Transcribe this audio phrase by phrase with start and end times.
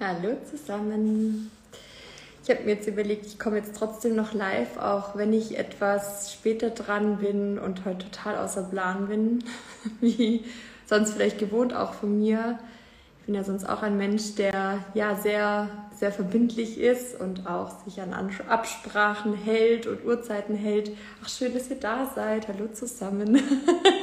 [0.00, 1.50] Hallo zusammen.
[2.44, 6.32] Ich habe mir jetzt überlegt, ich komme jetzt trotzdem noch live, auch wenn ich etwas
[6.32, 9.42] später dran bin und heute total außer Plan bin,
[10.00, 10.44] wie
[10.86, 12.60] sonst vielleicht gewohnt auch von mir
[13.28, 18.00] bin ja sonst auch ein Mensch, der ja sehr, sehr verbindlich ist und auch sich
[18.00, 18.14] an
[18.48, 20.92] Absprachen hält und Uhrzeiten hält.
[21.22, 22.48] Ach, schön, dass ihr da seid.
[22.48, 23.38] Hallo zusammen.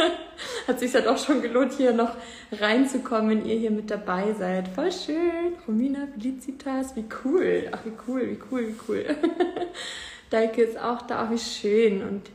[0.67, 2.11] Hat sich halt auch schon gelohnt, hier noch
[2.51, 4.67] reinzukommen, wenn ihr hier mit dabei seid.
[4.67, 5.55] Voll schön.
[5.67, 7.67] Romina Felicitas, wie cool.
[7.71, 9.05] Ach, wie cool, wie cool, wie cool.
[10.29, 12.03] Daike ist auch da, wie schön.
[12.03, 12.29] Und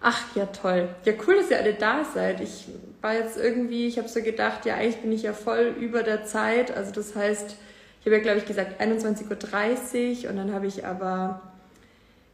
[0.00, 0.88] ach, ja, toll.
[1.04, 2.40] Ja, cool, dass ihr alle da seid.
[2.40, 2.66] Ich
[3.00, 6.24] war jetzt irgendwie, ich habe so gedacht, ja, eigentlich bin ich ja voll über der
[6.24, 6.76] Zeit.
[6.76, 7.56] Also das heißt,
[8.00, 11.40] ich habe ja, glaube ich, gesagt 21.30 Uhr und dann habe ich aber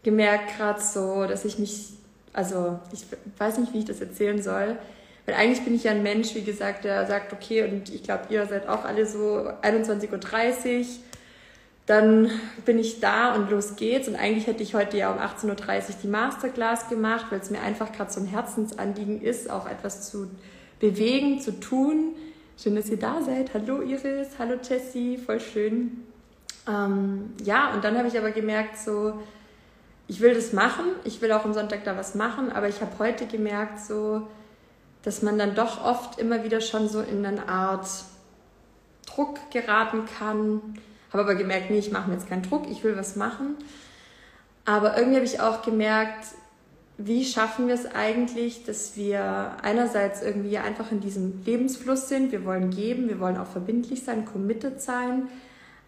[0.03, 1.95] gemerkt gerade so, dass ich mich,
[2.33, 3.05] also ich
[3.39, 4.77] weiß nicht, wie ich das erzählen soll,
[5.27, 8.25] weil eigentlich bin ich ja ein Mensch, wie gesagt, der sagt, okay, und ich glaube,
[8.29, 10.87] ihr seid auch alle so 21.30 Uhr,
[11.87, 12.31] dann
[12.65, 14.09] bin ich da und los geht's.
[14.09, 17.61] Und eigentlich hätte ich heute ja um 18.30 Uhr die Masterclass gemacht, weil es mir
[17.61, 20.31] einfach gerade so ein Herzensanliegen ist, auch etwas zu
[20.81, 22.15] bewegen, zu tun.
[22.57, 23.53] Schön, dass ihr da seid.
[23.53, 26.05] Hallo Iris, hallo Jessie, voll schön.
[26.67, 29.21] Ähm, ja, und dann habe ich aber gemerkt, so,
[30.07, 32.93] ich will das machen, ich will auch am Sonntag da was machen, aber ich habe
[32.99, 34.27] heute gemerkt, so,
[35.03, 37.87] dass man dann doch oft immer wieder schon so in eine Art
[39.07, 40.79] Druck geraten kann.
[41.15, 43.55] Habe aber gemerkt, nee, ich mache mir jetzt keinen Druck, ich will was machen.
[44.65, 46.27] Aber irgendwie habe ich auch gemerkt,
[46.99, 52.45] wie schaffen wir es eigentlich, dass wir einerseits irgendwie einfach in diesem Lebensfluss sind, wir
[52.45, 55.29] wollen geben, wir wollen auch verbindlich sein, committed sein,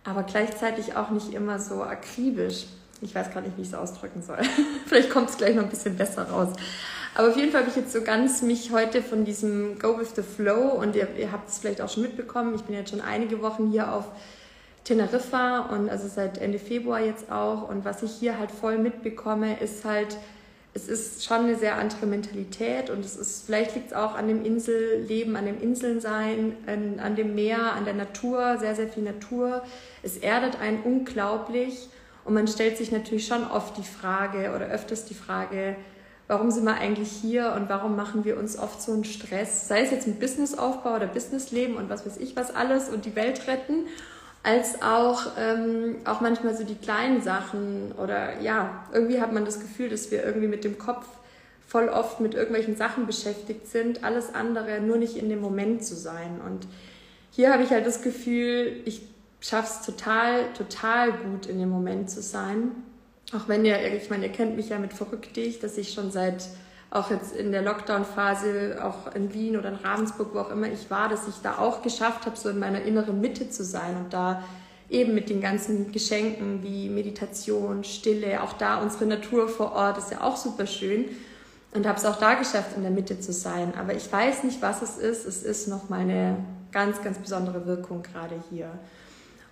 [0.05, 2.67] aber gleichzeitig auch nicht immer so akribisch.
[3.01, 4.39] Ich weiß gar nicht, wie ich es ausdrücken soll.
[4.87, 6.51] Vielleicht kommt es gleich noch ein bisschen besser raus.
[7.17, 10.11] Aber auf jeden Fall habe ich jetzt so ganz mich heute von diesem Go with
[10.15, 12.55] the Flow und ihr, ihr habt es vielleicht auch schon mitbekommen.
[12.55, 14.05] Ich bin jetzt schon einige Wochen hier auf
[14.87, 17.69] Teneriffa und also seit Ende Februar jetzt auch.
[17.69, 20.17] Und was ich hier halt voll mitbekomme, ist halt,
[20.75, 24.29] es ist schon eine sehr andere Mentalität und es ist, vielleicht liegt es auch an
[24.29, 29.03] dem Inselleben, an dem Inselnsein, an, an dem Meer, an der Natur, sehr, sehr viel
[29.03, 29.63] Natur.
[30.05, 31.89] Es erdet einen unglaublich
[32.25, 35.75] und man stellt sich natürlich schon oft die Frage oder öfters die Frage,
[36.29, 39.83] warum sind wir eigentlich hier und warum machen wir uns oft so einen Stress, sei
[39.83, 43.49] es jetzt mit Businessaufbau oder Businessleben und was weiß ich was alles und die Welt
[43.49, 43.87] retten
[44.47, 49.59] als auch, ähm, auch manchmal so die kleinen Sachen oder ja, irgendwie hat man das
[49.59, 51.05] Gefühl, dass wir irgendwie mit dem Kopf
[51.67, 55.97] voll oft mit irgendwelchen Sachen beschäftigt sind, alles andere nur nicht in dem Moment zu
[55.97, 56.41] sein.
[56.47, 56.69] Und
[57.33, 59.03] hier habe ich halt das Gefühl, ich
[59.41, 62.71] schaffe es total, total gut in dem Moment zu sein.
[63.33, 66.13] Auch wenn ihr, ich meine, ihr kennt mich ja mit Verrückt dich, dass ich schon
[66.13, 66.45] seit
[66.91, 70.91] auch jetzt in der Lockdown-Phase, auch in Wien oder in Ravensburg, wo auch immer ich
[70.91, 74.13] war, dass ich da auch geschafft habe, so in meiner inneren Mitte zu sein und
[74.13, 74.43] da
[74.89, 80.13] eben mit den ganzen Geschenken wie Meditation, Stille, auch da unsere Natur vor Ort ist
[80.13, 81.07] ja auch super schön
[81.75, 83.75] und habe es auch da geschafft, in der Mitte zu sein.
[83.77, 85.27] Aber ich weiß nicht, was es ist.
[85.27, 86.37] Es ist noch meine
[86.73, 88.71] ganz, ganz besondere Wirkung gerade hier.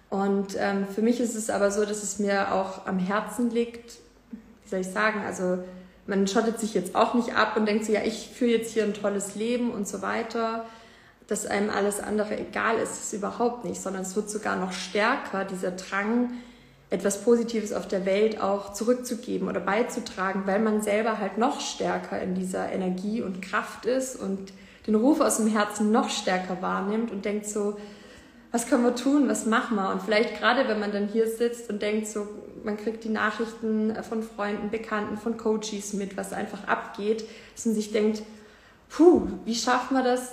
[0.09, 3.99] Und ähm, für mich ist es aber so, dass es mir auch am Herzen liegt,
[4.31, 5.59] wie soll ich sagen, also
[6.07, 8.85] man schottet sich jetzt auch nicht ab und denkt so, ja, ich führe jetzt hier
[8.85, 10.67] ein tolles Leben und so weiter,
[11.27, 15.45] dass einem alles andere egal ist, ist überhaupt nicht, sondern es wird sogar noch stärker,
[15.45, 16.33] dieser Drang,
[16.91, 22.21] etwas Positives auf der Welt auch zurückzugeben oder beizutragen, weil man selber halt noch stärker
[22.21, 24.53] in dieser Energie und Kraft ist und
[24.87, 27.79] den Ruf aus dem Herzen noch stärker wahrnimmt und denkt so,
[28.53, 29.91] was können wir tun, was machen wir?
[29.91, 32.29] Und vielleicht gerade, wenn man dann hier sitzt und denkt so,
[32.65, 37.75] man kriegt die Nachrichten von Freunden, Bekannten, von Coaches mit, was einfach abgeht, dass man
[37.75, 38.23] sich denkt,
[38.89, 40.33] puh, wie schaffen wir das?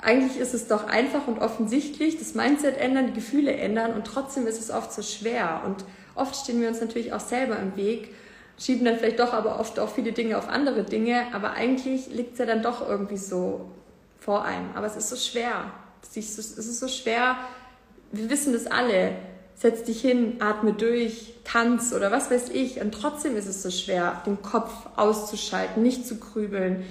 [0.00, 4.46] Eigentlich ist es doch einfach und offensichtlich, das Mindset ändern, die Gefühle ändern und trotzdem
[4.46, 5.62] ist es oft so schwer.
[5.64, 8.14] Und oft stehen wir uns natürlich auch selber im Weg,
[8.58, 12.34] schieben dann vielleicht doch aber oft auch viele Dinge auf andere Dinge, aber eigentlich liegt
[12.34, 13.70] es ja dann doch irgendwie so
[14.18, 14.70] vor einem.
[14.74, 15.72] Aber es ist so schwer.
[16.02, 17.36] Es ist so schwer,
[18.12, 19.16] wir wissen das alle.
[19.56, 22.80] Setz dich hin, atme durch, tanz oder was weiß ich.
[22.80, 26.84] Und trotzdem ist es so schwer, den Kopf auszuschalten, nicht zu grübeln,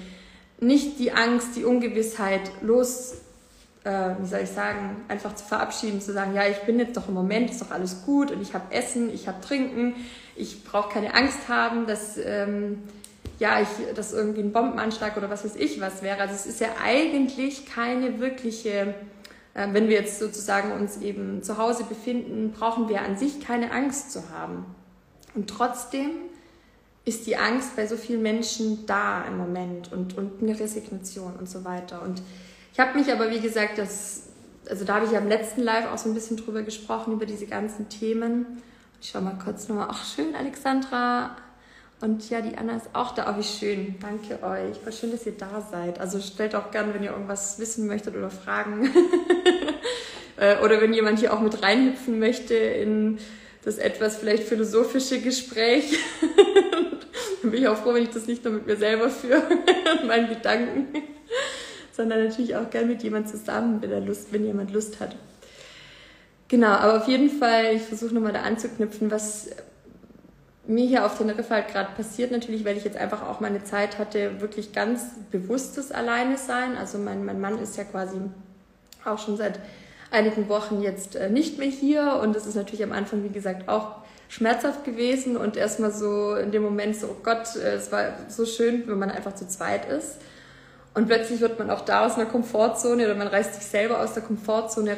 [0.60, 3.16] nicht die Angst, die Ungewissheit los,
[3.84, 7.08] äh, wie soll ich sagen, einfach zu verabschieden, zu sagen, ja, ich bin jetzt doch
[7.08, 9.96] im Moment, ist doch alles gut und ich habe Essen, ich habe Trinken,
[10.36, 12.84] ich brauche keine Angst haben, dass ähm,
[13.40, 16.22] ja, ich, dass irgendwie ein Bombenanschlag oder was weiß ich was wäre.
[16.22, 18.96] Also es ist ja eigentlich keine wirkliche
[19.56, 24.12] wenn wir jetzt sozusagen uns eben zu Hause befinden, brauchen wir an sich keine Angst
[24.12, 24.66] zu haben.
[25.34, 26.12] Und trotzdem
[27.06, 31.50] ist die Angst bei so vielen Menschen da im Moment und, und eine Resignation und
[31.50, 32.02] so weiter.
[32.02, 32.22] Und
[32.74, 34.26] ich habe mich aber, wie gesagt, das
[34.70, 37.26] also da habe ich ja im letzten Live auch so ein bisschen drüber gesprochen, über
[37.26, 38.62] diese ganzen Themen.
[39.02, 39.88] Ich schaue mal kurz nochmal.
[39.90, 41.36] Ach, schön, Alexandra.
[42.02, 43.34] Und ja, die Anna ist auch da.
[43.34, 43.96] Oh, wie schön.
[44.02, 44.78] Danke euch.
[44.78, 46.00] Voll schön, dass ihr da seid.
[46.00, 48.90] Also stellt auch gern, wenn ihr irgendwas wissen möchtet oder fragen.
[50.38, 53.20] Äh, oder wenn jemand hier auch mit reinhüpfen möchte in
[53.64, 55.98] das etwas vielleicht philosophische Gespräch.
[57.42, 59.44] Dann bin ich auch froh, wenn ich das nicht nur mit mir selber führe
[60.02, 60.88] und meinen Gedanken,
[61.92, 65.16] sondern natürlich auch gern mit jemand zusammen, wenn, er Lust, wenn jemand Lust hat.
[66.48, 69.50] Genau, aber auf jeden Fall, ich versuche nochmal da anzuknüpfen, was
[70.68, 74.00] mir hier auf Teneriffa halt gerade passiert, natürlich, weil ich jetzt einfach auch meine Zeit
[74.00, 76.76] hatte, wirklich ganz bewusstes Alleine sein.
[76.78, 78.18] Also mein, mein Mann ist ja quasi
[79.04, 79.60] auch schon seit
[80.12, 83.68] einigen Wochen jetzt äh, nicht mehr hier und es ist natürlich am Anfang, wie gesagt,
[83.68, 83.98] auch
[84.28, 88.46] schmerzhaft gewesen und erstmal so in dem Moment so, oh Gott, äh, es war so
[88.46, 90.18] schön, wenn man einfach zu zweit ist.
[90.96, 94.14] Und plötzlich wird man auch da aus einer Komfortzone oder man reißt sich selber aus
[94.14, 94.96] der Komfortzone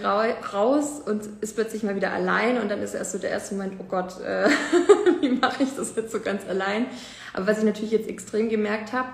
[0.53, 3.73] raus und ist plötzlich mal wieder allein und dann ist erst so der erste Moment,
[3.79, 4.47] oh Gott, äh,
[5.21, 6.85] wie mache ich das jetzt so ganz allein?
[7.33, 9.09] Aber was ich natürlich jetzt extrem gemerkt habe,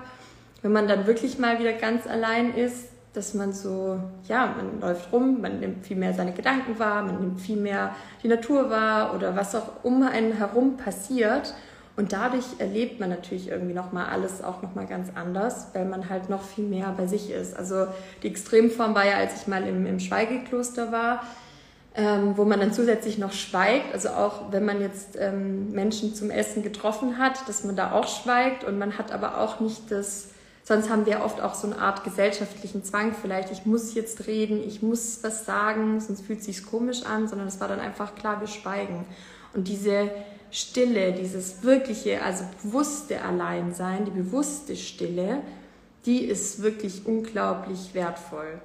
[0.60, 3.98] wenn man dann wirklich mal wieder ganz allein ist, dass man so,
[4.28, 7.94] ja, man läuft rum, man nimmt viel mehr seine Gedanken wahr, man nimmt viel mehr
[8.22, 11.54] die Natur wahr oder was auch um einen herum passiert.
[11.96, 16.28] Und dadurch erlebt man natürlich irgendwie nochmal alles auch nochmal ganz anders, weil man halt
[16.28, 17.56] noch viel mehr bei sich ist.
[17.56, 17.86] Also
[18.22, 21.22] die Extremform war ja, als ich mal im, im Schweigekloster war,
[21.94, 23.94] ähm, wo man dann zusätzlich noch schweigt.
[23.94, 28.08] Also auch wenn man jetzt ähm, Menschen zum Essen getroffen hat, dass man da auch
[28.08, 30.30] schweigt und man hat aber auch nicht das
[30.66, 33.52] Sonst haben wir oft auch so eine Art gesellschaftlichen Zwang vielleicht.
[33.52, 37.48] Ich muss jetzt reden, ich muss was sagen, sonst fühlt es sich komisch an, sondern
[37.48, 39.04] es war dann einfach klar, wir schweigen.
[39.52, 40.10] Und diese
[40.54, 45.40] Stille, dieses wirkliche, also bewusste Alleinsein, die bewusste Stille,
[46.06, 48.60] die ist wirklich unglaublich wertvoll.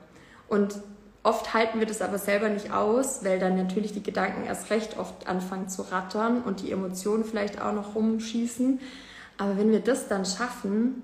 [0.48, 0.76] Und
[1.24, 5.00] oft halten wir das aber selber nicht aus, weil dann natürlich die Gedanken erst recht
[5.00, 8.80] oft anfangen zu rattern und die Emotionen vielleicht auch noch rumschießen.
[9.40, 11.02] Aber wenn wir das dann schaffen,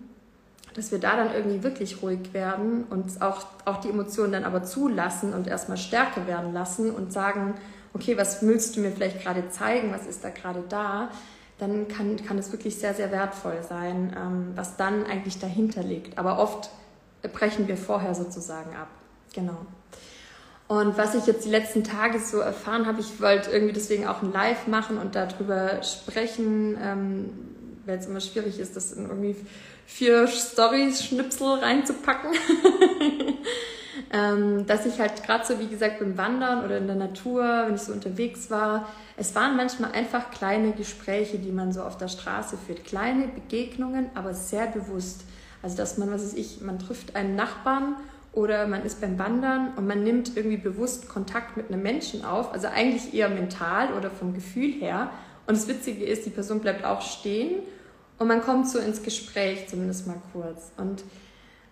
[0.76, 4.64] dass wir da dann irgendwie wirklich ruhig werden und auch, auch die Emotionen dann aber
[4.64, 7.56] zulassen und erstmal stärker werden lassen und sagen,
[7.96, 11.10] okay, was willst du mir vielleicht gerade zeigen, was ist da gerade da,
[11.58, 16.18] dann kann, kann es wirklich sehr, sehr wertvoll sein, ähm, was dann eigentlich dahinter liegt.
[16.18, 16.70] Aber oft
[17.34, 18.90] brechen wir vorher sozusagen ab.
[19.34, 19.66] Genau.
[20.68, 24.22] Und was ich jetzt die letzten Tage so erfahren habe, ich wollte irgendwie deswegen auch
[24.22, 27.30] ein Live machen und darüber sprechen, ähm,
[27.86, 29.36] weil es immer schwierig ist, das in irgendwie
[29.86, 32.32] vier Stories-Schnipsel reinzupacken.
[34.12, 37.76] ähm, dass ich halt gerade so, wie gesagt, beim Wandern oder in der Natur, wenn
[37.76, 38.88] ich so unterwegs war,
[39.18, 42.84] es waren manchmal einfach kleine Gespräche, die man so auf der Straße führt.
[42.84, 45.22] Kleine Begegnungen, aber sehr bewusst.
[45.62, 47.96] Also, dass man, was weiß ich, man trifft einen Nachbarn
[48.34, 52.54] oder man ist beim Wandern und man nimmt irgendwie bewusst Kontakt mit einem Menschen auf,
[52.54, 55.10] also eigentlich eher mental oder vom Gefühl her.
[55.48, 57.60] Und das Witzige ist, die Person bleibt auch stehen
[58.20, 60.72] und man kommt so ins Gespräch, zumindest mal kurz.
[60.78, 61.04] Und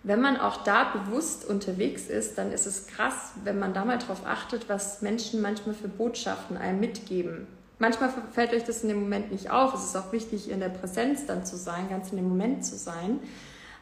[0.04, 3.98] wenn man auch da bewusst unterwegs ist, dann ist es krass, wenn man da mal
[3.98, 7.46] drauf achtet, was Menschen manchmal für Botschaften einem mitgeben.
[7.78, 9.74] Manchmal fällt euch das in dem Moment nicht auf.
[9.74, 12.76] Es ist auch wichtig, in der Präsenz dann zu sein, ganz in dem Moment zu
[12.76, 13.18] sein.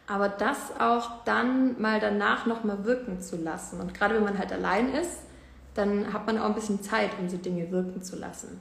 [0.06, 3.80] Aber das auch dann mal danach nochmal wirken zu lassen.
[3.80, 5.18] Und gerade wenn man halt allein ist,
[5.74, 8.60] dann hat man auch ein bisschen Zeit, um so Dinge wirken zu lassen.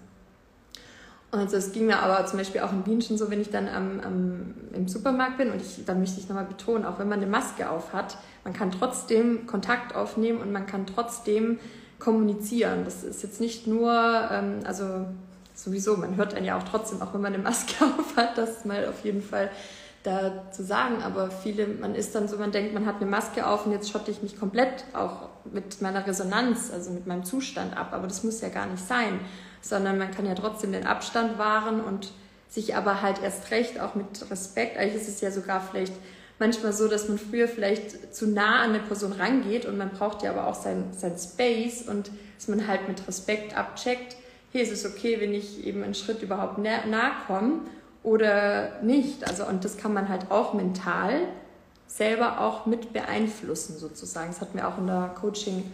[1.31, 3.69] Also es ging mir aber zum Beispiel auch in Wien schon so, wenn ich dann
[3.69, 7.19] am, am, im Supermarkt bin und ich, dann möchte ich nochmal betonen, auch wenn man
[7.19, 11.59] eine Maske auf hat, man kann trotzdem Kontakt aufnehmen und man kann trotzdem
[12.00, 12.83] kommunizieren.
[12.83, 13.94] Das ist jetzt nicht nur,
[14.30, 15.06] ähm, also
[15.56, 18.66] sowieso, man hört dann ja auch trotzdem, auch wenn man eine Maske auf hat, das
[18.66, 19.50] mal auf jeden Fall
[20.04, 21.02] da zu sagen.
[21.02, 23.90] Aber viele, man ist dann so, man denkt, man hat eine Maske auf und jetzt
[23.90, 27.94] schotte ich mich komplett auch mit meiner Resonanz, also mit meinem Zustand ab.
[27.94, 29.21] Aber das muss ja gar nicht sein
[29.61, 32.11] sondern man kann ja trotzdem den Abstand wahren und
[32.49, 35.94] sich aber halt erst recht auch mit Respekt, eigentlich ist es ja sogar vielleicht
[36.41, 40.23] manchmal so, dass man früher vielleicht zu nah an eine Person rangeht und man braucht
[40.23, 44.18] ja aber auch sein, sein Space und dass man halt mit Respekt abcheckt,
[44.51, 47.61] hey, ist es okay, wenn ich eben einen Schritt überhaupt nahe nah komme
[48.03, 49.27] oder nicht.
[49.27, 51.21] Also und das kann man halt auch mental
[51.87, 54.31] selber auch mit beeinflussen sozusagen.
[54.31, 55.71] Das hatten wir auch in der Coaching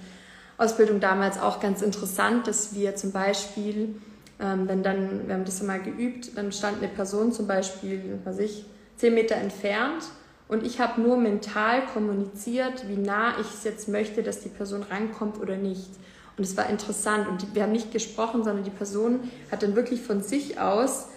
[0.57, 3.95] Ausbildung damals auch ganz interessant, dass wir zum Beispiel,
[4.39, 8.39] ähm, wenn dann, wir haben das mal geübt, dann stand eine Person zum Beispiel, was
[8.39, 10.03] ich, zehn Meter entfernt
[10.47, 14.83] und ich habe nur mental kommuniziert, wie nah ich es jetzt möchte, dass die Person
[14.83, 15.89] rankommt oder nicht.
[16.37, 20.01] Und es war interessant und wir haben nicht gesprochen, sondern die Person hat dann wirklich
[20.01, 21.07] von sich aus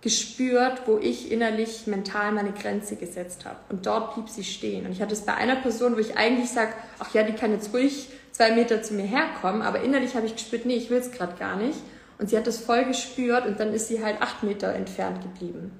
[0.00, 3.58] gespürt, wo ich innerlich mental meine Grenze gesetzt habe.
[3.68, 4.86] Und dort blieb sie stehen.
[4.86, 7.52] Und ich hatte es bei einer Person, wo ich eigentlich sage, ach ja, die kann
[7.52, 10.98] jetzt ruhig zwei Meter zu mir herkommen, aber innerlich habe ich gespürt, nee, ich will
[10.98, 11.78] es gerade gar nicht.
[12.18, 15.72] Und sie hat das voll gespürt und dann ist sie halt acht Meter entfernt geblieben.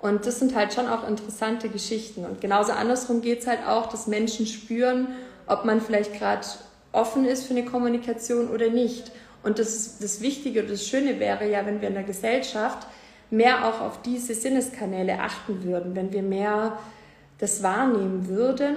[0.00, 2.24] Und das sind halt schon auch interessante Geschichten.
[2.24, 5.08] Und genauso andersrum geht es halt auch, dass Menschen spüren,
[5.46, 6.44] ob man vielleicht gerade
[6.90, 9.12] offen ist für eine Kommunikation oder nicht.
[9.44, 12.88] Und das, das Wichtige und das Schöne wäre ja, wenn wir in der Gesellschaft
[13.30, 16.78] mehr auch auf diese Sinneskanäle achten würden, wenn wir mehr
[17.38, 18.74] das wahrnehmen würden,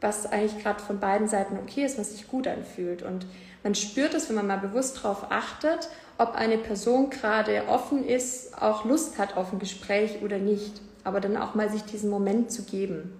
[0.00, 3.02] was eigentlich gerade von beiden Seiten okay ist, was sich gut anfühlt.
[3.02, 3.26] Und
[3.62, 5.88] man spürt es, wenn man mal bewusst darauf achtet,
[6.18, 10.80] ob eine Person gerade offen ist, auch Lust hat auf ein Gespräch oder nicht.
[11.04, 13.12] Aber dann auch mal sich diesen Moment zu geben.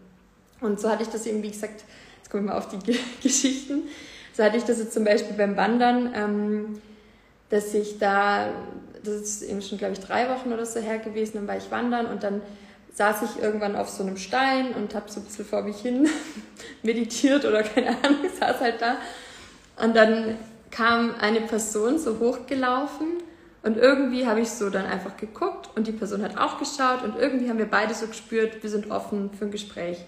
[0.61, 1.85] Und so hatte ich das eben, wie gesagt,
[2.19, 2.79] jetzt komme ich mal auf die
[3.23, 3.83] Geschichten.
[4.33, 6.83] So hatte ich das jetzt zum Beispiel beim Wandern, ähm,
[7.51, 8.53] dass ich da
[9.05, 11.71] das ist eben schon, glaube ich, drei Wochen oder so her gewesen, dann war ich
[11.71, 12.43] wandern und dann
[12.99, 16.09] saß ich irgendwann auf so einem Stein und habe so ein bisschen vor mich hin
[16.83, 18.97] meditiert oder keine Ahnung, saß halt da.
[19.81, 20.37] Und dann
[20.73, 23.07] kam eine Person so hochgelaufen
[23.63, 27.17] und irgendwie habe ich so dann einfach geguckt und die Person hat auch geschaut und
[27.17, 29.99] irgendwie haben wir beide so gespürt, wir sind offen für ein Gespräch.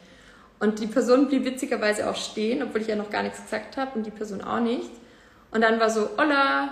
[0.58, 3.92] Und die Person blieb witzigerweise auch stehen, obwohl ich ja noch gar nichts gesagt habe
[3.94, 4.90] und die Person auch nicht.
[5.52, 6.70] Und dann war so, hola,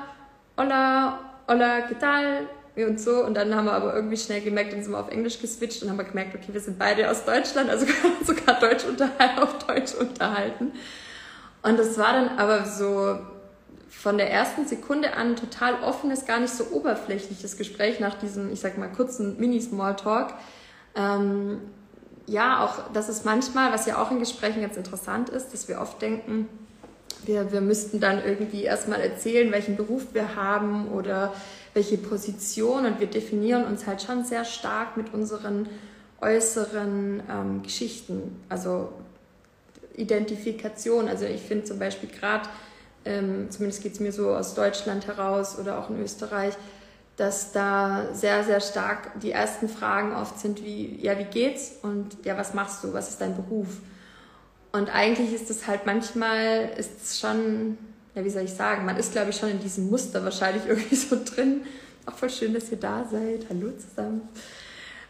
[0.56, 2.48] hola, hola, ¿qué tal?
[2.86, 3.24] Und so.
[3.24, 5.90] Und dann haben wir aber irgendwie schnell gemerkt, dann sind wir auf Englisch geswitcht und
[5.90, 7.86] haben wir gemerkt, okay, wir sind beide aus Deutschland, also
[8.24, 10.72] sogar Deutsch unterhalten, auf Deutsch unterhalten.
[11.62, 13.18] Und das war dann aber so
[13.88, 18.60] von der ersten Sekunde an total offenes, gar nicht so oberflächliches Gespräch nach diesem, ich
[18.60, 20.34] sag mal, kurzen Mini-Smalltalk.
[20.94, 21.60] Ähm,
[22.26, 25.80] ja, auch, dass es manchmal, was ja auch in Gesprächen ganz interessant ist, dass wir
[25.80, 26.48] oft denken,
[27.24, 31.32] wir, wir müssten dann irgendwie erstmal erzählen, welchen Beruf wir haben oder
[31.74, 35.68] welche Position und wir definieren uns halt schon sehr stark mit unseren
[36.20, 38.92] äußeren ähm, Geschichten, also
[39.96, 41.08] Identifikation.
[41.08, 42.48] Also ich finde zum Beispiel gerade,
[43.04, 46.54] ähm, zumindest geht es mir so aus Deutschland heraus oder auch in Österreich,
[47.16, 52.24] dass da sehr, sehr stark die ersten Fragen oft sind wie, ja, wie geht's und
[52.24, 53.66] ja, was machst du, was ist dein Beruf?
[54.70, 57.78] Und eigentlich ist es halt manchmal, ist es schon,
[58.18, 60.96] ja, wie soll ich sagen, man ist, glaube ich, schon in diesem Muster wahrscheinlich irgendwie
[60.96, 61.62] so drin.
[62.04, 63.46] Auch voll schön, dass ihr da seid.
[63.48, 64.28] Hallo zusammen.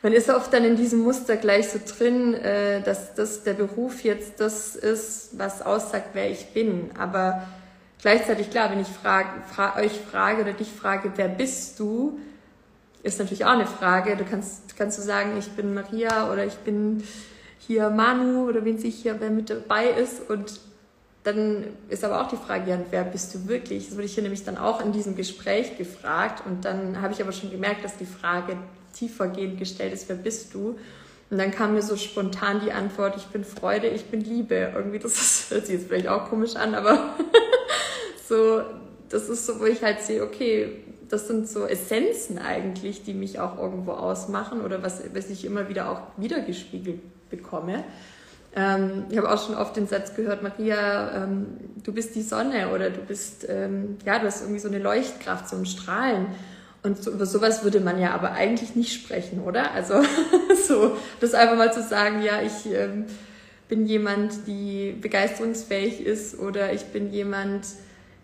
[0.02, 4.04] Man ist oft dann in diesem Muster gleich so drin, äh, dass das der Beruf
[4.04, 6.90] jetzt das ist, was aussagt, wer ich bin.
[6.98, 7.48] Aber
[8.00, 12.20] gleichzeitig, klar, wenn ich frage, fra euch frage oder dich frage, wer bist du,
[13.02, 14.16] ist natürlich auch eine Frage.
[14.16, 17.02] Du kannst, kannst du sagen, ich bin Maria oder ich bin
[17.58, 20.28] hier Manu oder wen sich hier, wer mit dabei ist.
[20.28, 20.60] Und
[21.32, 23.86] dann ist aber auch die Frage, ja, wer bist du wirklich?
[23.86, 26.42] Das wurde ich hier nämlich dann auch in diesem Gespräch gefragt.
[26.46, 28.56] Und dann habe ich aber schon gemerkt, dass die Frage
[28.94, 30.78] tiefergehend gestellt ist, wer bist du?
[31.30, 34.72] Und dann kam mir so spontan die Antwort, ich bin Freude, ich bin Liebe.
[34.74, 37.14] Irgendwie, das ist, hört sich jetzt vielleicht auch komisch an, aber
[38.28, 38.62] so,
[39.10, 43.40] das ist so, wo ich halt sehe, okay, das sind so Essenzen eigentlich, die mich
[43.40, 47.84] auch irgendwo ausmachen oder was, was ich immer wieder auch wiedergespiegelt bekomme.
[48.56, 51.46] Ähm, ich habe auch schon oft den Satz gehört, Maria, ähm,
[51.84, 55.48] du bist die Sonne oder du bist, ähm, ja, du hast irgendwie so eine Leuchtkraft,
[55.48, 56.26] so ein Strahlen.
[56.82, 59.72] Und so, über sowas würde man ja aber eigentlich nicht sprechen, oder?
[59.72, 59.94] Also
[60.68, 63.06] so, das einfach mal zu sagen, ja, ich ähm,
[63.68, 67.66] bin jemand, die begeisterungsfähig ist oder ich bin jemand,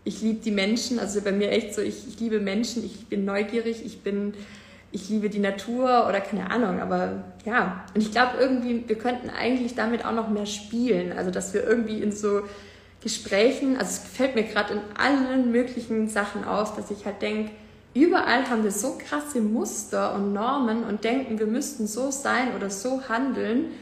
[0.05, 0.99] ich liebe die Menschen.
[0.99, 4.35] Also bei mir echt so, ich, ich liebe Menschen, ich bin neugierig, ich bin
[4.95, 7.85] ich liebe die Natur oder keine Ahnung, aber ja.
[7.95, 11.13] Und ich glaube irgendwie, wir könnten eigentlich damit auch noch mehr spielen.
[11.13, 12.43] Also, dass wir irgendwie in so
[13.03, 17.51] Gesprächen, also es fällt mir gerade in allen möglichen Sachen auf, dass ich halt denke,
[17.93, 22.71] überall haben wir so krasse Muster und Normen und denken, wir müssten so sein oder
[22.71, 23.73] so handeln.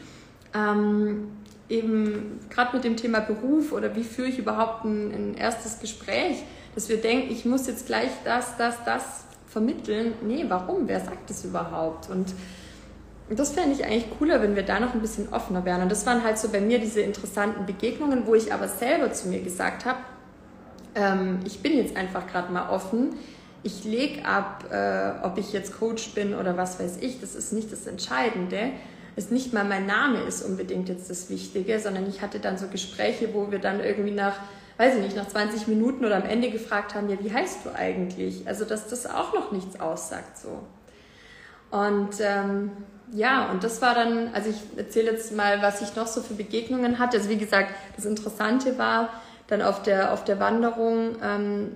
[0.55, 1.27] Ähm,
[1.69, 6.43] eben gerade mit dem Thema Beruf oder wie führe ich überhaupt ein, ein erstes Gespräch,
[6.73, 10.87] dass wir denken, ich muss jetzt gleich das, das, das vermitteln, nee, warum?
[10.87, 12.09] Wer sagt das überhaupt?
[12.09, 12.33] Und
[13.29, 15.83] das fände ich eigentlich cooler, wenn wir da noch ein bisschen offener wären.
[15.83, 19.29] Und das waren halt so bei mir diese interessanten Begegnungen, wo ich aber selber zu
[19.29, 19.99] mir gesagt habe,
[20.95, 23.15] ähm, ich bin jetzt einfach gerade mal offen.
[23.61, 27.21] Ich lege ab, äh, ob ich jetzt Coach bin oder was weiß ich.
[27.21, 28.71] Das ist nicht das Entscheidende.
[29.15, 32.57] Es ist nicht mal mein Name ist unbedingt jetzt das Wichtige, sondern ich hatte dann
[32.57, 34.39] so Gespräche, wo wir dann irgendwie nach
[34.77, 37.75] weiß ich nicht, nach 20 Minuten oder am Ende gefragt haben, ja, wie heißt du
[37.75, 38.47] eigentlich?
[38.47, 40.59] Also, dass das auch noch nichts aussagt so.
[41.71, 42.71] Und ähm,
[43.11, 46.33] ja, und das war dann, also ich erzähle jetzt mal, was ich noch so für
[46.33, 47.17] Begegnungen hatte.
[47.17, 49.09] Also wie gesagt, das Interessante war
[49.47, 51.71] dann auf der, auf der Wanderung, ähm,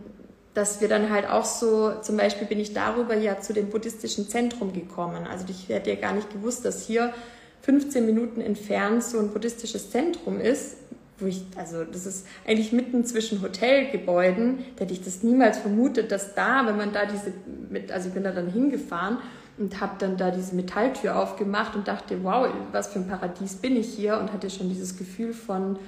[0.53, 4.27] dass wir dann halt auch so, zum Beispiel bin ich darüber ja zu dem buddhistischen
[4.27, 5.27] Zentrum gekommen.
[5.27, 7.13] Also ich hätte ja gar nicht gewusst, dass hier
[7.61, 10.77] 15 Minuten entfernt so ein buddhistisches Zentrum ist,
[11.19, 16.11] wo ich, also das ist eigentlich mitten zwischen Hotelgebäuden, da hätte ich das niemals vermutet,
[16.11, 17.33] dass da, wenn man da diese,
[17.69, 19.17] mit, also ich bin da dann hingefahren
[19.57, 23.75] und habe dann da diese Metalltür aufgemacht und dachte, wow, was für ein Paradies bin
[23.75, 24.19] ich hier?
[24.19, 25.79] Und hatte schon dieses Gefühl von,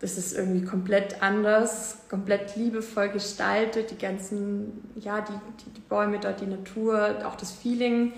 [0.00, 5.32] das ist irgendwie komplett anders, komplett liebevoll gestaltet, die ganzen, ja, die,
[5.64, 8.12] die, die Bäume dort, die Natur, auch das Feeling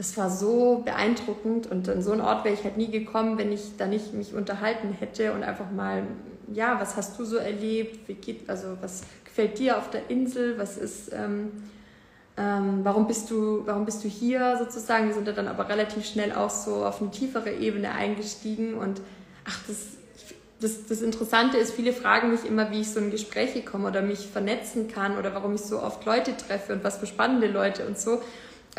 [0.00, 3.52] das war so beeindruckend und an so einen Ort wäre ich halt nie gekommen, wenn
[3.52, 6.04] ich da nicht mich unterhalten hätte und einfach mal,
[6.50, 8.08] ja, was hast du so erlebt?
[8.08, 10.56] Wie geht, also was gefällt dir auf der Insel?
[10.56, 11.50] Was ist, ähm,
[12.38, 15.08] ähm, warum bist du, warum bist du hier sozusagen?
[15.08, 19.02] Wir sind da dann aber relativ schnell auch so auf eine tiefere Ebene eingestiegen und
[19.46, 19.76] ach, das,
[20.62, 24.00] das, das Interessante ist, viele fragen mich immer, wie ich so in Gespräche komme oder
[24.00, 27.86] mich vernetzen kann oder warum ich so oft Leute treffe und was für spannende Leute
[27.86, 28.22] und so.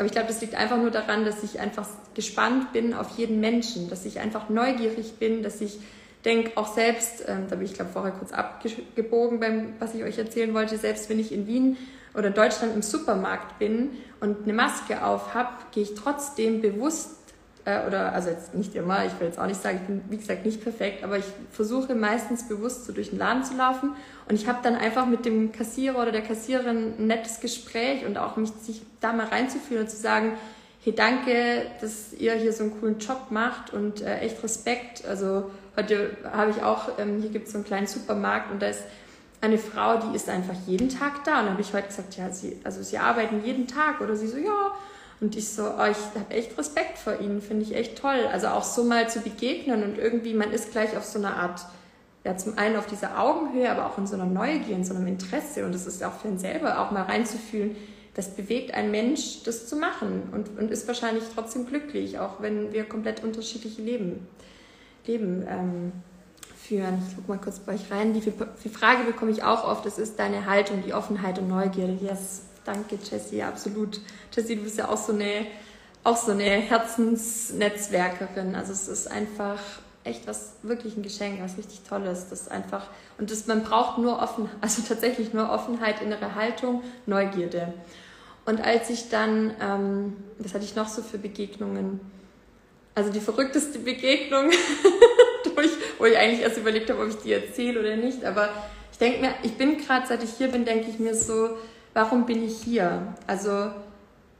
[0.02, 3.38] Aber ich glaube, das liegt einfach nur daran, dass ich einfach gespannt bin auf jeden
[3.38, 5.78] Menschen, dass ich einfach neugierig bin, dass ich
[6.24, 10.18] denke, auch selbst, ähm, da bin ich glaube vorher kurz abgebogen beim, was ich euch
[10.18, 11.76] erzählen wollte, selbst wenn ich in Wien
[12.14, 17.18] oder Deutschland im Supermarkt bin und eine Maske auf habe, gehe ich trotzdem bewusst
[17.64, 20.16] äh, oder also jetzt nicht immer, ich will jetzt auch nicht sagen, ich bin wie
[20.16, 23.92] gesagt nicht perfekt, aber ich versuche meistens bewusst so durch den Laden zu laufen
[24.28, 28.18] und ich habe dann einfach mit dem Kassierer oder der Kassiererin ein nettes Gespräch und
[28.18, 30.32] auch mich sich da mal reinzufühlen und zu sagen,
[30.84, 35.04] hey danke, dass ihr hier so einen coolen Job macht und äh, echt Respekt.
[35.06, 38.68] Also heute habe ich auch, ähm, hier gibt es so einen kleinen Supermarkt und da
[38.68, 38.82] ist
[39.40, 41.40] eine Frau, die ist einfach jeden Tag da.
[41.40, 44.38] Und habe ich heute gesagt, ja, sie, also sie arbeiten jeden Tag oder sie so,
[44.38, 44.72] ja,
[45.20, 48.26] und ich so, oh, ich habe echt Respekt vor ihnen, finde ich echt toll.
[48.32, 51.60] Also auch so mal zu begegnen und irgendwie, man ist gleich auf so einer Art,
[52.24, 55.06] ja, zum einen auf dieser Augenhöhe, aber auch in so einer Neugier, in so einem
[55.06, 55.64] Interesse.
[55.64, 57.76] Und es ist auch für ihn selber auch mal reinzufühlen,
[58.14, 62.72] das bewegt ein Mensch, das zu machen und, und ist wahrscheinlich trotzdem glücklich, auch wenn
[62.72, 64.26] wir komplett unterschiedliche Leben,
[65.06, 65.92] Leben ähm,
[66.56, 67.02] führen.
[67.08, 68.12] Ich gucke mal kurz bei euch rein.
[68.12, 71.96] Die, die Frage bekomme ich auch oft, es ist deine Haltung, die Offenheit und Neugierde.
[72.02, 74.00] Yes, Danke, Jessie, absolut.
[74.32, 75.46] Jessie, du bist ja auch so eine,
[76.04, 78.54] auch so eine Herzensnetzwerkerin.
[78.54, 79.58] Also es ist einfach
[80.04, 82.28] echt was, wirklich ein Geschenk, was richtig Tolles.
[82.28, 82.86] Das einfach,
[83.18, 87.72] und das, man braucht nur offen, also tatsächlich nur Offenheit, innere Haltung, Neugierde.
[88.44, 92.00] Und als ich dann, ähm, was hatte ich noch so für Begegnungen?
[92.94, 94.50] Also die verrückteste Begegnung,
[95.62, 98.24] ich, wo ich eigentlich erst überlegt habe, ob ich die erzähle oder nicht.
[98.24, 98.48] Aber
[98.90, 101.56] ich denke mir, ich bin gerade, seit ich hier bin, denke ich mir so,
[101.94, 103.14] warum bin ich hier?
[103.26, 103.70] Also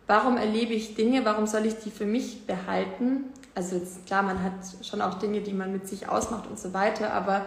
[0.07, 3.33] warum erlebe ich Dinge, warum soll ich die für mich behalten?
[3.55, 6.73] Also jetzt, klar, man hat schon auch Dinge, die man mit sich ausmacht und so
[6.73, 7.47] weiter, aber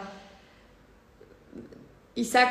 [2.13, 2.47] ich sag,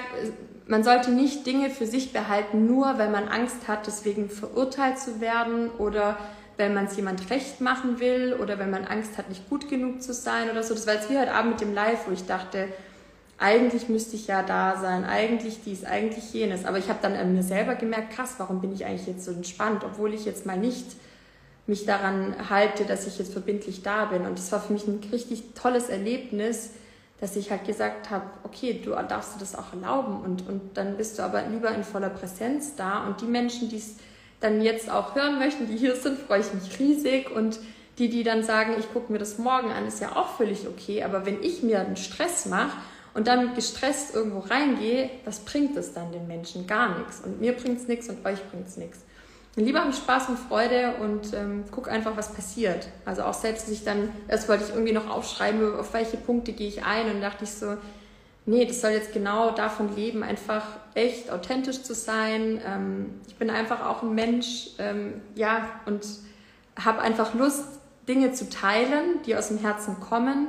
[0.67, 5.21] man sollte nicht Dinge für sich behalten, nur weil man Angst hat, deswegen verurteilt zu
[5.21, 6.19] werden oder
[6.57, 10.03] wenn man es jemand recht machen will oder wenn man Angst hat, nicht gut genug
[10.03, 10.75] zu sein oder so.
[10.75, 12.69] Das war jetzt wie heute Abend mit dem Live, wo ich dachte,
[13.39, 16.65] eigentlich müsste ich ja da sein, eigentlich dies, eigentlich jenes.
[16.65, 19.33] Aber ich habe dann an mir selber gemerkt, krass, warum bin ich eigentlich jetzt so
[19.33, 20.87] entspannt, obwohl ich jetzt mal nicht
[21.67, 24.27] mich daran halte, dass ich jetzt verbindlich da bin.
[24.27, 26.71] Und das war für mich ein richtig tolles Erlebnis,
[27.21, 30.97] dass ich halt gesagt habe, okay, du darfst du das auch erlauben und, und dann
[30.97, 33.07] bist du aber lieber in voller Präsenz da.
[33.07, 33.97] Und die Menschen, die es
[34.41, 37.31] dann jetzt auch hören möchten, die hier sind, freue ich mich riesig.
[37.31, 37.59] Und
[37.99, 41.03] die, die dann sagen, ich gucke mir das morgen an, ist ja auch völlig okay.
[41.05, 42.77] Aber wenn ich mir einen Stress mache,
[43.15, 46.67] und dann gestresst irgendwo reingehe, was bringt es dann den Menschen?
[46.67, 47.21] Gar nichts.
[47.25, 49.04] Und mir bringt es nichts und euch bringt es nichts.
[49.57, 52.89] Lieber habe Spaß und Freude und ähm, guck einfach, was passiert.
[53.05, 56.53] Also auch selbst, dass ich dann, erst wollte ich irgendwie noch aufschreiben, auf welche Punkte
[56.53, 57.77] gehe ich ein und dachte ich so,
[58.47, 60.65] nee, das soll jetzt genau davon leben, einfach
[60.95, 62.61] echt authentisch zu sein.
[62.67, 66.05] Ähm, ich bin einfach auch ein Mensch, ähm, ja, und
[66.77, 67.65] habe einfach Lust,
[68.09, 70.49] Dinge zu teilen, die aus dem Herzen kommen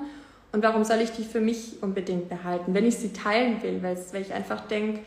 [0.56, 3.84] und warum soll ich die für mich unbedingt behalten, wenn ich sie teilen will?
[3.84, 5.02] Weil ich einfach denke,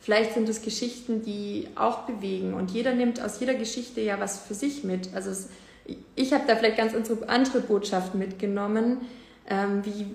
[0.00, 2.54] vielleicht sind es Geschichten, die auch bewegen.
[2.54, 5.14] Und jeder nimmt aus jeder Geschichte ja was für sich mit.
[5.14, 5.48] Also es,
[6.14, 6.94] ich habe da vielleicht ganz
[7.26, 9.02] andere Botschaften mitgenommen,
[9.48, 10.06] ähm, wie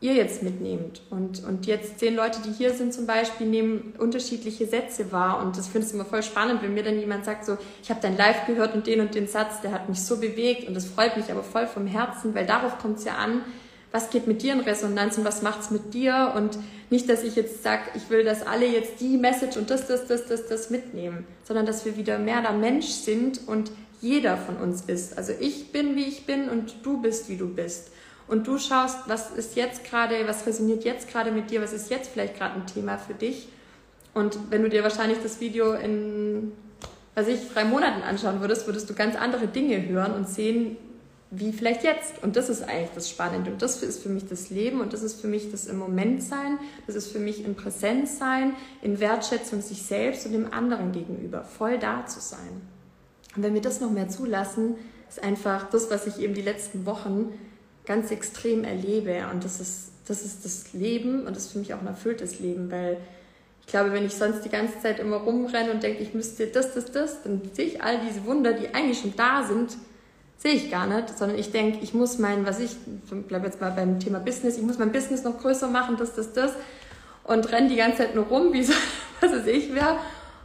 [0.00, 1.02] ihr jetzt mitnehmt.
[1.10, 5.42] Und, und jetzt zehn Leute, die hier sind zum Beispiel, nehmen unterschiedliche Sätze wahr.
[5.42, 8.00] Und das finde ich immer voll spannend, wenn mir dann jemand sagt, so, ich habe
[8.00, 10.66] dein Live gehört und den und den Satz, der hat mich so bewegt.
[10.66, 13.42] Und das freut mich aber voll vom Herzen, weil darauf kommt es ja an,
[13.92, 16.58] was geht mit dir in Resonanz und was macht's mit dir und
[16.90, 20.06] nicht, dass ich jetzt sage, ich will, dass alle jetzt die Message und das, das,
[20.06, 24.56] das, das, das mitnehmen, sondern dass wir wieder mehr der Mensch sind und jeder von
[24.56, 25.18] uns ist.
[25.18, 27.90] Also ich bin, wie ich bin und du bist, wie du bist.
[28.26, 31.90] Und du schaust, was ist jetzt gerade, was resoniert jetzt gerade mit dir, was ist
[31.90, 33.48] jetzt vielleicht gerade ein Thema für dich.
[34.14, 36.52] Und wenn du dir wahrscheinlich das Video in,
[37.14, 40.76] was ich, drei Monaten anschauen würdest, würdest du ganz andere Dinge hören und sehen,
[41.30, 42.22] wie vielleicht jetzt.
[42.22, 43.52] Und das ist eigentlich das Spannende.
[43.52, 46.22] Und das ist für mich das Leben und das ist für mich das im Moment
[46.22, 46.58] sein.
[46.86, 51.44] Das ist für mich in Präsenz sein, in Wertschätzung sich selbst und dem anderen gegenüber,
[51.44, 52.60] voll da zu sein.
[53.36, 54.74] Und wenn wir das noch mehr zulassen,
[55.08, 57.32] ist einfach das, was ich eben die letzten Wochen
[57.86, 59.24] ganz extrem erlebe.
[59.32, 62.40] Und das ist, das ist das Leben und das ist für mich auch ein erfülltes
[62.40, 62.96] Leben, weil
[63.60, 66.74] ich glaube, wenn ich sonst die ganze Zeit immer rumrenne und denke, ich müsste das,
[66.74, 69.76] das, das, dann sehe ich all diese Wunder, die eigentlich schon da sind,
[70.40, 72.76] sehe ich gar nicht, sondern ich denke, ich muss mein, was ich,
[73.28, 76.32] bleibe jetzt mal beim Thema Business, ich muss mein Business noch größer machen, das, das,
[76.32, 76.52] das
[77.24, 78.72] und renne die ganze Zeit nur rum, wie so,
[79.20, 79.98] was weiß ich wer.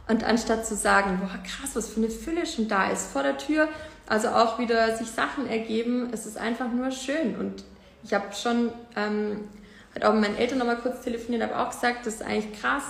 [0.08, 3.38] Und anstatt zu sagen, boah, krass, was für eine Fülle schon da ist vor der
[3.38, 3.68] Tür,
[4.06, 7.34] also auch wieder sich Sachen ergeben, es ist einfach nur schön.
[7.36, 7.64] Und
[8.04, 9.48] ich habe schon, ähm,
[9.94, 12.84] hat auch mit meinen Eltern nochmal kurz telefoniert, habe auch gesagt, das ist eigentlich krass,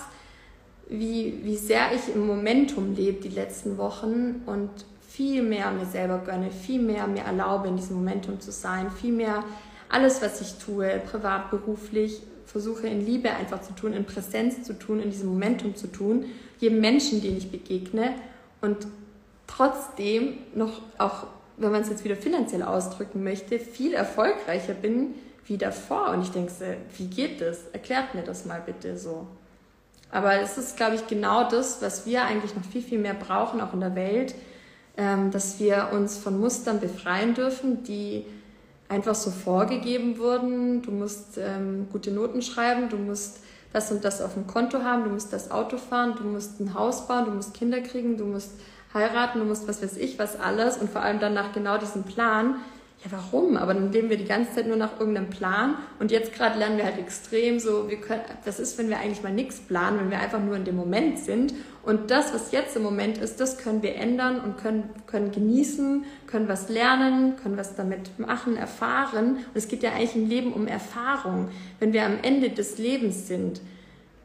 [0.88, 4.70] wie, wie sehr ich im Momentum lebe die letzten Wochen und
[5.16, 9.12] viel mehr mir selber gönne, viel mehr mir erlaube, in diesem Momentum zu sein, viel
[9.12, 9.42] mehr
[9.88, 14.78] alles, was ich tue, privat, beruflich, versuche in Liebe einfach zu tun, in Präsenz zu
[14.78, 16.26] tun, in diesem Momentum zu tun,
[16.58, 18.14] jedem Menschen, den ich begegne
[18.60, 18.86] und
[19.46, 21.26] trotzdem noch, auch
[21.56, 25.14] wenn man es jetzt wieder finanziell ausdrücken möchte, viel erfolgreicher bin
[25.46, 26.10] wie davor.
[26.10, 26.52] Und ich denke,
[26.98, 27.68] wie geht das?
[27.72, 29.26] Erklärt mir das mal bitte so.
[30.10, 33.60] Aber es ist, glaube ich, genau das, was wir eigentlich noch viel, viel mehr brauchen,
[33.60, 34.34] auch in der Welt,
[34.96, 38.24] dass wir uns von Mustern befreien dürfen, die
[38.88, 40.82] einfach so vorgegeben wurden.
[40.82, 43.40] Du musst ähm, gute Noten schreiben, du musst
[43.72, 46.72] das und das auf dem Konto haben, du musst das Auto fahren, du musst ein
[46.72, 48.52] Haus bauen, du musst Kinder kriegen, du musst
[48.94, 52.04] heiraten, du musst was weiß ich, was alles und vor allem dann nach genau diesem
[52.04, 52.56] Plan.
[53.04, 53.56] Ja, warum?
[53.56, 56.78] Aber dann leben wir die ganze Zeit nur nach irgendeinem Plan und jetzt gerade lernen
[56.78, 60.10] wir halt extrem so, wir können, das ist, wenn wir eigentlich mal nichts planen, wenn
[60.10, 61.54] wir einfach nur in dem Moment sind
[61.86, 66.04] und das, was jetzt im Moment ist, das können wir ändern und können, können genießen,
[66.26, 69.36] können was lernen, können was damit machen, erfahren.
[69.36, 71.48] Und es geht ja eigentlich im Leben um Erfahrung.
[71.78, 73.60] Wenn wir am Ende des Lebens sind,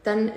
[0.02, 0.32] dann,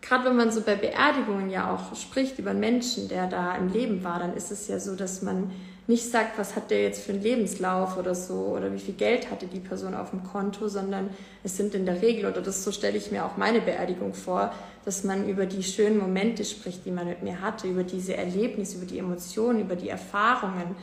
[0.00, 3.70] gerade wenn man so bei Beerdigungen ja auch spricht über einen Menschen, der da im
[3.70, 5.50] Leben war, dann ist es ja so, dass man
[5.88, 9.30] nicht sagt, was hat der jetzt für einen Lebenslauf oder so oder wie viel Geld
[9.30, 11.10] hatte die Person auf dem Konto, sondern
[11.44, 14.52] es sind in der Regel, oder das so stelle ich mir auch meine Beerdigung vor,
[14.84, 18.78] dass man über die schönen Momente spricht, die man mit mir hatte, über diese Erlebnisse,
[18.78, 20.74] über die Emotionen, über die Erfahrungen,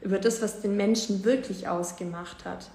[0.00, 2.70] über das, was den Menschen wirklich ausgemacht hat.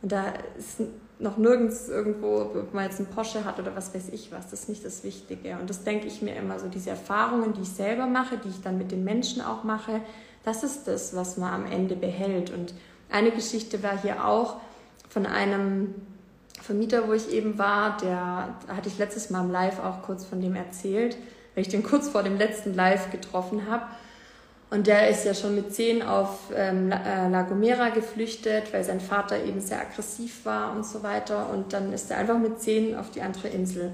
[0.00, 0.80] Und da ist
[1.18, 4.62] noch nirgends irgendwo, ob man jetzt einen Porsche hat oder was weiß ich was, das
[4.62, 5.56] ist nicht das Wichtige.
[5.60, 8.60] Und das denke ich mir immer so, diese Erfahrungen, die ich selber mache, die ich
[8.62, 10.00] dann mit den Menschen auch mache,
[10.44, 12.50] das ist das, was man am Ende behält.
[12.50, 12.74] Und
[13.10, 14.56] eine Geschichte war hier auch
[15.08, 15.94] von einem
[16.60, 20.40] Vermieter, wo ich eben war, der hatte ich letztes Mal im Live auch kurz von
[20.40, 21.16] dem erzählt,
[21.54, 23.84] weil ich den kurz vor dem letzten Live getroffen habe.
[24.70, 29.00] Und der ist ja schon mit zehn auf ähm, äh, La Gomera geflüchtet, weil sein
[29.00, 31.50] Vater eben sehr aggressiv war und so weiter.
[31.50, 33.92] Und dann ist er einfach mit zehn auf die andere Insel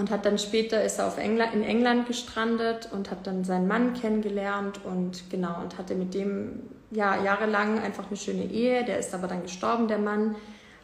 [0.00, 3.68] und hat dann später ist er auf England, in England gestrandet und hat dann seinen
[3.68, 8.84] Mann kennengelernt und genau und hatte mit dem ja jahrelang einfach eine schöne Ehe.
[8.84, 10.36] Der ist aber dann gestorben, der Mann.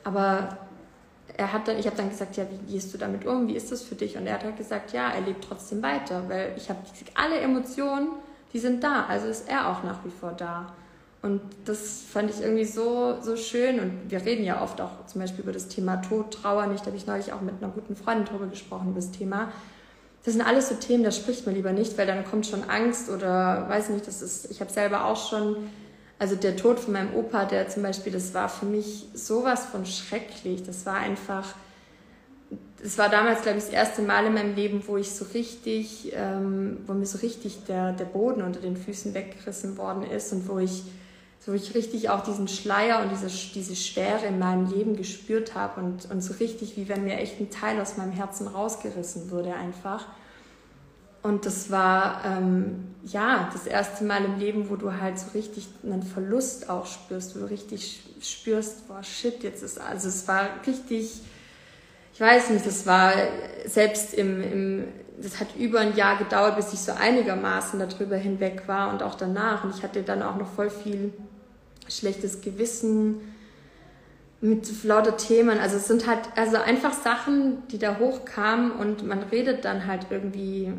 [0.04, 0.58] Aber
[1.36, 3.48] er hat dann, ich habe dann gesagt, ja, wie gehst du damit um?
[3.48, 4.16] Wie ist das für dich?
[4.16, 6.78] Und er hat halt gesagt, ja, er lebt trotzdem weiter, weil ich habe
[7.14, 8.08] alle Emotionen,
[8.52, 9.06] die sind da.
[9.06, 10.74] Also ist er auch nach wie vor da.
[11.22, 13.80] Und das fand ich irgendwie so, so schön.
[13.80, 16.82] Und wir reden ja oft auch zum Beispiel über das Thema Tod, Trauer nicht.
[16.82, 19.50] Da habe ich neulich auch mit einer guten Freundin darüber gesprochen, über das Thema.
[20.26, 23.10] Das sind alles so Themen, da spricht man lieber nicht, weil dann kommt schon Angst
[23.10, 25.56] oder weiß nicht, das ist, ich habe selber auch schon,
[26.18, 29.86] also der Tod von meinem Opa, der zum Beispiel, das war für mich sowas von
[29.86, 30.64] schrecklich.
[30.64, 31.54] Das war einfach,
[32.82, 36.12] das war damals, glaube ich, das erste Mal in meinem Leben, wo ich so richtig,
[36.16, 40.48] ähm, wo mir so richtig der, der Boden unter den Füßen weggerissen worden ist und
[40.48, 40.82] wo ich
[41.46, 45.80] so ich richtig auch diesen Schleier und diese, diese Schwere in meinem Leben gespürt habe
[45.80, 49.54] und, und so richtig, wie wenn mir echt ein Teil aus meinem Herzen rausgerissen würde
[49.54, 50.06] einfach.
[51.22, 55.68] Und das war ähm, ja das erste Mal im Leben, wo du halt so richtig
[55.84, 60.48] einen Verlust auch spürst, wo du richtig spürst, boah shit, jetzt ist also es war
[60.66, 61.20] richtig,
[62.12, 63.12] ich weiß nicht, das war
[63.66, 64.88] selbst im, im
[65.22, 69.14] das hat über ein Jahr gedauert, bis ich so einigermaßen darüber hinweg war und auch
[69.14, 69.64] danach.
[69.64, 71.12] Und ich hatte dann auch noch voll viel
[71.88, 73.20] schlechtes Gewissen,
[74.40, 75.58] mit lauter Themen.
[75.58, 80.06] Also es sind halt also einfach Sachen, die da hochkamen und man redet dann halt
[80.10, 80.72] irgendwie,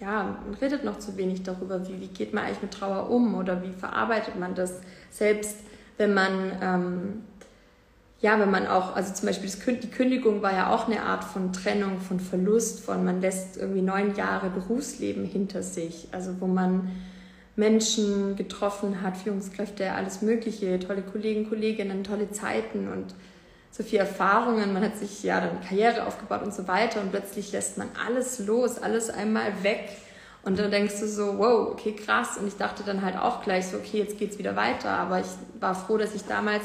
[0.00, 3.34] ja, man redet noch zu wenig darüber, wie, wie geht man eigentlich mit Trauer um
[3.34, 4.74] oder wie verarbeitet man das,
[5.10, 5.56] selbst
[5.96, 7.22] wenn man, ähm,
[8.20, 11.24] ja, wenn man auch, also zum Beispiel das, die Kündigung war ja auch eine Art
[11.24, 16.46] von Trennung, von Verlust, von man lässt irgendwie neun Jahre Berufsleben hinter sich, also wo
[16.46, 16.90] man
[17.56, 23.14] Menschen getroffen hat, Führungskräfte, alles Mögliche, tolle Kollegen, Kolleginnen, tolle Zeiten und
[23.70, 24.72] so viele Erfahrungen.
[24.72, 28.38] Man hat sich ja dann Karriere aufgebaut und so weiter und plötzlich lässt man alles
[28.40, 29.88] los, alles einmal weg.
[30.42, 32.36] Und dann denkst du so, wow, okay, krass.
[32.38, 34.90] Und ich dachte dann halt auch gleich so, okay, jetzt geht's wieder weiter.
[34.90, 35.26] Aber ich
[35.58, 36.62] war froh, dass ich damals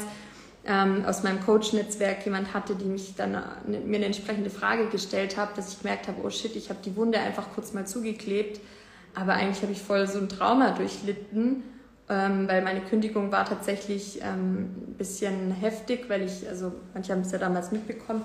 [0.64, 5.36] ähm, aus meinem Coach-Netzwerk jemand hatte, die mich dann äh, mir eine entsprechende Frage gestellt
[5.36, 8.60] hat, dass ich gemerkt habe, oh shit, ich habe die Wunde einfach kurz mal zugeklebt
[9.14, 11.62] aber eigentlich habe ich voll so ein Trauma durchlitten,
[12.08, 17.20] ähm, weil meine Kündigung war tatsächlich ähm, ein bisschen heftig, weil ich, also manche haben
[17.20, 18.22] es ja damals mitbekommen,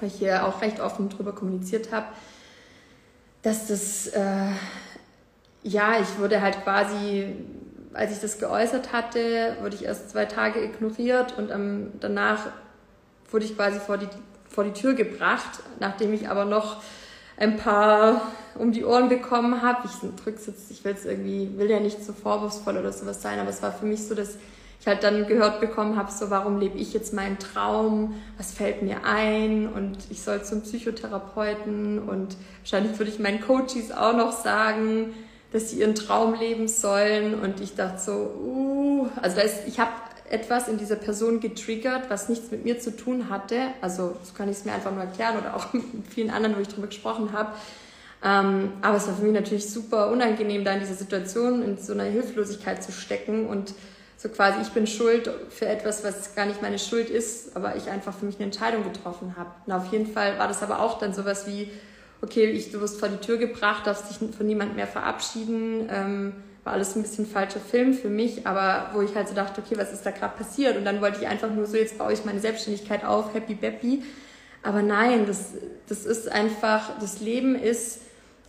[0.00, 2.06] weil ich hier auch recht offen drüber kommuniziert habe,
[3.42, 4.50] dass das, äh,
[5.62, 7.34] ja, ich wurde halt quasi,
[7.94, 12.46] als ich das geäußert hatte, wurde ich erst zwei Tage ignoriert und ähm, danach
[13.30, 14.08] wurde ich quasi vor die,
[14.48, 16.82] vor die Tür gebracht, nachdem ich aber noch
[17.36, 18.20] ein paar
[18.58, 19.86] um die Ohren bekommen habe.
[19.86, 23.38] Ich drück's jetzt, ich will es irgendwie, will ja nicht so vorwurfsvoll oder sowas sein,
[23.38, 24.36] aber es war für mich so, dass
[24.80, 28.82] ich halt dann gehört bekommen habe, so warum lebe ich jetzt meinen Traum, was fällt
[28.82, 34.32] mir ein und ich soll zum Psychotherapeuten und wahrscheinlich würde ich meinen Coaches auch noch
[34.32, 35.14] sagen,
[35.52, 39.80] dass sie ihren Traum leben sollen und ich dachte so, uh, also da ist, ich
[39.80, 39.90] habe
[40.30, 43.58] etwas in dieser Person getriggert, was nichts mit mir zu tun hatte.
[43.80, 46.60] Also so kann ich es mir einfach nur erklären oder auch mit vielen anderen, wo
[46.60, 47.52] ich drüber gesprochen habe.
[48.24, 51.92] Ähm, aber es war für mich natürlich super unangenehm, da in dieser Situation in so
[51.92, 53.74] einer Hilflosigkeit zu stecken und
[54.16, 57.88] so quasi, ich bin schuld für etwas, was gar nicht meine Schuld ist, aber ich
[57.88, 59.50] einfach für mich eine Entscheidung getroffen habe.
[59.64, 61.70] Und auf jeden Fall war das aber auch dann sowas wie,
[62.20, 65.88] okay, ich, du wirst vor die Tür gebracht, darfst dich von niemand mehr verabschieden.
[65.88, 66.32] Ähm,
[66.64, 69.78] war alles ein bisschen falscher Film für mich, aber wo ich halt so dachte, okay,
[69.78, 70.76] was ist da gerade passiert?
[70.76, 74.02] Und dann wollte ich einfach nur so, jetzt baue ich meine Selbstständigkeit auf, happy beppy.
[74.64, 75.52] Aber nein, das,
[75.88, 78.00] das ist einfach, das Leben ist,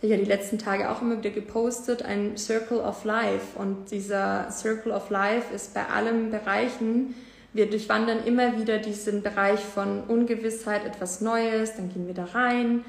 [0.08, 3.58] ja die letzten Tage auch immer wieder gepostet, ein Circle of Life.
[3.58, 7.14] Und dieser Circle of Life ist bei allen Bereichen,
[7.52, 12.84] wir durchwandern immer wieder diesen Bereich von Ungewissheit, etwas Neues, dann gehen wir da rein,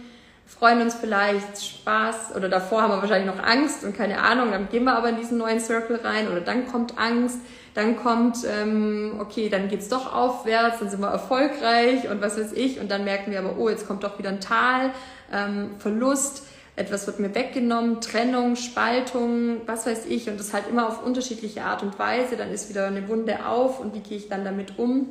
[0.45, 4.69] freuen uns vielleicht, Spaß oder davor haben wir wahrscheinlich noch Angst und keine Ahnung, dann
[4.69, 7.39] gehen wir aber in diesen neuen Circle rein oder dann kommt Angst,
[7.73, 12.51] dann kommt, ähm, okay, dann geht's doch aufwärts, dann sind wir erfolgreich und was weiß
[12.53, 12.79] ich.
[12.79, 14.91] Und dann merken wir aber, oh, jetzt kommt doch wieder ein Tal,
[15.33, 16.43] ähm, Verlust,
[16.81, 21.63] etwas wird mir weggenommen, Trennung, Spaltung, was weiß ich und das halt immer auf unterschiedliche
[21.63, 24.77] Art und Weise, dann ist wieder eine Wunde auf und wie gehe ich dann damit
[24.79, 25.07] um?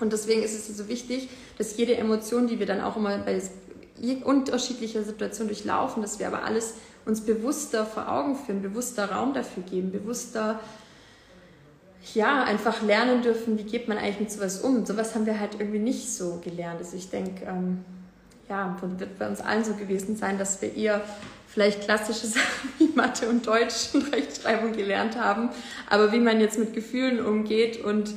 [0.00, 3.40] Und deswegen ist es so wichtig, dass jede Emotion, die wir dann auch immer bei
[4.24, 9.62] unterschiedliche Situationen durchlaufen, dass wir aber alles uns bewusster vor Augen führen, bewusster Raum dafür
[9.64, 10.60] geben, bewusster
[12.14, 14.84] ja, einfach lernen dürfen, wie geht man eigentlich mit sowas um.
[14.86, 16.80] Sowas haben wir halt irgendwie nicht so gelernt.
[16.80, 17.84] Also ich denke, ähm,
[18.52, 21.00] ja, wird bei uns allen so gewesen sein, dass wir eher
[21.48, 25.48] vielleicht klassische Sachen wie Mathe und Deutsch und Rechtschreibung gelernt haben,
[25.88, 28.12] aber wie man jetzt mit Gefühlen umgeht und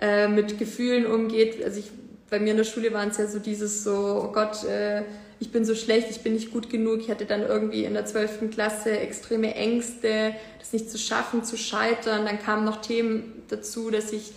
[0.00, 1.90] äh, mit Gefühlen umgeht, also ich
[2.30, 5.02] bei mir in der Schule waren es ja so dieses so, oh Gott, äh,
[5.40, 7.00] ich bin so schlecht, ich bin nicht gut genug.
[7.00, 8.52] Ich hatte dann irgendwie in der 12.
[8.52, 12.26] Klasse extreme Ängste, das nicht zu schaffen, zu scheitern.
[12.26, 14.30] Dann kamen noch Themen dazu, dass ich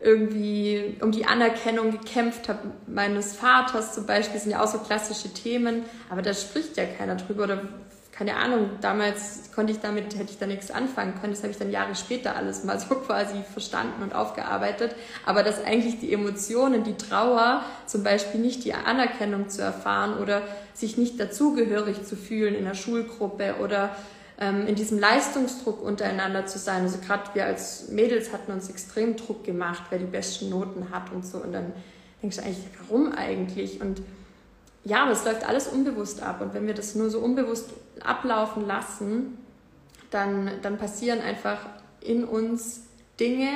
[0.00, 5.32] irgendwie um die Anerkennung gekämpft habe, meines Vaters zum Beispiel, sind ja auch so klassische
[5.34, 7.62] Themen, aber da spricht ja keiner drüber oder
[8.18, 11.32] keine Ahnung, damals konnte ich damit, hätte ich da nichts anfangen können.
[11.32, 14.96] Das habe ich dann Jahre später alles mal so quasi verstanden und aufgearbeitet.
[15.24, 20.42] Aber dass eigentlich die Emotionen, die Trauer, zum Beispiel nicht die Anerkennung zu erfahren oder
[20.74, 23.94] sich nicht dazugehörig zu fühlen in der Schulgruppe oder
[24.40, 26.82] ähm, in diesem Leistungsdruck untereinander zu sein.
[26.82, 31.12] Also gerade wir als Mädels hatten uns extrem Druck gemacht, wer die besten Noten hat
[31.12, 31.38] und so.
[31.38, 31.72] Und dann
[32.22, 33.80] denkst du eigentlich, warum eigentlich?
[33.80, 34.02] Und
[34.84, 36.40] ja, aber es läuft alles unbewusst ab.
[36.40, 37.70] Und wenn wir das nur so unbewusst
[38.00, 39.38] ablaufen lassen,
[40.10, 41.58] dann, dann passieren einfach
[42.00, 42.82] in uns
[43.18, 43.50] Dinge,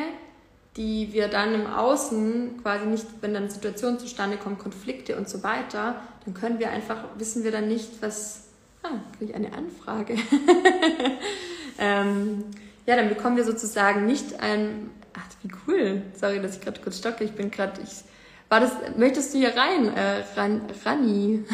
[0.77, 5.43] die wir dann im Außen quasi nicht, wenn dann Situationen zustande kommen, Konflikte und so
[5.43, 8.45] weiter, dann können wir einfach, wissen wir dann nicht, was,
[8.83, 10.15] ah, kriege ich eine Anfrage.
[11.79, 12.45] ähm,
[12.87, 16.99] ja, dann bekommen wir sozusagen nicht ein, ach, wie cool, sorry, dass ich gerade kurz
[16.99, 18.05] stocke, ich bin gerade, ich
[18.49, 21.45] war das, möchtest du hier rein, äh, Ran, Rani?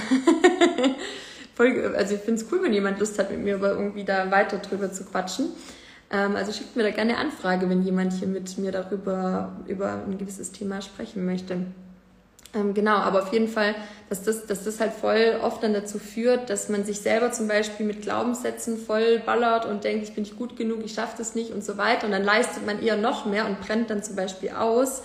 [1.96, 4.58] also ich finde es cool, wenn jemand Lust hat, mit mir über irgendwie da weiter
[4.58, 5.50] drüber zu quatschen.
[6.10, 10.02] Ähm, also schickt mir da gerne eine Anfrage, wenn jemand hier mit mir darüber über
[10.06, 11.66] ein gewisses Thema sprechen möchte.
[12.54, 13.74] Ähm, genau, aber auf jeden Fall,
[14.08, 17.46] dass das, dass das halt voll oft dann dazu führt, dass man sich selber zum
[17.46, 21.34] Beispiel mit Glaubenssätzen voll ballert und denkt, ich bin nicht gut genug, ich schaffe das
[21.34, 22.06] nicht und so weiter.
[22.06, 25.02] Und dann leistet man eher noch mehr und brennt dann zum Beispiel aus,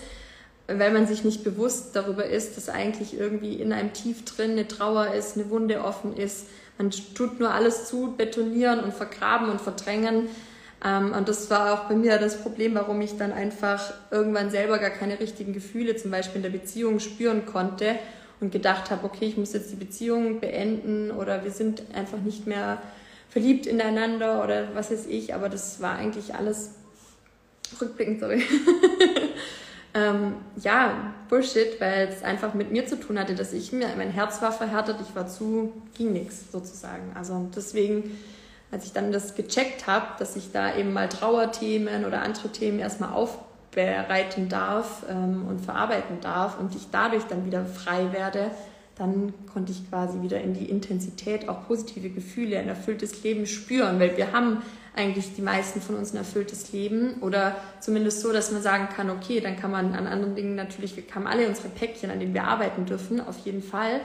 [0.68, 4.68] weil man sich nicht bewusst darüber ist, dass eigentlich irgendwie in einem Tief drin eine
[4.68, 6.48] Trauer ist, eine Wunde offen ist.
[6.78, 10.30] Man tut nur alles zu, betonieren und vergraben und verdrängen.
[10.84, 14.80] Ähm, und das war auch bei mir das Problem, warum ich dann einfach irgendwann selber
[14.80, 17.96] gar keine richtigen Gefühle, zum Beispiel in der Beziehung, spüren konnte
[18.42, 22.46] und gedacht habe, okay, ich muss jetzt die Beziehung beenden oder wir sind einfach nicht
[22.48, 22.82] mehr
[23.30, 26.72] verliebt ineinander oder was weiß ich, aber das war eigentlich alles
[27.82, 28.44] rückblickend, sorry.
[29.94, 34.12] ähm, ja, Bullshit, weil es einfach mit mir zu tun hatte, dass ich mir, mein
[34.12, 37.12] Herz war verhärtet, ich war zu, ging nichts sozusagen.
[37.16, 38.12] Also deswegen
[38.74, 42.80] als ich dann das gecheckt habe, dass ich da eben mal Trauerthemen oder andere Themen
[42.80, 48.50] erstmal aufbereiten darf ähm, und verarbeiten darf und ich dadurch dann wieder frei werde,
[48.96, 54.00] dann konnte ich quasi wieder in die Intensität auch positive Gefühle, ein erfülltes Leben spüren,
[54.00, 54.64] weil wir haben
[54.96, 59.12] eigentlich die meisten von uns ein erfülltes Leben oder zumindest so, dass man sagen kann,
[59.12, 62.34] okay, dann kann man an anderen Dingen natürlich, wir haben alle unsere Päckchen, an denen
[62.34, 64.02] wir arbeiten dürfen, auf jeden Fall.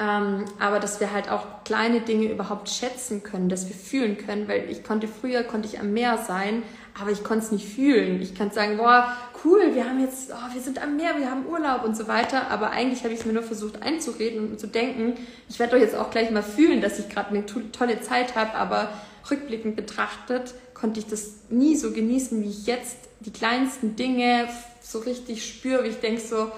[0.00, 4.48] Ähm, aber dass wir halt auch kleine Dinge überhaupt schätzen können, dass wir fühlen können,
[4.48, 6.62] weil ich konnte früher, konnte ich am Meer sein,
[6.98, 8.22] aber ich konnte es nicht fühlen.
[8.22, 11.44] Ich kann sagen, boah, cool, wir haben jetzt, oh, wir sind am Meer, wir haben
[11.46, 14.68] Urlaub und so weiter, aber eigentlich habe ich es mir nur versucht einzureden und zu
[14.68, 15.18] denken,
[15.50, 18.54] ich werde doch jetzt auch gleich mal fühlen, dass ich gerade eine tolle Zeit habe,
[18.54, 18.88] aber
[19.30, 24.48] rückblickend betrachtet konnte ich das nie so genießen, wie ich jetzt die kleinsten Dinge
[24.80, 26.50] so richtig spüre, wie ich denke so,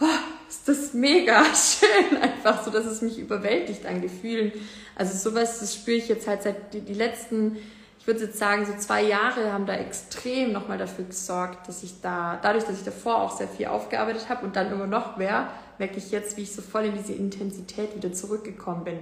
[0.00, 0.06] oh,
[0.48, 4.52] ist das mega schön, einfach so, dass es mich überwältigt an Gefühlen.
[4.96, 7.56] Also sowas, das spüre ich jetzt halt seit die, die letzten,
[7.98, 12.00] ich würde jetzt sagen, so zwei Jahre haben da extrem nochmal dafür gesorgt, dass ich
[12.00, 15.48] da, dadurch, dass ich davor auch sehr viel aufgearbeitet habe und dann immer noch mehr,
[15.78, 18.98] merke ich jetzt, wie ich so voll in diese Intensität wieder zurückgekommen bin.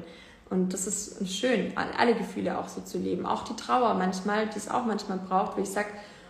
[0.50, 3.26] Und das ist schön, alle Gefühle auch so zu leben.
[3.26, 5.88] Auch die Trauer manchmal, die es auch manchmal braucht, wo ich sage,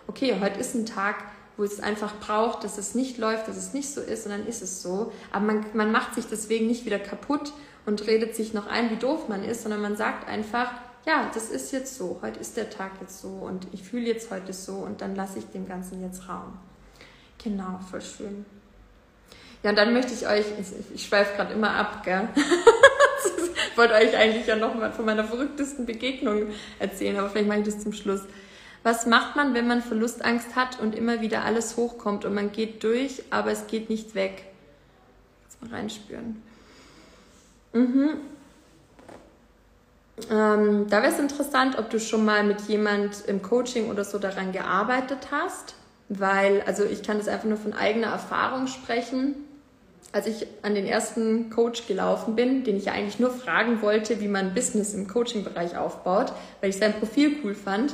[0.09, 1.16] okay, heute ist ein Tag,
[1.59, 4.47] wo es einfach braucht, dass es nicht läuft, dass es nicht so ist und dann
[4.47, 5.12] ist es so.
[5.33, 7.53] Aber man, man macht sich deswegen nicht wieder kaputt
[7.85, 10.71] und redet sich noch ein, wie doof man ist, sondern man sagt einfach,
[11.05, 14.31] ja, das ist jetzt so, heute ist der Tag jetzt so und ich fühle jetzt
[14.31, 16.57] heute so und dann lasse ich dem Ganzen jetzt Raum.
[17.42, 18.47] Genau, voll schön.
[19.64, 22.29] Ja, und dann möchte ich euch, ich, ich schweife gerade immer ab, gell?
[22.37, 27.64] ich wollte euch eigentlich ja nochmal von meiner verrücktesten Begegnung erzählen, aber vielleicht mache ich
[27.64, 28.21] das zum Schluss.
[28.83, 32.83] Was macht man, wenn man Verlustangst hat und immer wieder alles hochkommt und man geht
[32.85, 34.45] durch, aber es geht nicht weg?
[35.45, 36.43] Jetzt mal reinspüren.
[37.73, 38.11] Mhm.
[40.31, 44.19] Ähm, da wäre es interessant, ob du schon mal mit jemand im Coaching oder so
[44.19, 45.75] daran gearbeitet hast,
[46.09, 49.35] weil, also ich kann das einfach nur von eigener Erfahrung sprechen.
[50.11, 54.21] Als ich an den ersten Coach gelaufen bin, den ich ja eigentlich nur fragen wollte,
[54.21, 57.93] wie man Business im Coaching-Bereich aufbaut, weil ich sein Profil cool fand,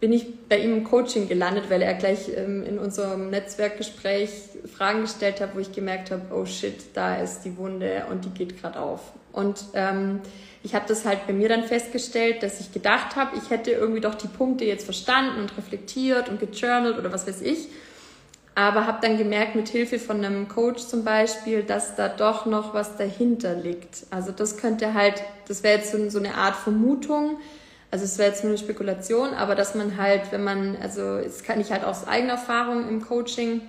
[0.00, 4.30] bin ich bei ihm im Coaching gelandet, weil er gleich ähm, in unserem Netzwerkgespräch
[4.74, 8.30] Fragen gestellt hat, wo ich gemerkt habe, oh shit, da ist die Wunde und die
[8.30, 9.12] geht gerade auf.
[9.32, 10.20] Und ähm,
[10.62, 14.00] ich habe das halt bei mir dann festgestellt, dass ich gedacht habe, ich hätte irgendwie
[14.00, 17.68] doch die Punkte jetzt verstanden und reflektiert und gejournalt oder was weiß ich.
[18.54, 22.74] Aber habe dann gemerkt, mit Hilfe von einem Coach zum Beispiel, dass da doch noch
[22.74, 24.06] was dahinter liegt.
[24.10, 27.38] Also das könnte halt, das wäre jetzt so, so eine Art Vermutung,
[27.90, 31.42] also es wäre jetzt nur eine Spekulation, aber dass man halt, wenn man, also das
[31.42, 33.62] kann ich halt aus eigener Erfahrung im Coaching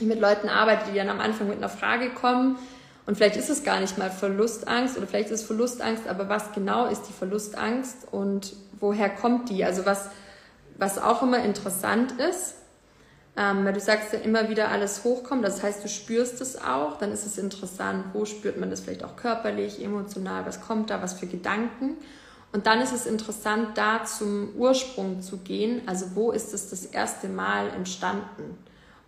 [0.00, 2.58] mit Leuten arbeite, die dann am Anfang mit einer Frage kommen
[3.06, 6.52] und vielleicht ist es gar nicht mal Verlustangst oder vielleicht ist es Verlustangst, aber was
[6.52, 9.64] genau ist die Verlustangst und woher kommt die?
[9.64, 10.10] Also was,
[10.76, 12.56] was auch immer interessant ist,
[13.38, 16.98] ähm, weil du sagst ja immer wieder alles hochkommt, das heißt, du spürst es auch,
[16.98, 21.00] dann ist es interessant, wo spürt man das vielleicht auch körperlich, emotional, was kommt da,
[21.00, 21.96] was für Gedanken.
[22.56, 25.82] Und dann ist es interessant, da zum Ursprung zu gehen.
[25.84, 28.56] Also wo ist es das erste Mal entstanden?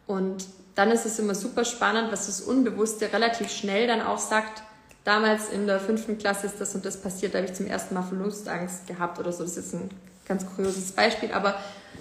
[0.06, 4.62] Und dann ist es immer super spannend, was das Unbewusste relativ schnell dann auch sagt.
[5.02, 7.94] Damals in der fünften Klasse ist das und das passiert, da habe ich zum ersten
[7.94, 9.44] Mal Verlustangst gehabt oder so.
[9.44, 9.88] Das ist ein
[10.26, 11.54] ganz kurioses Beispiel, aber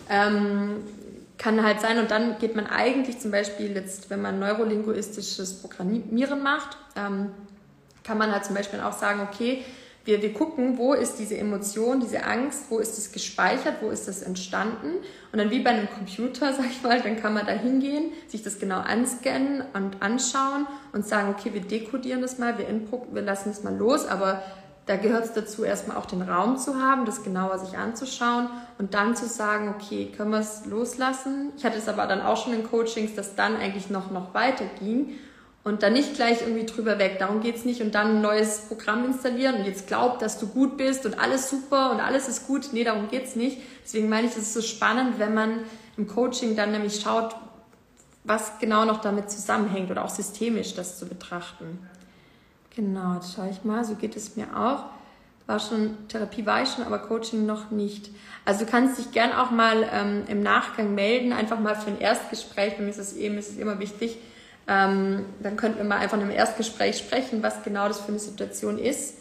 [0.09, 0.83] ähm,
[1.37, 1.97] kann halt sein.
[1.97, 7.29] Und dann geht man eigentlich zum Beispiel jetzt, wenn man neurolinguistisches Programmieren macht, ähm,
[8.03, 9.63] kann man halt zum Beispiel auch sagen, okay,
[10.07, 14.07] wir, wir gucken, wo ist diese Emotion, diese Angst, wo ist es gespeichert, wo ist
[14.07, 14.95] es entstanden.
[15.33, 18.41] Und dann wie bei einem Computer, sag ich mal, dann kann man da hingehen, sich
[18.41, 23.21] das genau anscannen und anschauen und sagen, okay, wir dekodieren das mal, wir, input, wir
[23.21, 24.41] lassen es mal los, aber
[24.85, 28.93] da gehört es dazu, erstmal auch den Raum zu haben, das genauer sich anzuschauen und
[28.93, 31.51] dann zu sagen, okay, können wir es loslassen?
[31.57, 34.63] Ich hatte es aber dann auch schon in Coachings, dass dann eigentlich noch, noch weiter
[34.79, 35.17] ging
[35.67, 37.17] und dann nicht gleich irgendwie drüber weg.
[37.19, 40.47] Darum geht es nicht und dann ein neues Programm installieren und jetzt glaubt, dass du
[40.47, 42.69] gut bist und alles super und alles ist gut.
[42.71, 43.59] Nee, darum geht es nicht.
[43.83, 45.59] Deswegen meine ich, es ist so spannend, wenn man
[45.97, 47.35] im Coaching dann nämlich schaut,
[48.23, 51.85] was genau noch damit zusammenhängt oder auch systemisch das zu betrachten.
[52.73, 54.85] Genau, jetzt schaue ich mal, so geht es mir auch.
[55.47, 58.09] war schon, Therapie war ich schon, aber Coaching noch nicht.
[58.45, 61.99] Also du kannst dich gern auch mal ähm, im Nachgang melden, einfach mal für ein
[61.99, 62.77] Erstgespräch.
[62.77, 64.17] Bei mir ist es eben, ist es immer wichtig.
[64.67, 68.19] Ähm, dann könnten wir mal einfach in einem Erstgespräch sprechen, was genau das für eine
[68.19, 69.15] Situation ist.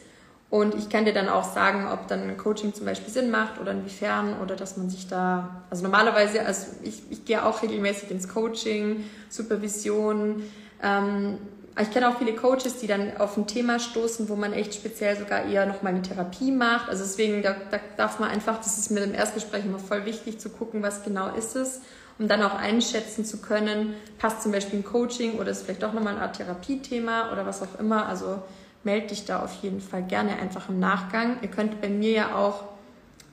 [0.49, 3.61] Und ich kann dir dann auch sagen, ob dann ein Coaching zum Beispiel Sinn macht
[3.61, 8.11] oder inwiefern oder dass man sich da, also normalerweise, also ich, ich gehe auch regelmäßig
[8.13, 10.45] ins Coaching, Supervision.
[10.83, 11.39] Ähm,
[11.81, 15.17] ich kenne auch viele Coaches, die dann auf ein Thema stoßen, wo man echt speziell
[15.17, 16.89] sogar eher nochmal eine Therapie macht.
[16.89, 20.39] Also deswegen, da, da darf man einfach, das ist mir im Erstgespräch immer voll wichtig
[20.39, 21.83] zu gucken, was genau ist es,
[22.19, 25.93] um dann auch einschätzen zu können, passt zum Beispiel ein Coaching oder ist vielleicht doch
[25.93, 28.07] nochmal eine Art Therapiethema oder was auch immer.
[28.07, 28.43] Also
[28.85, 31.39] melde dich da auf jeden Fall gerne einfach im Nachgang.
[31.43, 32.65] Ihr könnt bei mir ja auch,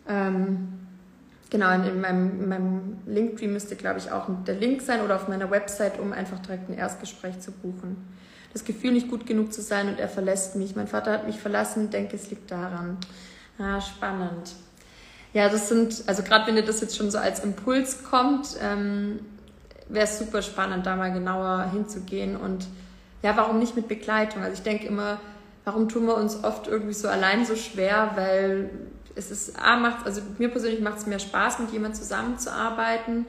[0.10, 0.74] ähm,
[1.50, 5.28] genau, in meinem, in meinem Linktree müsste, glaube ich, auch der Link sein oder auf
[5.28, 7.96] meiner Website, um einfach direkt ein Erstgespräch zu buchen.
[8.52, 10.76] Das Gefühl, nicht gut genug zu sein und er verlässt mich.
[10.76, 12.98] Mein Vater hat mich verlassen, denke, es liegt daran.
[13.58, 14.54] Ah, spannend.
[15.34, 19.20] Ja, das sind, also gerade wenn dir das jetzt schon so als Impuls kommt, ähm,
[19.90, 22.68] wäre es super spannend, da mal genauer hinzugehen und
[23.24, 24.44] ja, warum nicht mit Begleitung?
[24.44, 25.20] Also ich denke immer,
[25.66, 28.70] warum tun wir uns oft irgendwie so allein so schwer, weil
[29.16, 33.26] es ist, A, macht, also mir persönlich macht es mehr Spaß, mit jemandem zusammenzuarbeiten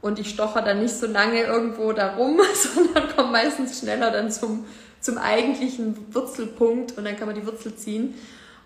[0.00, 4.64] und ich stocher dann nicht so lange irgendwo darum, sondern komme meistens schneller dann zum,
[5.00, 8.14] zum eigentlichen Wurzelpunkt und dann kann man die Wurzel ziehen.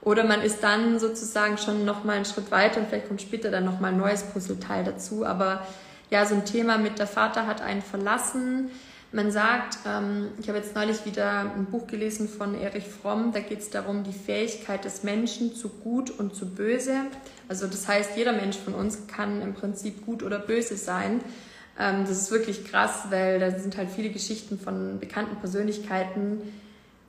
[0.02, 3.64] Oder man ist dann sozusagen schon nochmal einen Schritt weiter und vielleicht kommt später dann
[3.64, 5.24] nochmal ein neues Puzzleteil dazu.
[5.26, 5.66] Aber
[6.10, 8.70] ja, so ein Thema mit der Vater hat einen verlassen,
[9.10, 13.40] man sagt, ähm, ich habe jetzt neulich wieder ein Buch gelesen von Erich Fromm, da
[13.40, 16.92] geht es darum, die Fähigkeit des Menschen zu gut und zu böse.
[17.48, 21.22] Also das heißt, jeder Mensch von uns kann im Prinzip gut oder böse sein.
[21.78, 26.42] Ähm, das ist wirklich krass, weil da sind halt viele Geschichten von bekannten Persönlichkeiten,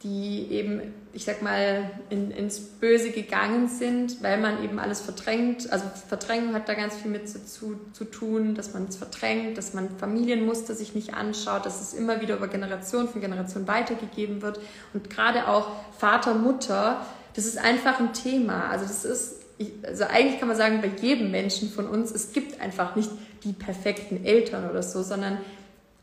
[0.04, 5.70] die eben, ich sag mal, in, ins Böse gegangen sind, weil man eben alles verdrängt.
[5.74, 9.74] Also Verdrängung hat da ganz viel mit zu, zu, tun, dass man es verdrängt, dass
[9.74, 14.62] man Familienmuster sich nicht anschaut, dass es immer wieder über Generation von Generation weitergegeben wird.
[14.94, 18.70] Und gerade auch Vater, Mutter, das ist einfach ein Thema.
[18.70, 19.36] Also das ist,
[19.84, 23.10] also eigentlich kann man sagen, bei jedem Menschen von uns, es gibt einfach nicht
[23.44, 25.40] die perfekten Eltern oder so, sondern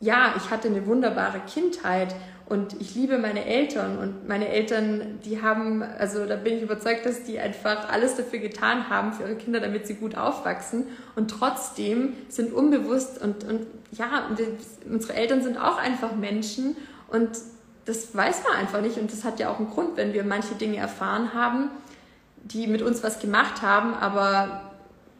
[0.00, 2.14] ja, ich hatte eine wunderbare Kindheit
[2.48, 7.04] und ich liebe meine Eltern und meine Eltern, die haben, also da bin ich überzeugt,
[7.04, 10.86] dass die einfach alles dafür getan haben für ihre Kinder, damit sie gut aufwachsen.
[11.16, 14.30] Und trotzdem sind unbewusst und, und ja,
[14.88, 16.76] unsere Eltern sind auch einfach Menschen
[17.08, 17.30] und
[17.84, 18.96] das weiß man einfach nicht.
[18.98, 21.70] Und das hat ja auch einen Grund, wenn wir manche Dinge erfahren haben,
[22.44, 24.62] die mit uns was gemacht haben, aber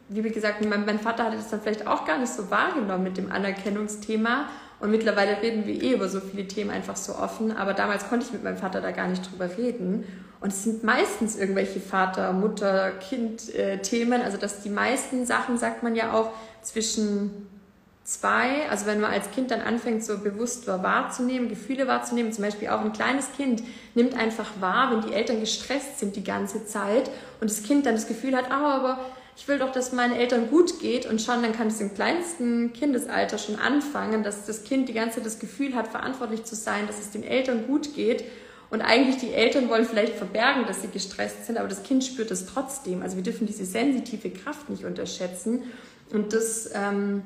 [0.09, 3.17] wie gesagt, mein, mein Vater hatte das dann vielleicht auch gar nicht so wahrgenommen mit
[3.17, 4.49] dem Anerkennungsthema.
[4.79, 7.57] Und mittlerweile reden wir eh über so viele Themen einfach so offen.
[7.57, 10.05] Aber damals konnte ich mit meinem Vater da gar nicht drüber reden.
[10.41, 14.21] Und es sind meistens irgendwelche Vater, Mutter, Kind-Themen.
[14.21, 16.31] Also, dass die meisten Sachen, sagt man ja auch,
[16.63, 17.49] zwischen
[18.07, 22.69] zwei, also wenn man als Kind dann anfängt, so bewusst wahrzunehmen, Gefühle wahrzunehmen, zum Beispiel
[22.69, 23.63] auch ein kleines Kind
[23.95, 27.11] nimmt einfach wahr, wenn die Eltern gestresst sind die ganze Zeit
[27.41, 28.99] und das Kind dann das Gefühl hat, ah, aber
[29.37, 32.73] ich will doch, dass meinen Eltern gut geht und schon, dann kann es im kleinsten
[32.73, 36.87] Kindesalter schon anfangen, dass das Kind die ganze Zeit das Gefühl hat, verantwortlich zu sein,
[36.87, 38.25] dass es den Eltern gut geht.
[38.71, 42.31] Und eigentlich die Eltern wollen vielleicht verbergen, dass sie gestresst sind, aber das Kind spürt
[42.31, 43.03] es trotzdem.
[43.03, 45.65] Also wir dürfen diese sensitive Kraft nicht unterschätzen.
[46.13, 47.23] Und das, ähm,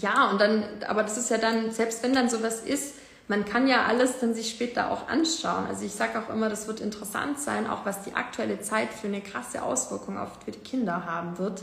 [0.00, 2.94] ja, und dann, aber das ist ja dann, selbst wenn dann sowas ist,
[3.28, 5.66] man kann ja alles dann sich später auch anschauen.
[5.68, 9.06] Also ich sage auch immer, das wird interessant sein, auch was die aktuelle Zeit für
[9.06, 11.62] eine krasse Auswirkung auf die Kinder haben wird.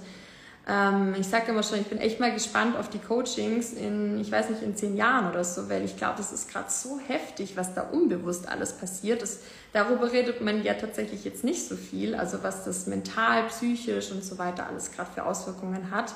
[0.68, 4.32] Ähm, ich sage immer schon, ich bin echt mal gespannt auf die Coachings in, ich
[4.32, 7.56] weiß nicht, in zehn Jahren oder so, weil ich glaube, das ist gerade so heftig,
[7.56, 9.22] was da unbewusst alles passiert.
[9.22, 9.40] Das,
[9.72, 14.26] darüber redet man ja tatsächlich jetzt nicht so viel, also was das mental, psychisch und
[14.26, 16.14] so weiter alles gerade für Auswirkungen hat.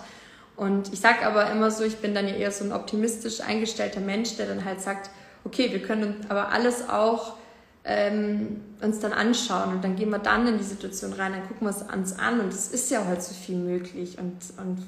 [0.57, 4.01] Und ich sage aber immer so, ich bin dann ja eher so ein optimistisch eingestellter
[4.01, 5.09] Mensch, der dann halt sagt,
[5.43, 7.37] okay, wir können aber alles auch
[7.83, 11.67] ähm, uns dann anschauen und dann gehen wir dann in die Situation rein, dann gucken
[11.67, 14.83] wir es uns an und es ist ja heute so viel möglich und, und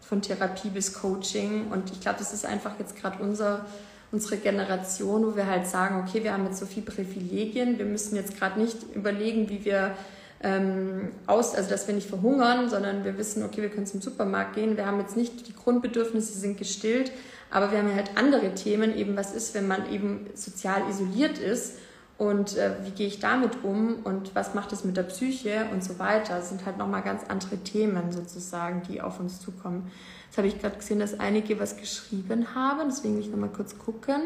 [0.00, 3.66] von Therapie bis Coaching und ich glaube, das ist einfach jetzt gerade unser,
[4.12, 8.14] unsere Generation, wo wir halt sagen, okay, wir haben jetzt so viele Privilegien, wir müssen
[8.14, 9.96] jetzt gerade nicht überlegen, wie wir
[10.42, 14.54] ähm, aus, also dass wir nicht verhungern, sondern wir wissen, okay, wir können zum Supermarkt
[14.54, 17.10] gehen, wir haben jetzt nicht, die Grundbedürfnisse sind gestillt,
[17.50, 21.78] aber wir haben halt andere Themen, eben was ist, wenn man eben sozial isoliert ist
[22.18, 25.84] und äh, wie gehe ich damit um und was macht es mit der Psyche und
[25.84, 26.36] so weiter.
[26.36, 29.90] Das sind halt nochmal ganz andere Themen sozusagen, die auf uns zukommen.
[30.26, 33.78] Jetzt habe ich gerade gesehen, dass einige was geschrieben haben, deswegen will ich nochmal kurz
[33.78, 34.22] gucken.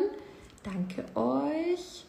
[0.62, 2.04] Danke euch.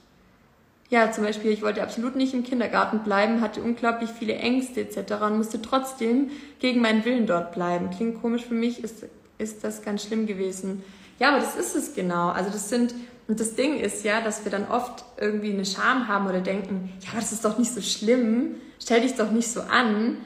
[0.89, 5.14] ja, zum Beispiel, ich wollte absolut nicht im Kindergarten bleiben, hatte unglaublich viele Ängste etc.
[5.22, 7.89] und musste trotzdem gegen meinen Willen dort bleiben.
[7.89, 9.05] Klingt komisch für mich, ist,
[9.38, 10.84] ist das ganz schlimm gewesen.
[11.22, 12.30] Ja, aber das ist es genau.
[12.30, 12.95] Also das sind,
[13.28, 16.91] und das Ding ist ja, dass wir dann oft irgendwie eine Scham haben oder denken,
[17.01, 20.17] ja, aber das ist doch nicht so schlimm, stell dich doch nicht so an.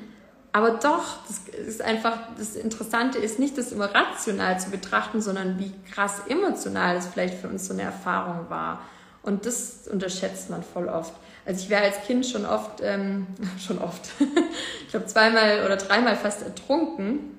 [0.54, 5.60] Aber doch, das ist einfach, das Interessante ist nicht, das immer rational zu betrachten, sondern
[5.60, 8.80] wie krass emotional das vielleicht für uns so eine Erfahrung war.
[9.22, 11.12] Und das unterschätzt man voll oft.
[11.46, 13.28] Also ich wäre als Kind schon oft, ähm,
[13.60, 14.12] schon oft,
[14.86, 17.35] ich glaube zweimal oder dreimal fast ertrunken,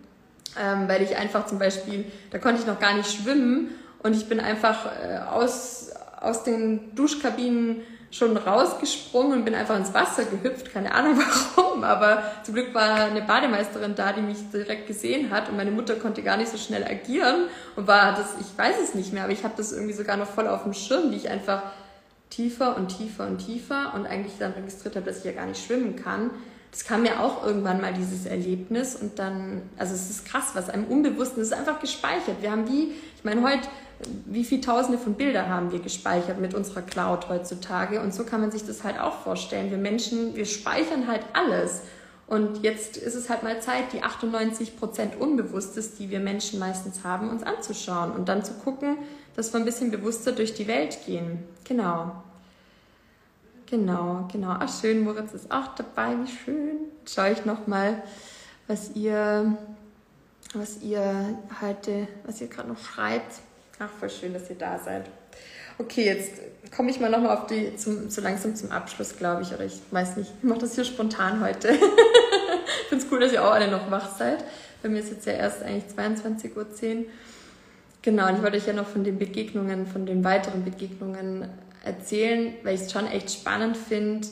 [0.61, 3.71] ähm, weil ich einfach zum Beispiel, da konnte ich noch gar nicht schwimmen
[4.03, 5.91] und ich bin einfach äh, aus,
[6.21, 10.73] aus den Duschkabinen schon rausgesprungen und bin einfach ins Wasser gehüpft.
[10.73, 11.19] Keine Ahnung
[11.57, 15.71] warum, aber zum Glück war eine Bademeisterin da, die mich direkt gesehen hat und meine
[15.71, 19.25] Mutter konnte gar nicht so schnell agieren und war das, ich weiß es nicht mehr,
[19.25, 21.63] aber ich habe das irgendwie sogar noch voll auf dem Schirm, wie ich einfach
[22.31, 25.65] tiefer und tiefer und tiefer und eigentlich dann registriert habe, dass ich ja gar nicht
[25.65, 26.31] schwimmen kann.
[26.77, 30.69] Das kam mir auch irgendwann mal dieses Erlebnis und dann, also es ist krass, was
[30.69, 32.43] einem Unbewussten, es ist einfach gespeichert.
[32.43, 33.67] Wir haben wie, ich meine, heute
[34.27, 38.03] wie viele Tausende von Bildern haben wir gespeichert mit unserer Cloud heutzutage?
[38.03, 39.71] Und so kann man sich das halt auch vorstellen.
[39.71, 41.81] Wir Menschen, wir speichern halt alles.
[42.27, 47.05] Und jetzt ist es halt mal Zeit, die 98 Prozent Unbewusstes, die wir Menschen meistens
[47.05, 48.99] haben, uns anzuschauen und dann zu gucken,
[49.35, 51.45] dass wir ein bisschen bewusster durch die Welt gehen.
[51.65, 52.23] Genau.
[53.67, 54.55] Genau, genau.
[54.61, 56.79] Ach schön, Moritz ist auch dabei, wie schön.
[57.01, 58.03] Jetzt schaue ich nochmal,
[58.69, 59.59] was ihr,
[60.55, 63.41] was ihr heute, was ihr gerade noch schreibt.
[63.81, 65.07] Ach, voll schön, dass ihr da seid.
[65.79, 66.41] Okay, jetzt
[66.75, 69.53] komme ich mal nochmal auf die, zum, so langsam zum Abschluss, glaube ich.
[69.53, 71.69] Oder ich weiß nicht, ich mache das hier spontan heute.
[71.71, 74.45] ich finde es cool, dass ihr auch alle noch wach seid.
[74.83, 76.67] Bei mir ist jetzt ja erst eigentlich 22.10 Uhr.
[78.03, 81.49] Genau, und ich wollte euch ja noch von den Begegnungen, von den weiteren Begegnungen
[81.87, 84.29] erzählen, weil ich es schon echt spannend finde,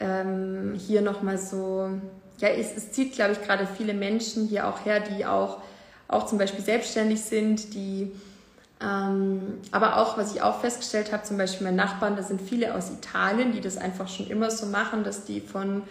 [0.00, 1.90] ähm, hier nochmal so,
[2.38, 5.58] ja, es, es zieht, glaube ich, gerade viele Menschen hier auch her, die auch,
[6.06, 8.12] auch zum Beispiel selbstständig sind, die
[8.80, 12.74] ähm, aber auch, was ich auch festgestellt habe, zum Beispiel meine Nachbarn, da sind viele
[12.74, 15.82] aus Italien, die das einfach schon immer so machen, dass die von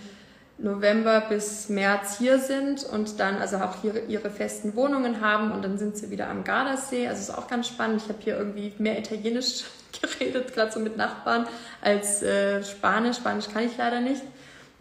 [0.57, 5.63] November bis März hier sind und dann also auch hier ihre festen Wohnungen haben und
[5.63, 7.07] dann sind sie wieder am Gardasee.
[7.07, 8.01] Also ist auch ganz spannend.
[8.03, 9.65] Ich habe hier irgendwie mehr Italienisch
[10.01, 11.47] geredet, gerade so mit Nachbarn,
[11.81, 13.17] als äh, Spanisch.
[13.17, 14.21] Spanisch kann ich leider nicht.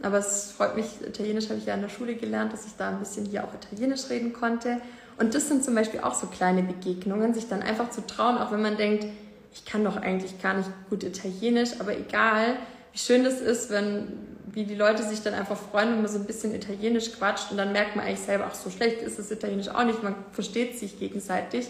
[0.02, 2.90] Aber es freut mich, Italienisch habe ich ja in der Schule gelernt, dass ich da
[2.90, 4.80] ein bisschen hier auch Italienisch reden konnte.
[5.18, 8.52] Und das sind zum Beispiel auch so kleine Begegnungen, sich dann einfach zu trauen, auch
[8.52, 9.06] wenn man denkt,
[9.54, 12.56] ich kann doch eigentlich gar nicht gut Italienisch, aber egal,
[12.92, 14.08] wie schön das ist, wenn,
[14.52, 17.56] wie die Leute sich dann einfach freuen, wenn man so ein bisschen Italienisch quatscht und
[17.56, 20.78] dann merkt man eigentlich selber, ach, so schlecht ist das Italienisch auch nicht, man versteht
[20.78, 21.68] sich gegenseitig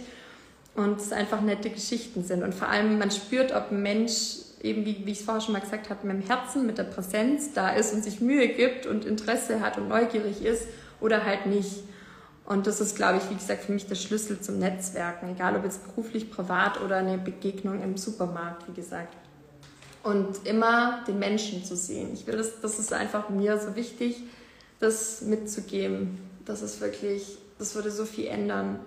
[0.76, 2.42] und es einfach nette Geschichten sind.
[2.42, 5.52] Und vor allem, man spürt, ob ein Mensch eben, wie, wie ich es vorher schon
[5.52, 8.86] mal gesagt habe, mit dem Herzen, mit der Präsenz da ist und sich Mühe gibt
[8.86, 10.68] und Interesse hat und neugierig ist
[11.00, 11.84] oder halt nicht.
[12.44, 15.64] Und das ist, glaube ich, wie gesagt, für mich der Schlüssel zum Netzwerken, egal ob
[15.64, 19.16] jetzt beruflich, privat oder eine Begegnung im Supermarkt, wie gesagt.
[20.04, 22.10] Und immer den Menschen zu sehen.
[22.14, 24.22] Ich will das, das ist einfach mir so wichtig,
[24.78, 26.18] das mitzugeben.
[26.44, 28.80] Das ist wirklich, das würde so viel ändern,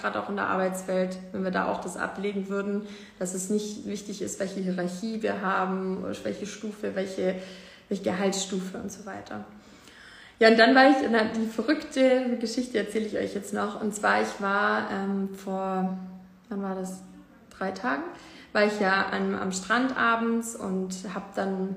[0.00, 2.86] gerade auch in der Arbeitswelt, wenn wir da auch das ablegen würden,
[3.18, 7.34] dass es nicht wichtig ist, welche Hierarchie wir haben, welche Stufe, welche,
[7.88, 9.44] welche Gehaltsstufe und so weiter.
[10.38, 13.80] Ja, und dann war ich, na, die verrückte Geschichte erzähle ich euch jetzt noch.
[13.80, 15.98] Und zwar, ich war ähm, vor,
[16.48, 17.02] wann war das?
[17.50, 18.04] Drei Tagen,
[18.52, 21.76] war ich ja an, am Strand abends und habe dann,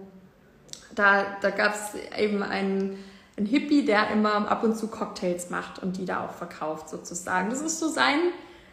[0.93, 2.99] da, da gab es eben einen,
[3.41, 7.49] einen Hippie, der immer ab und zu Cocktails macht und die da auch verkauft sozusagen.
[7.49, 8.19] Das ist so sein,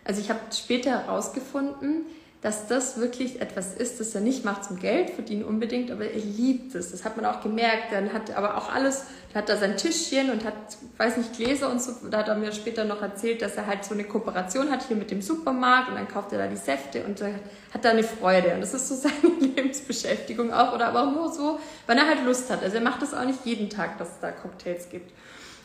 [0.05, 2.05] also ich habe später herausgefunden,
[2.41, 6.21] dass das wirklich etwas ist, das er nicht macht zum Geld verdienen unbedingt, aber er
[6.21, 6.93] liebt es.
[6.93, 7.91] Das hat man auch gemerkt.
[7.91, 10.55] Dann hat aber auch alles, hat er sein Tischchen und hat,
[10.99, 11.93] weiß nicht, Gläser und so.
[12.09, 14.97] Da hat er mir später noch erzählt, dass er halt so eine Kooperation hat hier
[14.97, 18.55] mit dem Supermarkt und dann kauft er da die Säfte und hat da eine Freude.
[18.55, 21.59] Und das ist so seine Lebensbeschäftigung auch oder aber auch nur so,
[21.89, 22.63] wenn er halt Lust hat.
[22.63, 25.11] Also er macht das auch nicht jeden Tag, dass es da Cocktails gibt.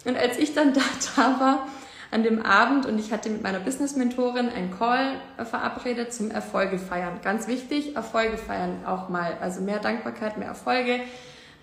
[0.05, 0.81] Und als ich dann da,
[1.15, 1.67] da war,
[2.13, 7.19] an dem Abend und ich hatte mit meiner Business-Mentorin einen Call verabredet zum Erfolge feiern.
[7.23, 9.37] Ganz wichtig, Erfolge feiern auch mal.
[9.41, 10.99] Also mehr Dankbarkeit, mehr Erfolge.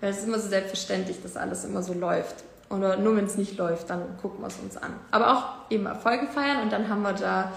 [0.01, 2.43] Weil es ist immer so selbstverständlich, dass alles immer so läuft.
[2.69, 4.93] Oder nur wenn es nicht läuft, dann gucken wir es uns an.
[5.11, 7.51] Aber auch eben Erfolge feiern und dann haben wir da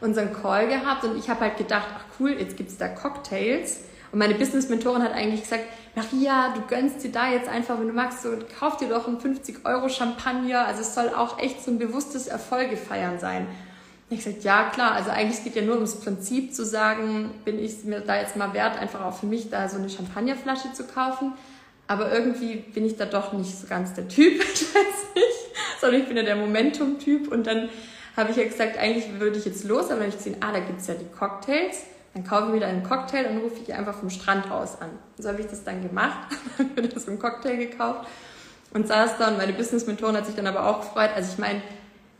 [0.00, 3.80] unseren Call gehabt und ich habe halt gedacht, ach cool, jetzt gibt es da Cocktails.
[4.12, 5.64] Und meine Business-Mentorin hat eigentlich gesagt,
[5.96, 9.20] Maria, du gönnst dir da jetzt einfach, wenn du magst, so, kauf dir doch einen
[9.20, 10.66] 50 Euro Champagner.
[10.66, 13.46] Also es soll auch echt so ein bewusstes Erfolge feiern sein.
[14.10, 17.84] Ich gesagt, ja klar, also eigentlich geht ja nur ums Prinzip zu sagen, bin ich
[17.84, 21.32] mir da jetzt mal wert, einfach auch für mich da so eine Champagnerflasche zu kaufen.
[21.86, 26.00] Aber irgendwie bin ich da doch nicht so ganz der Typ, ich weiß nicht, sondern
[26.00, 27.30] ich bin ja der Momentum-Typ.
[27.30, 27.68] Und dann
[28.16, 30.52] habe ich ja gesagt, eigentlich würde ich jetzt los, aber dann habe ich gesehen, ah,
[30.52, 31.84] da gibt es ja die Cocktails.
[32.14, 34.90] Dann kaufe ich wieder einen Cocktail und rufe ich einfach vom Strand aus an.
[35.18, 38.08] So habe ich das dann gemacht, habe mir so einen Cocktail gekauft
[38.72, 41.10] und saß da und meine Business-Mentorin hat sich dann aber auch gefreut.
[41.14, 41.60] Also ich meine,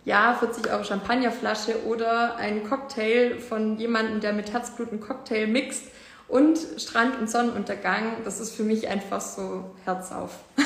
[0.04, 5.84] ja, 40 Euro Champagnerflasche oder ein Cocktail von jemandem, der mit Herzblut einen Cocktail mixt
[6.28, 10.40] und Strand und Sonnenuntergang, das ist für mich einfach so Herz auf.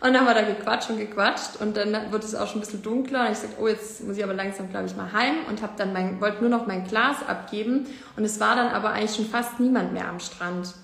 [0.00, 2.60] und dann haben wir da gequatscht und gequatscht und dann wurde es auch schon ein
[2.60, 5.34] bisschen dunkler und ich sagte, oh, jetzt muss ich aber langsam, glaube ich, mal heim
[5.48, 7.86] und habe dann mein, wollte nur noch mein Glas abgeben
[8.16, 10.74] und es war dann aber eigentlich schon fast niemand mehr am Strand,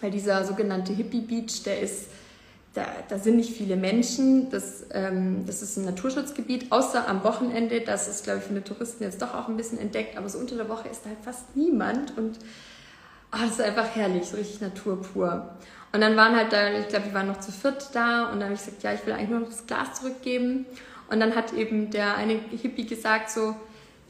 [0.00, 2.06] weil dieser sogenannte Hippie Beach, der ist
[2.76, 4.50] da, da sind nicht viele Menschen.
[4.50, 7.80] Das, ähm, das ist ein Naturschutzgebiet, außer am Wochenende.
[7.80, 10.18] Das ist, glaube ich, für die Touristen jetzt doch auch ein bisschen entdeckt.
[10.18, 12.16] Aber so unter der Woche ist da halt fast niemand.
[12.18, 12.38] Und
[13.32, 15.56] oh, das ist einfach herrlich, so richtig Natur pur.
[15.96, 18.24] Und dann waren halt da, ich glaube, wir waren noch zu viert da.
[18.24, 20.66] Und dann habe ich gesagt, ja, ich will eigentlich nur noch das Glas zurückgeben.
[21.08, 23.56] Und dann hat eben der eine Hippie gesagt so,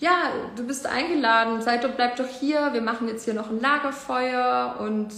[0.00, 3.60] ja, du bist eingeladen, seid doch, bleib doch hier, wir machen jetzt hier noch ein
[3.60, 5.10] Lagerfeuer und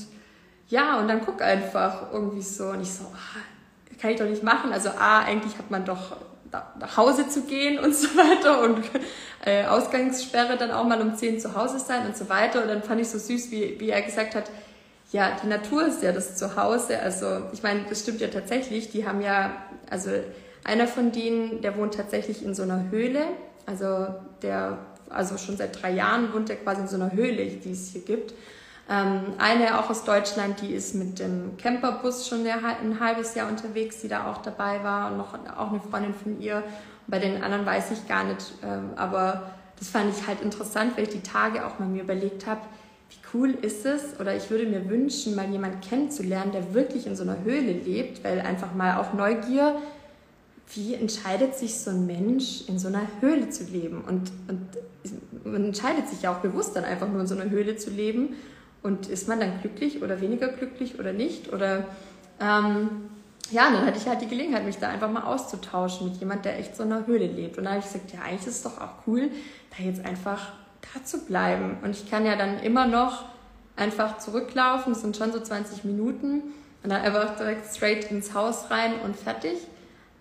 [0.68, 2.64] ja, und dann guck einfach irgendwie so.
[2.66, 3.40] Und ich so, ah,
[3.98, 4.70] kann ich doch nicht machen.
[4.70, 6.18] Also A, eigentlich hat man doch
[6.52, 8.84] nach Hause zu gehen und so weiter und
[9.42, 12.60] äh, Ausgangssperre dann auch mal um 10 zu Hause sein und so weiter.
[12.60, 14.50] Und dann fand ich so süß, wie, wie er gesagt hat,
[15.10, 17.00] ja, die Natur ist ja das Zuhause.
[17.00, 18.90] Also ich meine, das stimmt ja tatsächlich.
[18.90, 19.52] Die haben ja,
[19.88, 20.10] also
[20.64, 23.24] einer von denen, der wohnt tatsächlich in so einer Höhle.
[23.64, 24.08] Also
[24.42, 24.78] der,
[25.08, 28.02] also schon seit drei Jahren wohnt er quasi in so einer Höhle, die es hier
[28.02, 28.34] gibt.
[28.90, 34.00] Ähm, eine auch aus Deutschland, die ist mit dem Camperbus schon ein halbes Jahr unterwegs,
[34.00, 36.62] die da auch dabei war und noch auch eine Freundin von ihr.
[37.06, 41.04] Bei den anderen weiß ich gar nicht, ähm, aber das fand ich halt interessant, weil
[41.04, 42.60] ich die Tage auch mal mir überlegt habe,
[43.32, 47.22] cool ist es oder ich würde mir wünschen, mal jemanden kennenzulernen, der wirklich in so
[47.22, 49.76] einer Höhle lebt, weil einfach mal auch Neugier,
[50.74, 54.02] wie entscheidet sich so ein Mensch, in so einer Höhle zu leben?
[54.06, 54.60] Und, und
[55.44, 58.34] man entscheidet sich ja auch bewusst dann einfach nur in so einer Höhle zu leben.
[58.82, 61.52] Und ist man dann glücklich oder weniger glücklich oder nicht?
[61.52, 61.86] Oder
[62.40, 62.88] ähm,
[63.50, 66.58] ja, dann hatte ich halt die Gelegenheit, mich da einfach mal auszutauschen mit jemand, der
[66.58, 67.56] echt so in einer Höhle lebt.
[67.56, 69.30] Und dann habe ich gesagt, ja, eigentlich ist es doch auch cool,
[69.76, 70.52] da jetzt einfach
[71.04, 71.78] zu bleiben.
[71.82, 73.24] Und ich kann ja dann immer noch
[73.76, 76.42] einfach zurücklaufen, das sind schon so 20 Minuten,
[76.82, 79.58] und dann einfach direkt straight ins Haus rein und fertig.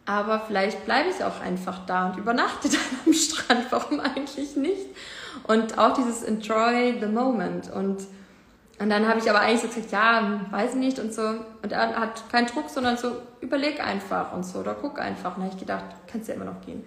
[0.05, 3.65] Aber vielleicht bleibe ich auch einfach da und übernachte dann am Strand.
[3.69, 4.87] Warum eigentlich nicht?
[5.43, 7.71] Und auch dieses Enjoy the Moment.
[7.71, 8.07] Und
[8.79, 11.23] und dann habe ich aber eigentlich so gesagt, ja, weiß ich nicht und so.
[11.63, 13.11] Und er hat keinen Druck, sondern so,
[13.41, 15.35] überleg einfach und so, oder guck einfach.
[15.35, 16.83] Und dann habe ich gedacht, kannst ja immer noch gehen.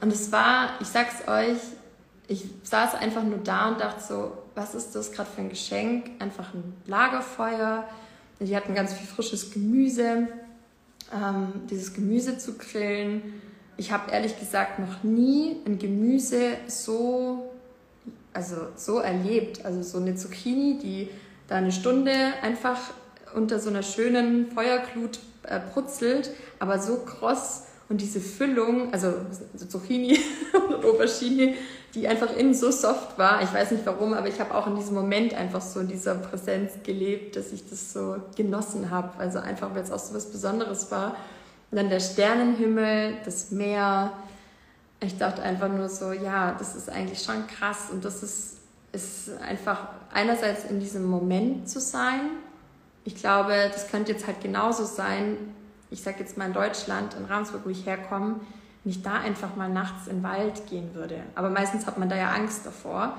[0.00, 1.58] Und es war, ich sag's euch,
[2.28, 6.10] ich saß einfach nur da und dachte so, was ist das gerade für ein Geschenk?
[6.18, 7.88] Einfach ein Lagerfeuer.
[8.38, 10.28] Die hatten ganz viel frisches Gemüse.
[11.12, 13.40] Ähm, dieses Gemüse zu grillen.
[13.78, 17.50] Ich habe ehrlich gesagt noch nie ein Gemüse so,
[18.34, 19.64] also so erlebt.
[19.64, 21.08] Also so eine Zucchini, die
[21.48, 22.12] da eine Stunde
[22.42, 22.78] einfach
[23.34, 29.14] unter so einer schönen Feuerglut äh, brutzelt, aber so kross und diese Füllung, also
[29.68, 30.18] Zucchini
[30.68, 31.54] und Aubergine,
[31.94, 33.42] die einfach innen so soft war.
[33.42, 36.14] Ich weiß nicht warum, aber ich habe auch in diesem Moment einfach so in dieser
[36.16, 39.18] Präsenz gelebt, dass ich das so genossen habe.
[39.18, 41.16] Also einfach, weil es auch so was Besonderes war.
[41.70, 44.12] Und dann der Sternenhimmel, das Meer.
[45.00, 48.58] Ich dachte einfach nur so, ja, das ist eigentlich schon krass und das ist
[48.92, 52.20] ist einfach einerseits in diesem Moment zu sein.
[53.04, 55.36] Ich glaube, das könnte jetzt halt genauso sein,
[55.90, 58.40] ich sage jetzt mal in Deutschland, in Ravensburg, wo ich herkomme,
[58.84, 61.20] ich da einfach mal nachts in den Wald gehen würde.
[61.34, 63.18] Aber meistens hat man da ja Angst davor.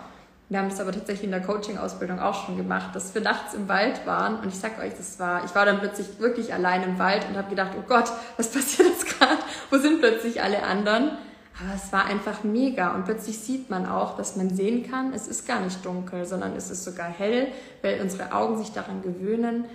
[0.50, 3.70] Wir haben das aber tatsächlich in der Coaching-Ausbildung auch schon gemacht, dass wir nachts im
[3.70, 4.40] Wald waren.
[4.40, 7.38] Und ich sag euch, das war, ich war dann plötzlich wirklich allein im Wald und
[7.38, 9.38] habe gedacht, oh Gott, was passiert jetzt gerade?
[9.70, 11.12] Wo sind plötzlich alle anderen?
[11.62, 15.28] Aber es war einfach mega und plötzlich sieht man auch, dass man sehen kann, es
[15.28, 17.48] ist gar nicht dunkel, sondern es ist sogar hell,
[17.82, 19.66] weil unsere Augen sich daran gewöhnen.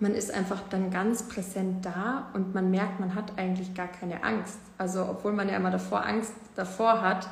[0.00, 4.22] Man ist einfach dann ganz präsent da und man merkt, man hat eigentlich gar keine
[4.24, 4.58] Angst.
[4.76, 7.28] Also obwohl man ja immer davor Angst davor hat.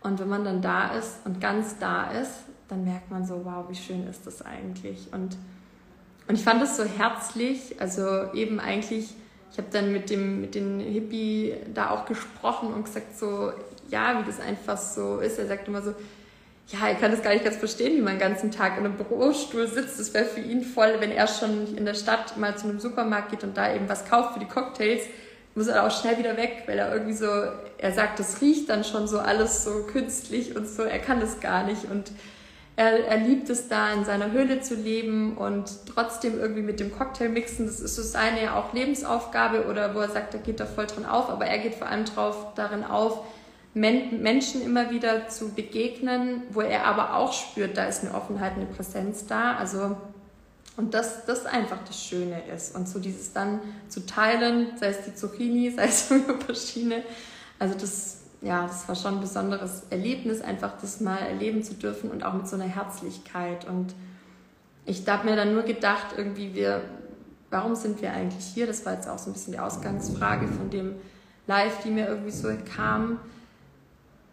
[0.00, 2.32] Und wenn man dann da ist und ganz da ist,
[2.68, 5.12] dann merkt man so, wow, wie schön ist das eigentlich.
[5.12, 5.36] Und,
[6.26, 9.14] und ich fand das so herzlich, also eben eigentlich
[9.52, 13.52] ich habe dann mit dem mit den Hippie da auch gesprochen und gesagt so,
[13.90, 15.38] ja, wie das einfach so ist.
[15.38, 15.94] Er sagt immer so,
[16.68, 18.96] ja, er kann das gar nicht ganz verstehen, wie man den ganzen Tag in einem
[18.96, 19.98] Bürostuhl sitzt.
[19.98, 23.30] Das wäre für ihn voll, wenn er schon in der Stadt mal zu einem Supermarkt
[23.30, 25.02] geht und da eben was kauft für die Cocktails,
[25.54, 28.84] muss er auch schnell wieder weg, weil er irgendwie so, er sagt, das riecht dann
[28.84, 31.90] schon so alles so künstlich und so, er kann das gar nicht.
[31.90, 32.10] Und
[32.76, 36.90] er, er liebt es da in seiner Höhle zu leben und trotzdem irgendwie mit dem
[36.96, 40.64] Cocktail mixen, das ist so seine auch Lebensaufgabe oder wo er sagt, er geht da
[40.64, 43.26] voll drin auf, aber er geht vor allem drauf, darin auf,
[43.74, 48.52] Men Menschen immer wieder zu begegnen, wo er aber auch spürt, da ist eine Offenheit,
[48.54, 49.96] eine Präsenz da, also
[50.76, 52.74] und das, das einfach das Schöne ist.
[52.74, 57.02] Und so dieses dann zu teilen, sei es die Zucchini, sei es die Aubergine.
[57.58, 62.10] Also das, ja, das war schon ein besonderes Erlebnis, einfach das mal erleben zu dürfen
[62.10, 63.66] und auch mit so einer Herzlichkeit.
[63.66, 63.94] Und
[64.86, 66.82] ich habe mir dann nur gedacht, irgendwie wir,
[67.50, 68.66] warum sind wir eigentlich hier?
[68.66, 70.94] Das war jetzt auch so ein bisschen die Ausgangsfrage von dem
[71.46, 73.18] Live, die mir irgendwie so kam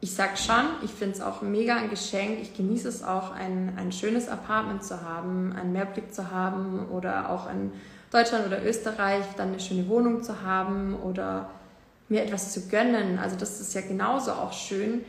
[0.01, 2.39] ich sag schon, ich finde es auch mega ein Geschenk.
[2.41, 7.29] Ich genieße es auch, ein, ein schönes Apartment zu haben, einen Mehrblick zu haben oder
[7.29, 7.73] auch in
[8.11, 11.49] Deutschland oder Österreich dann eine schöne Wohnung zu haben oder
[12.07, 13.19] mir etwas zu gönnen.
[13.19, 15.03] Also das ist ja genauso auch schön.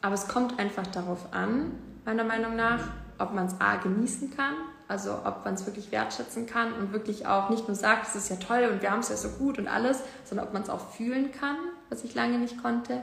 [0.00, 1.72] Aber es kommt einfach darauf an,
[2.06, 2.80] meiner Meinung nach,
[3.18, 4.54] ob man es A genießen kann,
[4.88, 8.30] also ob man es wirklich wertschätzen kann und wirklich auch nicht nur sagt, es ist
[8.30, 10.70] ja toll und wir haben es ja so gut und alles, sondern ob man es
[10.70, 11.56] auch fühlen kann,
[11.90, 13.02] was ich lange nicht konnte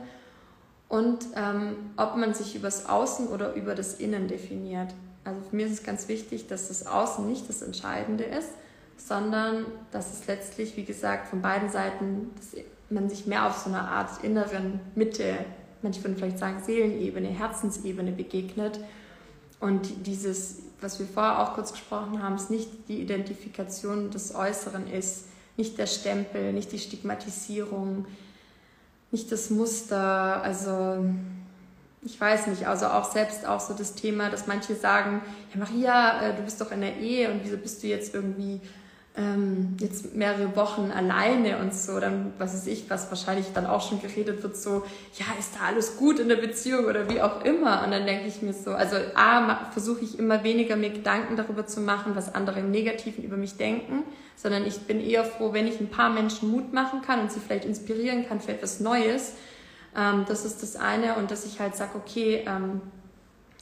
[0.89, 4.93] und ähm, ob man sich übers Außen oder über das Innen definiert.
[5.23, 8.49] Also für mich ist es ganz wichtig, dass das Außen nicht das Entscheidende ist,
[8.97, 13.69] sondern dass es letztlich, wie gesagt, von beiden Seiten, dass man sich mehr auf so
[13.69, 15.37] einer Art inneren Mitte,
[15.81, 18.79] manche würden vielleicht sagen Seelenebene, Herzensebene begegnet.
[19.59, 24.87] Und dieses, was wir vorher auch kurz gesprochen haben, ist nicht die Identifikation des Äußeren
[24.87, 25.25] ist,
[25.57, 28.05] nicht der Stempel, nicht die Stigmatisierung,
[29.11, 31.05] nicht das Muster, also
[32.03, 35.21] ich weiß nicht, also auch selbst auch so das Thema, dass manche sagen,
[35.53, 38.61] ja Maria, äh, du bist doch in der Ehe und wieso bist du jetzt irgendwie
[39.17, 43.87] ähm, jetzt mehrere Wochen alleine und so, dann was weiß ich, was wahrscheinlich dann auch
[43.87, 44.83] schon geredet wird, so,
[45.15, 47.83] ja, ist da alles gut in der Beziehung oder wie auch immer.
[47.83, 51.65] Und dann denke ich mir so, also A, versuche ich immer weniger mir Gedanken darüber
[51.65, 54.03] zu machen, was andere im Negativen über mich denken,
[54.35, 57.39] sondern ich bin eher froh, wenn ich ein paar Menschen Mut machen kann und sie
[57.39, 59.33] vielleicht inspirieren kann für etwas Neues.
[59.95, 62.81] Ähm, das ist das eine und dass ich halt sage, okay, ähm,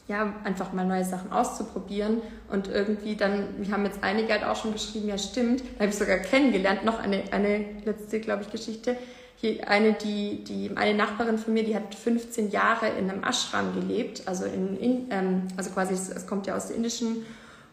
[0.08, 2.22] ja, einfach mal neue Sachen auszuprobieren.
[2.50, 5.90] Und irgendwie dann, wir haben jetzt einige halt auch schon geschrieben, ja stimmt, da habe
[5.90, 8.98] ich sogar kennengelernt, noch eine, eine letzte, glaube ich, Geschichte,
[9.38, 13.74] hier eine, die, die, eine Nachbarin von mir, die hat 15 Jahre in einem Ashram
[13.74, 17.26] gelebt, also in, in ähm, also quasi, es kommt ja aus der indischen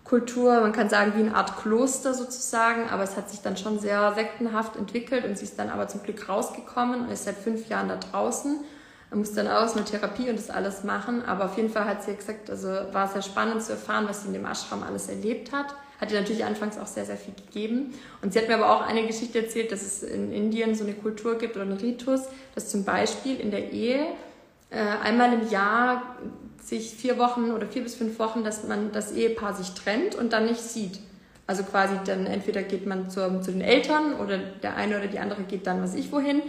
[0.05, 3.79] Kultur, man kann sagen wie eine Art Kloster sozusagen, aber es hat sich dann schon
[3.79, 7.69] sehr sektenhaft entwickelt und sie ist dann aber zum Glück rausgekommen und ist seit fünf
[7.69, 8.65] Jahren da draußen
[9.13, 11.23] man muss dann aus mit Therapie und das alles machen.
[11.27, 14.23] Aber auf jeden Fall hat sie gesagt, also war es sehr spannend zu erfahren, was
[14.23, 15.75] sie in dem Ashram alles erlebt hat.
[16.01, 17.93] Hat ihr natürlich anfangs auch sehr, sehr viel gegeben.
[18.23, 20.95] Und sie hat mir aber auch eine Geschichte erzählt, dass es in Indien so eine
[20.95, 22.23] Kultur gibt oder einen Ritus,
[22.55, 24.07] dass zum Beispiel in der Ehe
[24.71, 26.17] äh, einmal im Jahr
[26.65, 30.33] sich vier Wochen oder vier bis fünf Wochen, dass man das Ehepaar sich trennt und
[30.33, 31.01] dann nicht sieht.
[31.47, 35.19] Also quasi dann entweder geht man zu, zu den Eltern oder der eine oder die
[35.19, 36.41] andere geht dann was ich wohin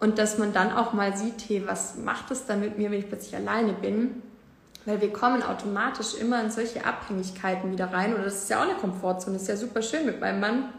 [0.00, 2.98] und dass man dann auch mal sieht, hey, was macht es dann mit mir, wenn
[2.98, 4.22] ich plötzlich alleine bin?
[4.84, 8.12] Weil wir kommen automatisch immer in solche Abhängigkeiten wieder rein.
[8.12, 9.34] Oder das ist ja auch eine Komfortzone.
[9.34, 10.74] Das ist ja super schön mit meinem Mann.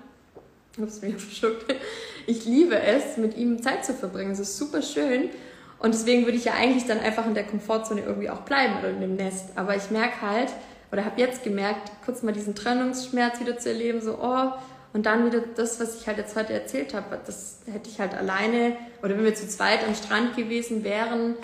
[0.78, 1.74] Ups, mich verschluckt.
[2.28, 4.32] Ich liebe es, mit ihm Zeit zu verbringen.
[4.32, 5.30] Es ist super schön.
[5.80, 8.90] Und deswegen würde ich ja eigentlich dann einfach in der Komfortzone irgendwie auch bleiben oder
[8.90, 9.50] in dem Nest.
[9.56, 10.50] Aber ich merke halt,
[10.92, 14.52] oder habe jetzt gemerkt, kurz mal diesen Trennungsschmerz wieder zu erleben, so, oh,
[14.96, 18.14] und dann wieder das, was ich halt jetzt heute erzählt habe, das hätte ich halt
[18.14, 21.36] alleine, oder wenn wir zu zweit am Strand gewesen wären,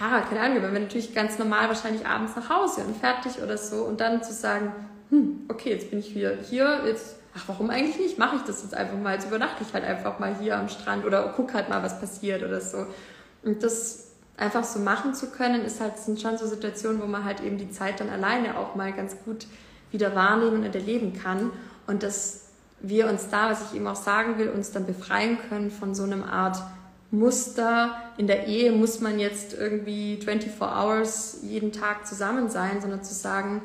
[0.00, 3.56] ja, keine Ahnung, wenn wir natürlich ganz normal wahrscheinlich abends nach Hause und fertig oder
[3.56, 4.72] so und dann zu sagen,
[5.10, 8.18] hm, okay, jetzt bin ich wieder hier, jetzt, ach, warum eigentlich nicht?
[8.18, 11.04] Mache ich das jetzt einfach mal, jetzt übernachte ich halt einfach mal hier am Strand
[11.04, 12.84] oder guck halt mal, was passiert oder so.
[13.44, 17.24] Und das einfach so machen zu können, ist halt, sind schon so Situationen, wo man
[17.24, 19.46] halt eben die Zeit dann alleine auch mal ganz gut
[19.92, 21.52] wieder wahrnehmen und erleben kann.
[21.86, 22.45] Und das
[22.88, 26.02] wir uns da, was ich eben auch sagen will, uns dann befreien können von so
[26.02, 26.58] einem Art
[27.10, 27.96] Muster.
[28.18, 33.14] In der Ehe muss man jetzt irgendwie 24 Hours jeden Tag zusammen sein, sondern zu
[33.14, 33.62] sagen,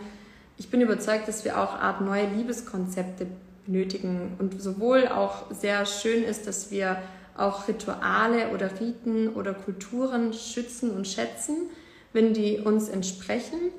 [0.58, 3.28] ich bin überzeugt, dass wir auch Art neue Liebeskonzepte
[3.66, 6.98] benötigen und sowohl auch sehr schön ist, dass wir
[7.38, 11.70] auch Rituale oder Riten oder Kulturen schützen und schätzen,
[12.14, 13.72] wenn die uns entsprechen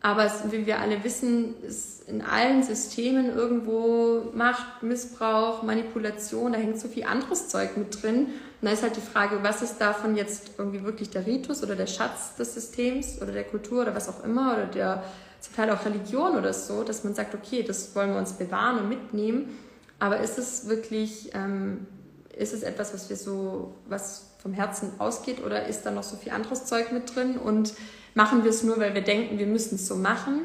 [0.00, 6.58] aber es, wie wir alle wissen, ist in allen Systemen irgendwo Macht, Missbrauch, Manipulation, da
[6.58, 8.26] hängt so viel anderes Zeug mit drin.
[8.60, 11.74] Und da ist halt die Frage, was ist davon jetzt irgendwie wirklich der Ritus oder
[11.74, 15.02] der Schatz des Systems oder der Kultur oder was auch immer oder der
[15.40, 18.78] zum Teil auch Religion oder so, dass man sagt, okay, das wollen wir uns bewahren
[18.78, 19.56] und mitnehmen.
[20.00, 21.86] Aber ist es wirklich, ähm,
[22.36, 26.16] ist es etwas, was wir so, was vom Herzen ausgeht oder ist da noch so
[26.16, 27.74] viel anderes Zeug mit drin und
[28.18, 30.40] machen wir es nur, weil wir denken, wir müssen es so machen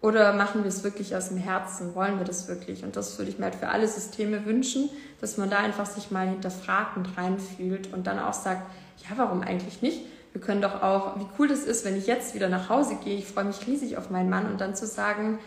[0.00, 1.94] oder machen wir es wirklich aus dem Herzen?
[1.94, 2.82] Wollen wir das wirklich?
[2.82, 6.10] Und das würde ich mir halt für alle Systeme wünschen, dass man da einfach sich
[6.10, 8.62] mal hinterfragt und reinfühlt und dann auch sagt,
[9.08, 10.00] ja, warum eigentlich nicht?
[10.32, 13.16] Wir können doch auch, wie cool das ist, wenn ich jetzt wieder nach Hause gehe,
[13.16, 15.38] ich freue mich riesig auf meinen Mann und dann zu sagen,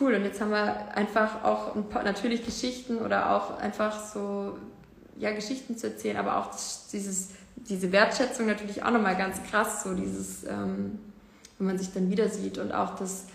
[0.00, 4.58] cool, und jetzt haben wir einfach auch ein paar, natürlich Geschichten oder auch einfach so,
[5.16, 6.50] ja, Geschichten zu erzählen, aber auch
[6.92, 7.28] dieses,
[7.68, 10.98] diese Wertschätzung natürlich auch nochmal ganz krass, so dieses, ähm,
[11.58, 13.26] wenn man sich dann wieder sieht und auch das,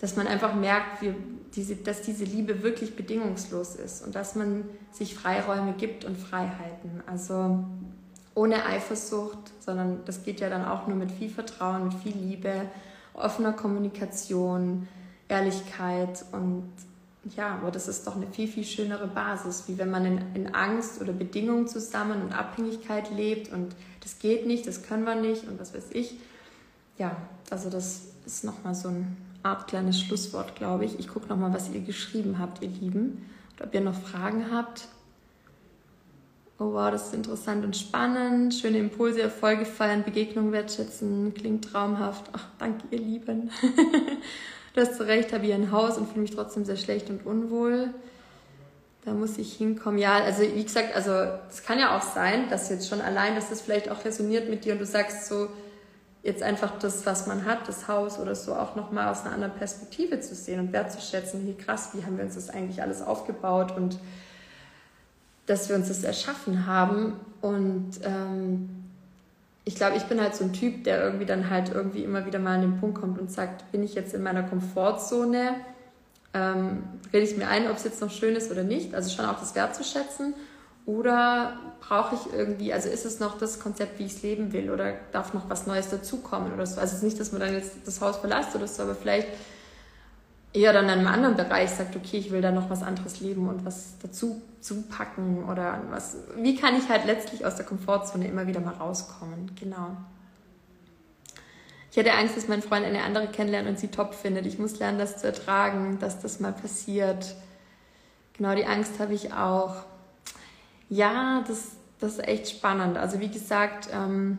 [0.00, 1.14] dass man einfach merkt, wie
[1.54, 7.02] diese, dass diese Liebe wirklich bedingungslos ist und dass man sich Freiräume gibt und Freiheiten.
[7.06, 7.64] Also
[8.34, 12.70] ohne Eifersucht, sondern das geht ja dann auch nur mit viel Vertrauen, mit viel Liebe,
[13.14, 14.88] offener Kommunikation,
[15.28, 16.70] Ehrlichkeit und
[17.36, 20.54] ja, aber das ist doch eine viel, viel schönere Basis, wie wenn man in, in
[20.54, 25.46] Angst oder Bedingungen zusammen und Abhängigkeit lebt und das geht nicht, das können wir nicht
[25.46, 26.14] und was weiß ich.
[26.96, 27.16] Ja,
[27.50, 30.98] also das ist nochmal so ein Art kleines Schlusswort, glaube ich.
[30.98, 33.26] Ich gucke nochmal, was ihr geschrieben habt, ihr Lieben.
[33.52, 34.88] Und ob ihr noch Fragen habt.
[36.58, 38.54] Oh wow, das ist interessant und spannend.
[38.54, 41.32] Schöne Impulse, Erfolge feiern, Begegnungen wertschätzen.
[41.32, 42.26] Klingt traumhaft.
[42.34, 43.50] Ach, danke, ihr Lieben.
[44.74, 47.90] du hast Recht, habe hier ein Haus und fühle mich trotzdem sehr schlecht und unwohl.
[49.04, 49.98] Da muss ich hinkommen.
[49.98, 51.12] Ja, also wie gesagt, also
[51.48, 54.64] es kann ja auch sein, dass jetzt schon allein, dass das vielleicht auch resoniert mit
[54.64, 55.48] dir und du sagst so,
[56.22, 59.54] jetzt einfach das, was man hat, das Haus oder so, auch nochmal aus einer anderen
[59.54, 63.74] Perspektive zu sehen und wertzuschätzen, wie krass, wie haben wir uns das eigentlich alles aufgebaut
[63.74, 63.98] und
[65.46, 67.14] dass wir uns das erschaffen haben.
[67.40, 68.79] Und ähm,
[69.64, 72.38] ich glaube, ich bin halt so ein Typ, der irgendwie dann halt irgendwie immer wieder
[72.38, 75.54] mal an den Punkt kommt und sagt, bin ich jetzt in meiner Komfortzone?
[76.32, 78.94] Ähm, rede ich mir ein, ob es jetzt noch schön ist oder nicht.
[78.94, 80.34] Also schon auch das wertzuschätzen.
[80.86, 84.70] Oder brauche ich irgendwie, also ist es noch das Konzept, wie ich es leben will
[84.70, 86.80] oder darf noch was Neues dazukommen oder so.
[86.80, 89.28] Also es ist nicht, dass man dann jetzt das Haus verlässt oder so, aber vielleicht
[90.52, 93.48] eher dann in einem anderen Bereich sagt, okay, ich will da noch was anderes leben
[93.48, 96.16] und was dazu zupacken oder was.
[96.36, 99.52] Wie kann ich halt letztlich aus der Komfortzone immer wieder mal rauskommen?
[99.58, 99.96] Genau.
[101.92, 104.46] Ich hatte Angst, dass mein Freund eine andere kennenlernt und sie top findet.
[104.46, 107.34] Ich muss lernen, das zu ertragen, dass das mal passiert.
[108.36, 109.74] Genau die Angst habe ich auch.
[110.88, 112.96] Ja, das, das ist echt spannend.
[112.96, 114.38] Also wie gesagt, ähm,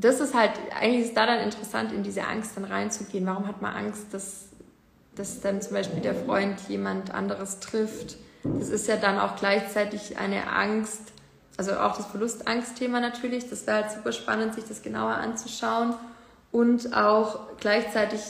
[0.00, 3.26] das ist halt, eigentlich ist da dann interessant, in diese Angst dann reinzugehen.
[3.26, 4.48] Warum hat man Angst, dass,
[5.14, 8.16] dass dann zum Beispiel der Freund jemand anderes trifft?
[8.42, 11.12] Das ist ja dann auch gleichzeitig eine Angst,
[11.58, 13.50] also auch das Verlustangstthema natürlich.
[13.50, 15.94] Das wäre halt super spannend, sich das genauer anzuschauen.
[16.50, 18.20] Und auch gleichzeitig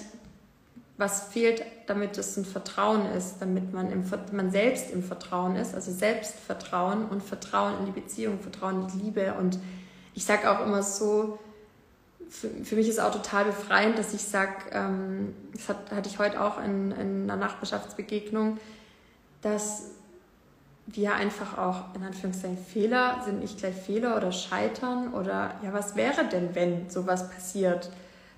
[0.96, 5.74] was fehlt, damit es ein Vertrauen ist, damit man, im, man selbst im Vertrauen ist,
[5.74, 9.34] also Selbstvertrauen und Vertrauen in die Beziehung, Vertrauen in die Liebe.
[9.38, 9.58] Und
[10.14, 11.38] ich sage auch immer so,
[12.30, 16.18] für, für, mich ist auch total befreiend, dass ich sage, ähm, das hat, hatte ich
[16.18, 18.58] heute auch in, in einer Nachbarschaftsbegegnung,
[19.42, 19.90] dass
[20.86, 25.96] wir einfach auch in Anführungszeichen Fehler sind nicht gleich Fehler oder Scheitern oder ja, was
[25.96, 27.90] wäre denn, wenn sowas passiert?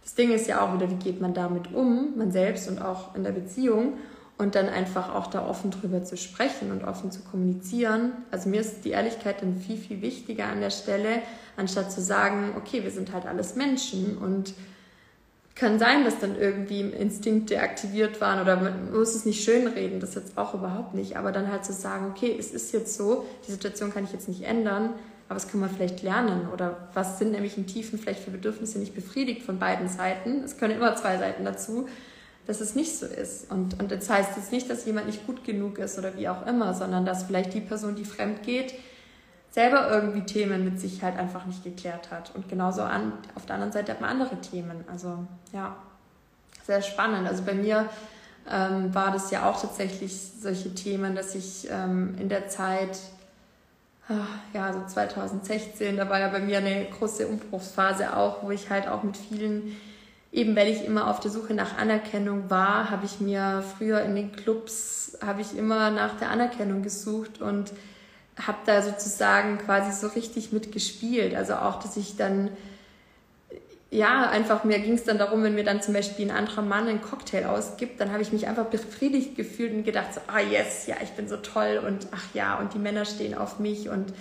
[0.02, 3.14] Das Ding ist ja auch wieder, wie geht man damit um, man selbst und auch
[3.14, 3.94] in der Beziehung
[4.38, 8.12] und dann einfach auch da offen drüber zu sprechen und offen zu kommunizieren.
[8.30, 11.22] Also mir ist die Ehrlichkeit dann viel, viel wichtiger an der Stelle,
[11.56, 14.54] anstatt zu sagen, okay, wir sind halt alles Menschen und
[15.54, 20.14] kann sein, dass dann irgendwie Instinkte aktiviert waren oder man muss es nicht schönreden, das
[20.14, 23.52] jetzt auch überhaupt nicht, aber dann halt zu sagen, okay, es ist jetzt so, die
[23.52, 24.94] Situation kann ich jetzt nicht ändern,
[25.28, 26.48] aber was kann man vielleicht lernen?
[26.52, 30.42] Oder was sind nämlich in Tiefen vielleicht für Bedürfnisse nicht befriedigt von beiden Seiten?
[30.44, 31.88] Es können immer zwei Seiten dazu,
[32.46, 33.50] dass es nicht so ist.
[33.50, 36.46] Und, und das heißt jetzt nicht, dass jemand nicht gut genug ist oder wie auch
[36.46, 38.74] immer, sondern dass vielleicht die Person, die fremd geht,
[39.52, 42.34] selber irgendwie Themen mit sich halt einfach nicht geklärt hat.
[42.34, 44.84] Und genauso an, auf der anderen Seite hat man andere Themen.
[44.90, 45.76] Also ja,
[46.64, 47.28] sehr spannend.
[47.28, 47.88] Also bei mir
[48.50, 52.98] ähm, war das ja auch tatsächlich solche Themen, dass ich ähm, in der Zeit
[54.52, 58.88] ja, so 2016, da war ja bei mir eine große Umbruchsphase auch, wo ich halt
[58.88, 59.76] auch mit vielen,
[60.32, 64.14] eben weil ich immer auf der Suche nach Anerkennung war, habe ich mir früher in
[64.14, 67.72] den Clubs, habe ich immer nach der Anerkennung gesucht und
[68.40, 71.34] habe da sozusagen quasi so richtig mitgespielt.
[71.34, 72.50] Also auch, dass ich dann
[73.92, 76.88] ja, einfach mir ging es dann darum, wenn mir dann zum Beispiel ein anderer Mann
[76.88, 80.86] einen Cocktail ausgibt, dann habe ich mich einfach befriedigt gefühlt und gedacht so, ah yes,
[80.86, 84.14] ja, ich bin so toll und ach ja, und die Männer stehen auf mich und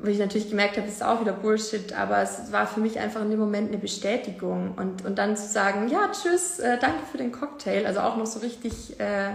[0.00, 3.20] wo ich natürlich gemerkt habe, ist auch wieder Bullshit, aber es war für mich einfach
[3.20, 7.18] in dem Moment eine Bestätigung und, und dann zu sagen, ja, tschüss, äh, danke für
[7.18, 9.32] den Cocktail, also auch noch so richtig, äh,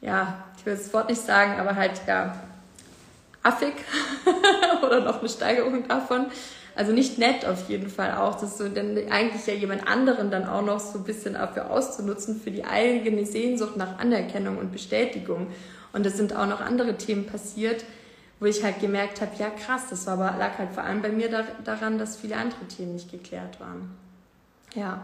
[0.00, 2.36] ja, will das Wort nicht sagen, aber halt, ja,
[3.42, 3.74] affig
[4.82, 6.26] oder noch eine Steigerung davon.
[6.76, 10.46] Also nicht nett auf jeden Fall auch, das so dann eigentlich ja jemand anderen dann
[10.46, 15.48] auch noch so ein bisschen dafür auszunutzen für die eigene Sehnsucht nach Anerkennung und Bestätigung.
[15.92, 17.84] Und es sind auch noch andere Themen passiert,
[18.38, 21.28] wo ich halt gemerkt habe, ja krass, das war lag halt vor allem bei mir
[21.28, 23.90] da, daran, dass viele andere Themen nicht geklärt waren.
[24.74, 25.02] Ja.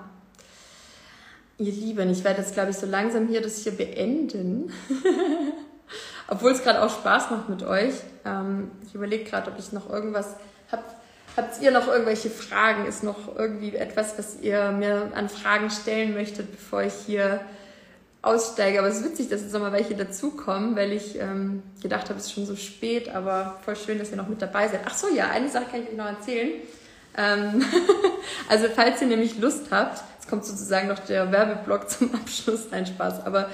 [1.57, 4.73] Ihr Lieben, ich werde jetzt, glaube ich, so langsam hier das hier beenden.
[6.29, 7.95] Obwohl es gerade auch Spaß macht mit euch.
[8.25, 10.35] Ähm, ich überlege gerade, ob ich noch irgendwas
[10.73, 10.83] habe.
[11.37, 12.87] Habt ihr noch irgendwelche Fragen?
[12.87, 17.41] Ist noch irgendwie etwas, was ihr mir an Fragen stellen möchtet, bevor ich hier
[18.23, 18.81] aussteige?
[18.81, 22.27] Aber es ist witzig, dass jetzt nochmal welche dazukommen, weil ich ähm, gedacht habe, es
[22.27, 24.81] ist schon so spät, aber voll schön, dass ihr noch mit dabei seid.
[24.87, 26.51] Ach so, ja, eine Sache kann ich euch noch erzählen.
[27.17, 27.65] Ähm
[28.49, 32.87] also, falls ihr nämlich Lust habt, jetzt kommt sozusagen noch der Werbeblock zum Abschluss, ein
[32.87, 33.51] Spaß, aber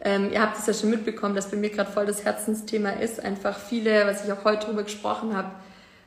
[0.00, 3.24] ähm, ihr habt es ja schon mitbekommen, dass bei mir gerade voll das Herzensthema ist,
[3.24, 5.50] einfach viele, was ich auch heute darüber gesprochen habe,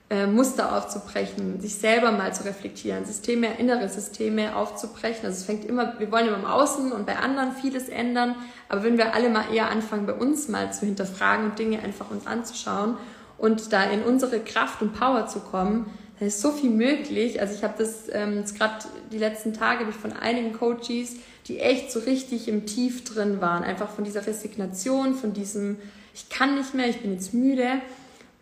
[0.10, 5.26] äh, Muster aufzubrechen, sich selber mal zu reflektieren, Systeme, innere Systeme aufzubrechen.
[5.26, 8.36] Also es fängt immer, wir wollen immer im Außen und bei anderen vieles ändern,
[8.68, 12.12] aber wenn wir alle mal eher anfangen, bei uns mal zu hinterfragen und Dinge einfach
[12.12, 12.98] uns anzuschauen
[13.38, 15.86] und da in unsere Kraft und Power zu kommen,
[16.22, 17.42] da ist so viel möglich.
[17.42, 21.16] Also ich habe das ähm, gerade die letzten Tage ich von einigen Coaches,
[21.48, 25.78] die echt so richtig im Tief drin waren, einfach von dieser Resignation, von diesem
[26.14, 27.82] ich kann nicht mehr, ich bin jetzt müde.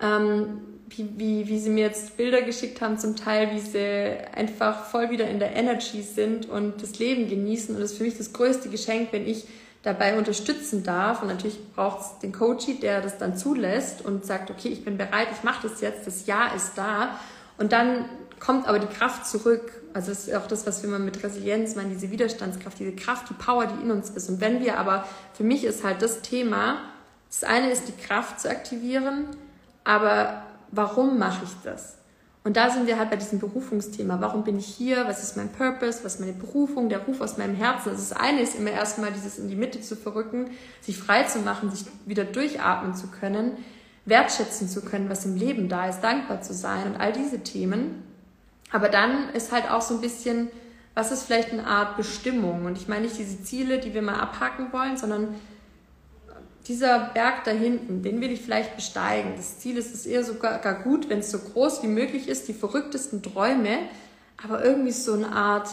[0.02, 0.60] Ähm,
[0.90, 5.10] wie, wie, wie sie mir jetzt Bilder geschickt haben, zum Teil, wie sie einfach voll
[5.10, 7.76] wieder in der Energy sind und das Leben genießen.
[7.76, 9.46] Und das ist für mich das größte Geschenk, wenn ich
[9.84, 11.22] dabei unterstützen darf.
[11.22, 14.98] Und natürlich braucht es den Coach, der das dann zulässt und sagt, okay, ich bin
[14.98, 17.18] bereit, ich mache das jetzt, das Ja ist da.
[17.60, 18.06] Und dann
[18.40, 19.72] kommt aber die Kraft zurück.
[19.94, 23.30] Also das ist auch das, was wir mal mit Resilienz meinen, diese Widerstandskraft, diese Kraft,
[23.30, 24.30] die Power, die in uns ist.
[24.30, 26.78] Und wenn wir aber, für mich ist halt das Thema,
[27.30, 29.28] das eine ist die Kraft zu aktivieren,
[29.84, 31.98] aber warum mache ich das?
[32.46, 34.22] Und da sind wir halt bei diesem Berufungsthema.
[34.22, 35.06] Warum bin ich hier?
[35.06, 36.00] Was ist mein Purpose?
[36.04, 36.88] Was ist meine Berufung?
[36.88, 37.90] Der Ruf aus meinem Herzen.
[37.90, 40.50] Also das eine ist immer erstmal dieses in die Mitte zu verrücken,
[40.80, 43.58] sich frei zu machen, sich wieder durchatmen zu können
[44.10, 48.04] wertschätzen zu können, was im Leben da ist, dankbar zu sein und all diese Themen.
[48.72, 50.50] Aber dann ist halt auch so ein bisschen,
[50.94, 52.66] was ist vielleicht eine Art Bestimmung?
[52.66, 55.36] Und ich meine nicht diese Ziele, die wir mal abhaken wollen, sondern
[56.68, 59.34] dieser Berg da hinten, den will ich vielleicht besteigen.
[59.36, 62.48] Das Ziel ist es eher sogar gar gut, wenn es so groß wie möglich ist,
[62.48, 63.80] die verrücktesten Träume,
[64.44, 65.70] aber irgendwie so eine Art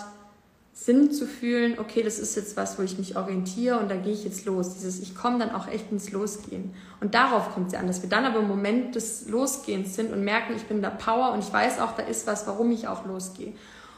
[0.79, 4.13] Sinn zu fühlen, okay, das ist jetzt was, wo ich mich orientiere und da gehe
[4.13, 4.75] ich jetzt los.
[4.75, 6.75] Dieses, ich komme dann auch echt ins Losgehen.
[7.01, 10.13] Und darauf kommt es ja an, dass wir dann aber im Moment des Losgehens sind
[10.13, 12.89] und merken, ich bin da Power und ich weiß auch, da ist was, warum ich
[12.89, 13.55] auch losgehe.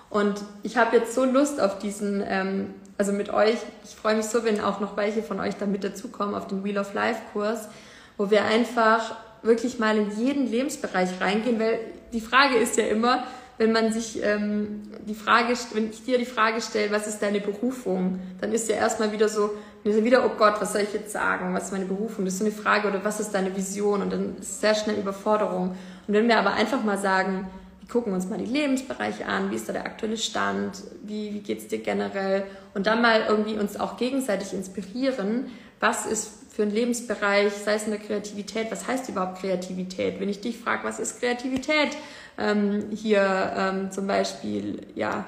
[0.09, 4.27] Und ich habe jetzt so Lust auf diesen, ähm, also mit euch, ich freue mich
[4.27, 7.21] so, wenn auch noch welche von euch da mit dazukommen auf den Wheel of Life
[7.33, 7.69] Kurs,
[8.17, 11.81] wo wir einfach wirklich mal in jeden Lebensbereich reingehen, weil
[12.13, 13.25] die Frage ist ja immer,
[13.59, 17.41] wenn man sich ähm, die Frage, wenn ich dir die Frage stelle, was ist deine
[17.41, 19.51] Berufung, dann ist ja erstmal wieder so,
[19.85, 22.25] wieder, oh Gott, was soll ich jetzt sagen, was ist meine Berufung?
[22.25, 24.03] Das ist so eine Frage, oder was ist deine Vision?
[24.03, 25.71] Und dann ist sehr schnell Überforderung.
[26.07, 27.49] Und wenn wir aber einfach mal sagen,
[27.81, 31.41] wir gucken uns mal die Lebensbereiche an, wie ist da der aktuelle Stand, wie, wie
[31.41, 32.45] geht es dir generell?
[32.75, 35.47] Und dann mal irgendwie uns auch gegenseitig inspirieren,
[35.81, 40.21] was ist für einen Lebensbereich, sei es in der Kreativität, was heißt überhaupt Kreativität?
[40.21, 41.97] Wenn ich dich frage, was ist Kreativität?
[42.39, 45.27] Ähm, hier ähm, zum Beispiel, ja,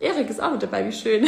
[0.00, 1.26] Erik ist auch mit dabei, wie schön.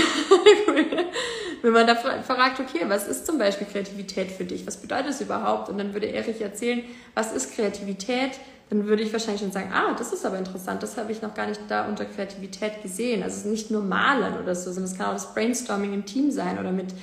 [1.63, 4.67] Wenn man da fragt, okay, was ist zum Beispiel Kreativität für dich?
[4.67, 5.69] Was bedeutet es überhaupt?
[5.69, 6.83] Und dann würde Erik erzählen,
[7.15, 8.39] was ist Kreativität?
[8.71, 11.35] Dann würde ich wahrscheinlich schon sagen, ah, das ist aber interessant, das habe ich noch
[11.35, 13.25] gar nicht da unter Kreativität gesehen.
[13.25, 16.07] Also es ist nicht nur Malen oder so, sondern es kann auch das Brainstorming im
[16.07, 16.95] Team sein oder mit,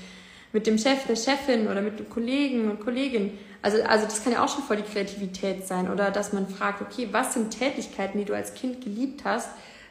[0.53, 3.37] mit dem Chef, der Chefin oder mit Kollegen und Kolleginnen.
[3.67, 5.91] Also, also das kann ja auch schon voll die Kreativität sein.
[5.91, 9.49] Oder dass man fragt, okay, was sind Tätigkeiten, die du als Kind geliebt hast,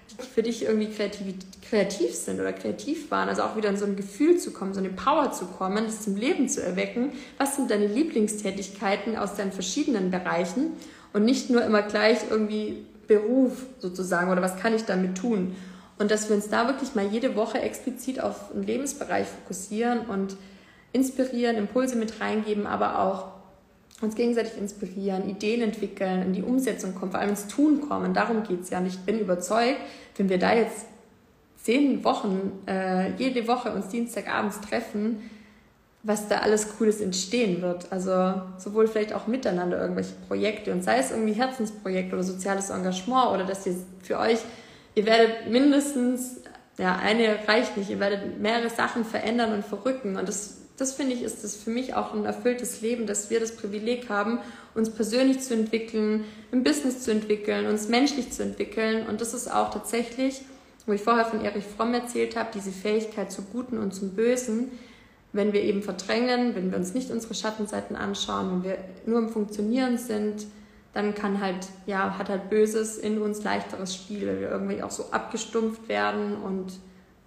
[0.09, 1.35] die für dich irgendwie kreativ,
[1.69, 3.29] kreativ sind oder kreativ waren.
[3.29, 6.01] Also auch wieder in so ein Gefühl zu kommen, so eine Power zu kommen, das
[6.01, 7.13] zum Leben zu erwecken.
[7.37, 10.73] Was sind deine Lieblingstätigkeiten aus deinen verschiedenen Bereichen?
[11.13, 15.55] Und nicht nur immer gleich irgendwie Beruf sozusagen oder was kann ich damit tun?
[15.99, 20.35] Und dass wir uns da wirklich mal jede Woche explizit auf einen Lebensbereich fokussieren und
[20.93, 23.36] inspirieren, Impulse mit reingeben, aber auch
[24.03, 28.13] uns gegenseitig inspirieren, Ideen entwickeln, in die Umsetzung kommen, vor allem ins Tun kommen.
[28.13, 28.79] Darum geht es ja.
[28.79, 29.81] Und ich bin überzeugt,
[30.17, 30.87] wenn wir da jetzt
[31.63, 35.31] zehn Wochen, äh, jede Woche uns Dienstagabends treffen,
[36.03, 37.91] was da alles Cooles entstehen wird.
[37.91, 43.33] Also sowohl vielleicht auch miteinander irgendwelche Projekte und sei es irgendwie Herzensprojekt oder soziales Engagement
[43.33, 44.39] oder dass ihr für euch,
[44.95, 46.43] ihr werdet mindestens,
[46.79, 51.15] ja, eine reicht nicht, ihr werdet mehrere Sachen verändern und verrücken und das das finde
[51.15, 54.41] ich, ist das für mich auch ein erfülltes Leben, dass wir das Privileg haben,
[54.75, 59.07] uns persönlich zu entwickeln, im Business zu entwickeln, uns menschlich zu entwickeln.
[59.07, 60.43] Und das ist auch tatsächlich,
[60.87, 64.71] wo ich vorher von Erich Fromm erzählt habe, diese Fähigkeit zum Guten und zum Bösen,
[65.33, 69.29] wenn wir eben verdrängen, wenn wir uns nicht unsere Schattenseiten anschauen, wenn wir nur im
[69.29, 70.47] Funktionieren sind,
[70.93, 74.91] dann kann halt, ja, hat halt Böses in uns leichteres Spiel, weil wir irgendwie auch
[74.91, 76.73] so abgestumpft werden und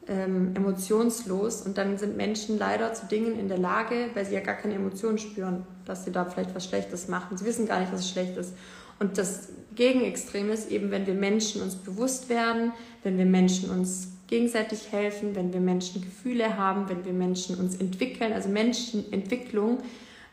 [0.10, 1.62] ähm, emotionslos.
[1.62, 4.76] Und dann sind Menschen leider zu Dingen in der Lage, weil sie ja gar keine
[4.76, 7.38] Emotionen spüren, dass sie da vielleicht was Schlechtes machen.
[7.38, 8.54] Sie wissen gar nicht, was schlecht ist.
[9.00, 14.10] Und das Gegenextrem ist eben, wenn wir Menschen uns bewusst werden, wenn wir Menschen uns
[14.28, 19.80] gegenseitig helfen, wenn wir Menschen Gefühle haben, wenn wir Menschen uns entwickeln, also Menschenentwicklung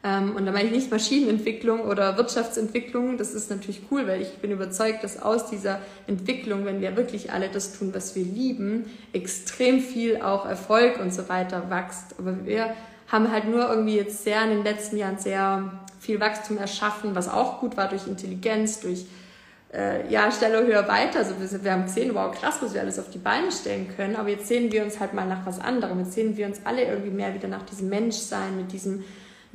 [0.07, 3.19] und da meine ich nicht Maschinenentwicklung oder Wirtschaftsentwicklung.
[3.19, 7.33] Das ist natürlich cool, weil ich bin überzeugt, dass aus dieser Entwicklung, wenn wir wirklich
[7.33, 12.15] alle das tun, was wir lieben, extrem viel auch Erfolg und so weiter wächst.
[12.19, 12.75] Aber wir
[13.09, 17.29] haben halt nur irgendwie jetzt sehr in den letzten Jahren sehr viel Wachstum erschaffen, was
[17.29, 19.07] auch gut war durch Intelligenz, durch
[19.75, 21.19] äh, ja, schneller, höher, weiter.
[21.19, 24.15] Also wir, wir, haben gesehen, wow, krass, was wir alles auf die Beine stellen können.
[24.15, 25.99] Aber jetzt sehen wir uns halt mal nach was anderem.
[25.99, 29.03] Jetzt sehen wir uns alle irgendwie mehr wieder nach diesem Menschsein, mit diesem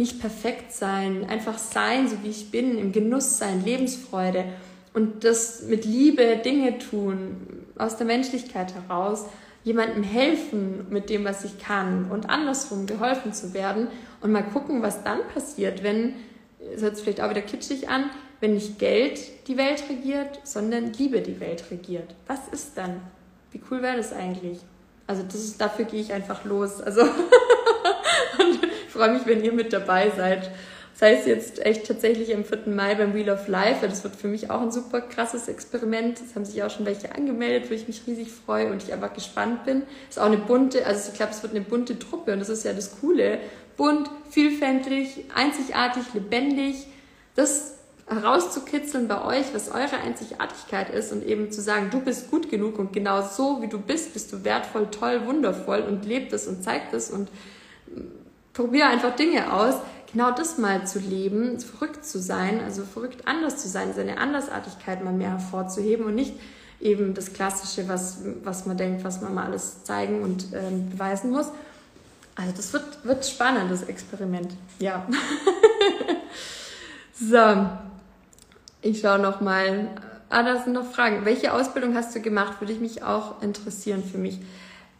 [0.01, 4.45] nicht perfekt sein, einfach sein, so wie ich bin, im Genuss sein, Lebensfreude
[4.93, 9.27] und das mit Liebe Dinge tun, aus der Menschlichkeit heraus,
[9.63, 13.87] jemandem helfen mit dem, was ich kann und andersrum geholfen zu werden
[14.21, 16.15] und mal gucken, was dann passiert, wenn,
[16.73, 21.21] das hört vielleicht auch wieder kitschig an, wenn nicht Geld die Welt regiert, sondern Liebe
[21.21, 22.15] die Welt regiert.
[22.25, 23.01] Was ist dann?
[23.51, 24.57] Wie cool wäre das eigentlich?
[25.05, 26.81] Also das dafür gehe ich einfach los.
[26.81, 27.01] Also
[29.01, 30.51] freue mich, wenn ihr mit dabei seid.
[30.93, 32.67] Sei es jetzt echt tatsächlich am 4.
[32.67, 33.87] Mai beim Wheel of Life.
[33.87, 36.19] Das wird für mich auch ein super krasses Experiment.
[36.21, 39.11] Es haben sich auch schon welche angemeldet, wo ich mich riesig freue und ich einfach
[39.13, 39.81] gespannt bin.
[40.07, 42.49] Es ist auch eine bunte, also ich glaube, es wird eine bunte Truppe und das
[42.49, 43.39] ist ja das Coole.
[43.75, 46.85] Bunt, vielfältig, einzigartig, lebendig.
[47.33, 52.51] Das herauszukitzeln bei euch, was eure Einzigartigkeit ist und eben zu sagen, du bist gut
[52.51, 56.45] genug und genau so wie du bist, bist du wertvoll, toll, wundervoll und lebt es
[56.45, 57.29] und zeigt es und
[58.53, 59.75] probiere einfach Dinge aus,
[60.11, 65.03] genau das mal zu leben, verrückt zu sein, also verrückt anders zu sein, seine Andersartigkeit
[65.03, 66.33] mal mehr hervorzuheben und nicht
[66.79, 71.31] eben das Klassische, was, was man denkt, was man mal alles zeigen und ähm, beweisen
[71.31, 71.47] muss.
[72.35, 74.53] Also das wird, wird spannend, das Experiment.
[74.79, 75.05] Ja.
[77.13, 77.67] so,
[78.81, 79.89] ich schaue noch mal.
[80.29, 81.25] Ah, da sind noch Fragen.
[81.25, 82.61] Welche Ausbildung hast du gemacht?
[82.61, 84.39] Würde ich mich auch interessieren für mich.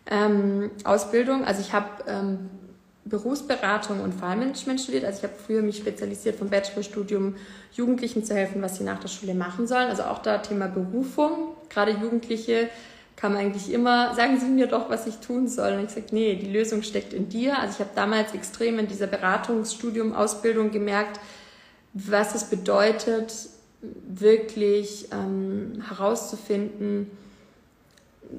[0.05, 2.49] Ähm, Ausbildung, also ich habe ähm,
[3.05, 5.05] Berufsberatung und Fallmanagement studiert.
[5.05, 7.35] Also ich habe früher mich spezialisiert vom Bachelorstudium,
[7.73, 9.89] Jugendlichen zu helfen, was sie nach der Schule machen sollen.
[9.89, 11.55] Also auch da Thema Berufung.
[11.69, 12.69] Gerade Jugendliche
[13.15, 15.73] kam eigentlich immer, sagen Sie mir doch, was ich tun soll.
[15.73, 17.59] Und ich sage, nee, die Lösung steckt in dir.
[17.59, 21.19] Also ich habe damals extrem in dieser Beratungsstudium, Ausbildung gemerkt,
[21.93, 23.33] was es bedeutet,
[23.81, 27.09] wirklich ähm, herauszufinden,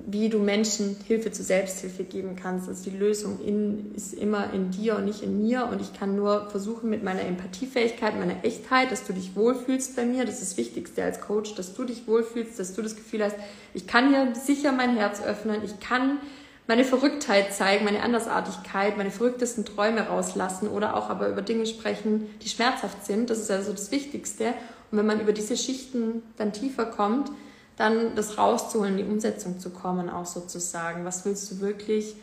[0.07, 2.69] wie du Menschen Hilfe zur Selbsthilfe geben kannst.
[2.69, 5.69] Also die Lösung in, ist immer in dir und nicht in mir.
[5.71, 10.05] Und ich kann nur versuchen mit meiner Empathiefähigkeit, meiner Echtheit, dass du dich wohlfühlst bei
[10.05, 10.25] mir.
[10.25, 13.37] Das ist das Wichtigste als Coach, dass du dich wohlfühlst, dass du das Gefühl hast,
[13.75, 16.19] ich kann hier sicher mein Herz öffnen, ich kann
[16.67, 22.29] meine Verrücktheit zeigen, meine Andersartigkeit, meine verrücktesten Träume rauslassen oder auch aber über Dinge sprechen,
[22.43, 23.29] die schmerzhaft sind.
[23.29, 24.55] Das ist also das Wichtigste.
[24.91, 27.31] Und wenn man über diese Schichten dann tiefer kommt,
[27.77, 31.05] dann das rauszuholen, in die Umsetzung zu kommen, auch sozusagen.
[31.05, 32.17] Was willst du wirklich?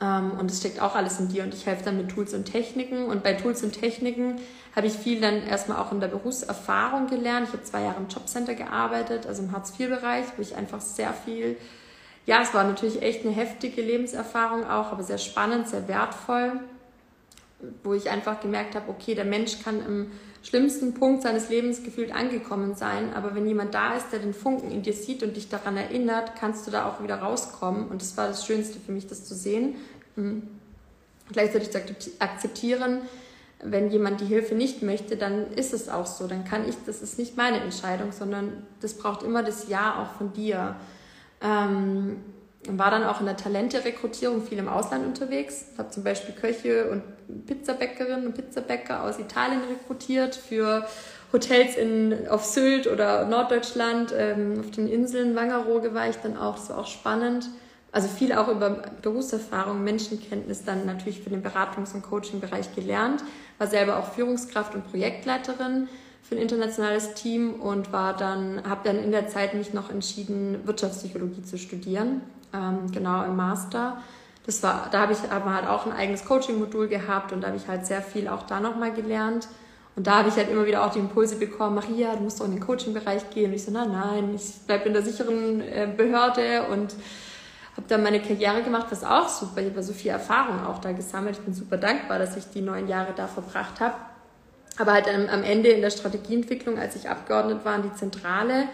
[0.00, 2.44] Ähm, und es steckt auch alles in dir und ich helfe dann mit Tools und
[2.44, 3.06] Techniken.
[3.06, 4.40] Und bei Tools und Techniken
[4.74, 7.48] habe ich viel dann erstmal auch in der Berufserfahrung gelernt.
[7.48, 11.56] Ich habe zwei Jahre im Jobcenter gearbeitet, also im Hartz-IV-Bereich, wo ich einfach sehr viel,
[12.26, 16.60] ja, es war natürlich echt eine heftige Lebenserfahrung auch, aber sehr spannend, sehr wertvoll,
[17.82, 20.12] wo ich einfach gemerkt habe, okay, der Mensch kann im
[20.42, 23.12] schlimmsten Punkt seines Lebens gefühlt angekommen sein.
[23.14, 26.36] Aber wenn jemand da ist, der den Funken in dir sieht und dich daran erinnert,
[26.36, 27.88] kannst du da auch wieder rauskommen.
[27.88, 29.76] Und das war das Schönste für mich, das zu sehen.
[30.16, 30.42] Mhm.
[31.30, 31.80] Gleichzeitig zu
[32.20, 33.02] akzeptieren,
[33.62, 36.26] wenn jemand die Hilfe nicht möchte, dann ist es auch so.
[36.26, 40.16] Dann kann ich, das ist nicht meine Entscheidung, sondern das braucht immer das Ja auch
[40.16, 40.76] von dir.
[41.42, 42.16] Ähm,
[42.76, 45.66] war dann auch in der Talente-Rekrutierung viel im Ausland unterwegs.
[45.78, 47.02] Habe zum Beispiel Köche und
[47.46, 50.86] Pizzabäckerinnen und Pizzabäcker aus Italien rekrutiert für
[51.32, 54.12] Hotels in, auf Sylt oder Norddeutschland.
[54.16, 56.56] Ähm, auf den Inseln Wangerooge war ich dann auch.
[56.56, 57.48] Das war auch spannend.
[57.90, 58.70] Also viel auch über
[59.00, 63.24] Berufserfahrung, Menschenkenntnis dann natürlich für den Beratungs- und Coaching-Bereich gelernt.
[63.56, 65.88] War selber auch Führungskraft und Projektleiterin
[66.22, 70.66] für ein internationales Team und war dann, habe dann in der Zeit mich noch entschieden,
[70.66, 72.20] Wirtschaftspsychologie zu studieren,
[72.52, 73.98] ähm, genau im Master.
[74.46, 77.56] das war, da habe ich aber halt auch ein eigenes Coaching-Modul gehabt und da habe
[77.56, 79.48] ich halt sehr viel auch da nochmal gelernt.
[79.98, 82.44] Und da habe ich halt immer wieder auch die Impulse bekommen, Maria, du musst doch
[82.44, 83.50] in den Coaching-Bereich gehen.
[83.50, 86.94] Und ich so, nein, nein, ich bleibe in der sicheren äh, Behörde und
[87.76, 89.60] habe dann meine Karriere gemacht, was auch super.
[89.60, 91.38] Ich habe so viel Erfahrung auch da gesammelt.
[91.38, 93.94] Ich bin super dankbar, dass ich die neun Jahre da verbracht habe.
[94.78, 98.68] Aber halt am Ende in der Strategieentwicklung, als ich Abgeordnet war in die Zentrale,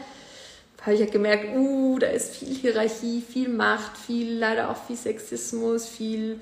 [0.85, 4.97] habe ich halt gemerkt, uh, da ist viel Hierarchie, viel Macht, viel, leider auch viel
[4.97, 6.41] Sexismus, viel,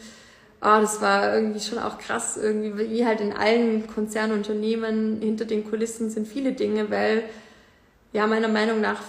[0.61, 5.69] oh, das war irgendwie schon auch krass, irgendwie, wie halt in allen Konzernunternehmen hinter den
[5.69, 7.23] Kulissen sind viele Dinge, weil,
[8.13, 9.01] ja, meiner Meinung nach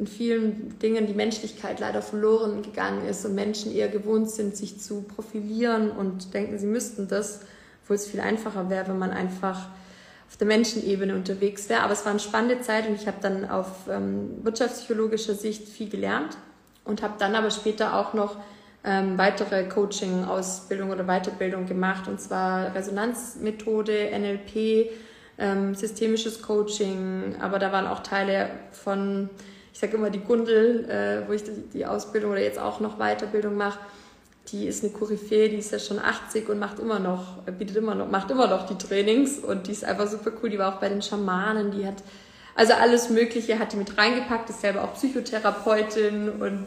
[0.00, 4.80] in vielen Dingen die Menschlichkeit leider verloren gegangen ist und Menschen eher gewohnt sind, sich
[4.80, 7.42] zu profilieren und denken, sie müssten das,
[7.82, 9.68] obwohl es viel einfacher wäre, wenn man einfach
[10.30, 11.82] auf der Menschenebene unterwegs wäre.
[11.82, 15.90] Aber es war eine spannende Zeit und ich habe dann auf ähm, wirtschaftspsychologischer Sicht viel
[15.90, 16.36] gelernt
[16.84, 18.36] und habe dann aber später auch noch
[18.84, 24.90] ähm, weitere Coaching-Ausbildung oder Weiterbildung gemacht und zwar Resonanzmethode, NLP,
[25.36, 29.28] ähm, systemisches Coaching, aber da waren auch Teile von,
[29.72, 32.98] ich sage immer die Gundel, äh, wo ich die, die Ausbildung oder jetzt auch noch
[32.98, 33.80] Weiterbildung mache
[34.52, 37.94] die ist eine Koryphäe, die ist ja schon 80 und macht immer noch, bietet immer
[37.94, 40.50] noch, macht immer noch die Trainings und die ist einfach super cool.
[40.50, 42.02] Die war auch bei den Schamanen, die hat
[42.54, 46.66] also alles Mögliche hat die mit reingepackt, ist selber auch Psychotherapeutin und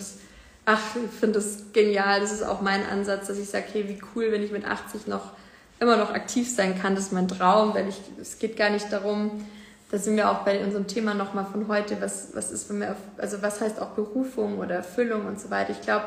[0.65, 2.19] ach, ich finde das genial.
[2.21, 5.07] Das ist auch mein Ansatz, dass ich sage, hey, wie cool, wenn ich mit 80
[5.07, 5.31] noch
[5.79, 6.95] immer noch aktiv sein kann.
[6.95, 9.45] Das ist mein Traum, weil ich, es geht gar nicht darum,
[9.91, 12.95] da sind wir auch bei unserem Thema nochmal von heute, was, was ist, wenn wir,
[13.17, 15.71] also was heißt auch Berufung oder Erfüllung und so weiter.
[15.71, 16.05] Ich glaube,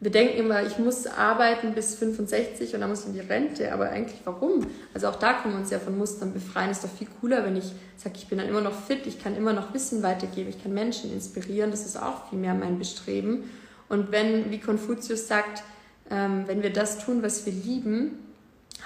[0.00, 3.72] wir denken immer, ich muss arbeiten bis 65 und dann muss ich in die Rente.
[3.72, 4.66] Aber eigentlich warum?
[4.94, 6.70] Also auch da können wir uns ja von Mustern befreien.
[6.70, 9.36] Ist doch viel cooler, wenn ich sage, ich bin dann immer noch fit, ich kann
[9.36, 11.72] immer noch Wissen weitergeben, ich kann Menschen inspirieren.
[11.72, 13.50] Das ist auch viel mehr mein Bestreben.
[13.88, 15.64] Und wenn, wie Konfuzius sagt,
[16.10, 18.18] ähm, wenn wir das tun, was wir lieben,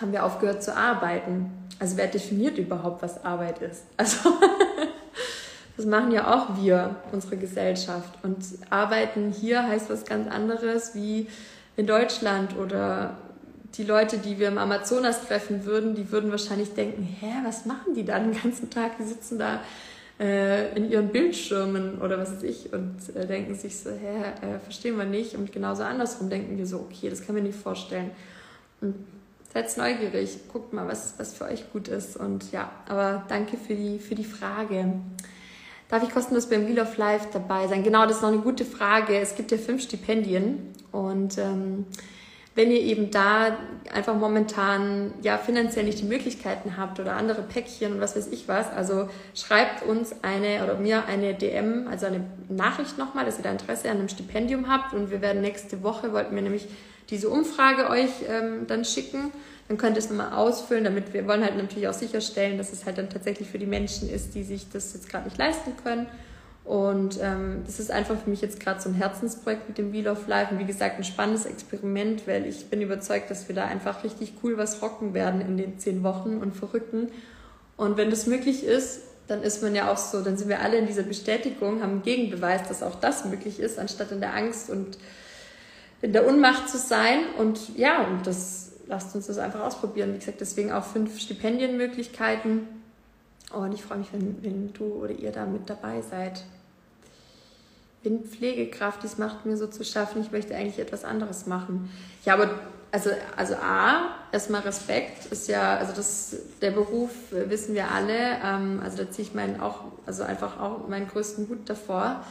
[0.00, 1.50] haben wir aufgehört zu arbeiten.
[1.78, 3.84] Also wer definiert überhaupt, was Arbeit ist?
[3.98, 4.30] Also
[5.76, 8.18] Das machen ja auch wir, unsere Gesellschaft.
[8.22, 11.28] Und arbeiten hier heißt was ganz anderes wie
[11.76, 13.16] in Deutschland oder
[13.74, 17.94] die Leute, die wir im Amazonas treffen würden, die würden wahrscheinlich denken, hä, was machen
[17.94, 18.98] die da den ganzen Tag?
[18.98, 19.60] Die sitzen da
[20.20, 24.58] äh, in ihren Bildschirmen oder was weiß ich und äh, denken sich so, hä, äh,
[24.58, 25.34] verstehen wir nicht.
[25.34, 28.10] Und genauso andersrum denken wir so, okay, das kann mir nicht vorstellen.
[28.82, 28.94] Und
[29.52, 32.16] seid neugierig, guckt mal, was, was für euch gut ist.
[32.16, 34.92] Und ja, aber danke für die, für die Frage.
[35.92, 37.82] Darf ich kostenlos beim Wheel of Life dabei sein?
[37.84, 39.18] Genau, das ist noch eine gute Frage.
[39.18, 41.84] Es gibt ja fünf Stipendien und ähm,
[42.54, 43.58] wenn ihr eben da
[43.92, 48.48] einfach momentan ja finanziell nicht die Möglichkeiten habt oder andere Päckchen und was weiß ich
[48.48, 53.44] was, also schreibt uns eine oder mir eine DM, also eine Nachricht nochmal, dass ihr
[53.44, 56.68] da Interesse an einem Stipendium habt und wir werden nächste Woche, wollten wir nämlich
[57.10, 59.30] diese Umfrage euch ähm, dann schicken
[59.72, 62.84] dann könnt ihr es nochmal ausfüllen, damit wir wollen halt natürlich auch sicherstellen, dass es
[62.84, 66.08] halt dann tatsächlich für die Menschen ist, die sich das jetzt gerade nicht leisten können.
[66.62, 70.08] Und ähm, das ist einfach für mich jetzt gerade so ein Herzensprojekt mit dem Wheel
[70.08, 73.64] of Life und wie gesagt ein spannendes Experiment, weil ich bin überzeugt, dass wir da
[73.64, 77.08] einfach richtig cool was rocken werden in den zehn Wochen und verrücken.
[77.78, 80.76] Und wenn das möglich ist, dann ist man ja auch so, dann sind wir alle
[80.76, 84.68] in dieser Bestätigung, haben einen Gegenbeweis, dass auch das möglich ist, anstatt in der Angst
[84.68, 84.98] und
[86.02, 87.20] in der Unmacht zu sein.
[87.38, 90.14] Und ja, und das lasst uns das einfach ausprobieren.
[90.14, 92.68] Wie gesagt, deswegen auch fünf Stipendienmöglichkeiten.
[93.52, 96.44] Und ich freue mich, wenn, wenn du oder ihr da mit dabei seid.
[98.02, 101.90] Bin Pflegekraft, das macht mir so zu schaffen, ich möchte eigentlich etwas anderes machen.
[102.24, 102.50] Ja, aber
[102.90, 108.80] also, also A, erstmal Respekt, ist ja, also das, der Beruf wissen wir alle, ähm,
[108.82, 112.22] also da ziehe ich meinen auch, also einfach auch meinen größten Hut davor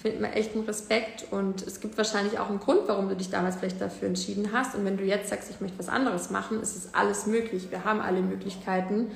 [0.00, 3.28] findet man echt einen Respekt und es gibt wahrscheinlich auch einen Grund, warum du dich
[3.28, 4.74] damals vielleicht dafür entschieden hast.
[4.74, 7.70] Und wenn du jetzt sagst, ich möchte was anderes machen, ist es alles möglich.
[7.70, 9.10] Wir haben alle Möglichkeiten.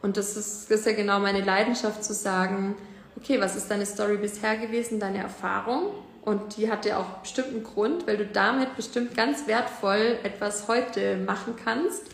[0.00, 2.74] Und das ist, ist ja genau meine Leidenschaft zu sagen,
[3.16, 5.88] okay, was ist deine Story bisher gewesen, deine Erfahrung?
[6.22, 10.68] Und die hat ja auch bestimmt einen Grund, weil du damit bestimmt ganz wertvoll etwas
[10.68, 12.04] heute machen kannst,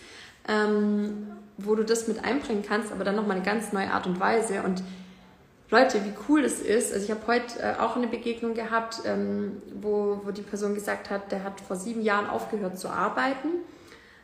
[0.48, 1.28] ähm,
[1.59, 4.62] wo du das mit einbringen kannst, aber dann nochmal eine ganz neue Art und Weise.
[4.62, 4.82] Und
[5.70, 6.93] Leute, wie cool das ist.
[6.93, 11.10] Also ich habe heute äh, auch eine Begegnung gehabt, ähm, wo, wo die Person gesagt
[11.10, 13.48] hat, der hat vor sieben Jahren aufgehört zu arbeiten,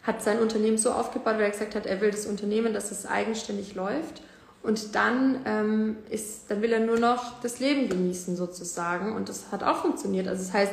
[0.05, 3.07] hat sein Unternehmen so aufgebaut, weil er gesagt hat, er will das Unternehmen, dass es
[3.07, 4.23] eigenständig läuft.
[4.63, 9.17] Und dann, ähm, ist, dann will er nur noch das Leben genießen sozusagen.
[9.17, 10.29] Und das hat auch funktioniert.
[10.29, 10.73] Also das heißt,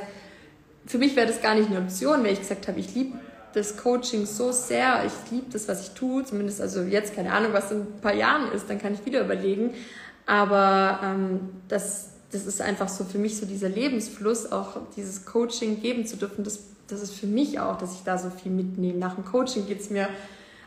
[0.86, 3.18] für mich wäre das gar nicht eine Option, wenn ich gesagt habe, ich liebe
[3.54, 7.52] das Coaching so sehr, ich liebe das, was ich tue, zumindest also jetzt keine Ahnung,
[7.54, 9.74] was in ein paar Jahren ist, dann kann ich wieder überlegen.
[10.30, 15.82] Aber ähm, das, das ist einfach so für mich so dieser Lebensfluss, auch dieses Coaching
[15.82, 18.98] geben zu dürfen, das das ist für mich auch, dass ich da so viel mitnehme.
[18.98, 20.10] Nach dem Coaching geht es mir,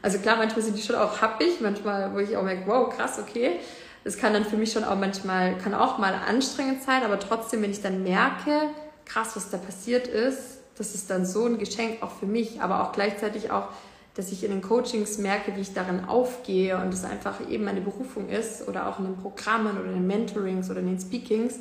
[0.01, 3.19] also klar, manchmal sind die schon auch happig, manchmal, wo ich auch merke, wow, krass,
[3.19, 3.59] okay.
[4.05, 7.63] Das kann dann für mich schon auch manchmal, kann auch mal anstrengend sein, aber trotzdem,
[7.63, 8.69] wenn ich dann merke,
[9.05, 12.83] krass, was da passiert ist, das ist dann so ein Geschenk auch für mich, aber
[12.83, 13.69] auch gleichzeitig auch,
[14.15, 17.81] dass ich in den Coachings merke, wie ich darin aufgehe und es einfach eben meine
[17.81, 21.57] Berufung ist oder auch in den Programmen oder in den Mentorings oder in den Speakings.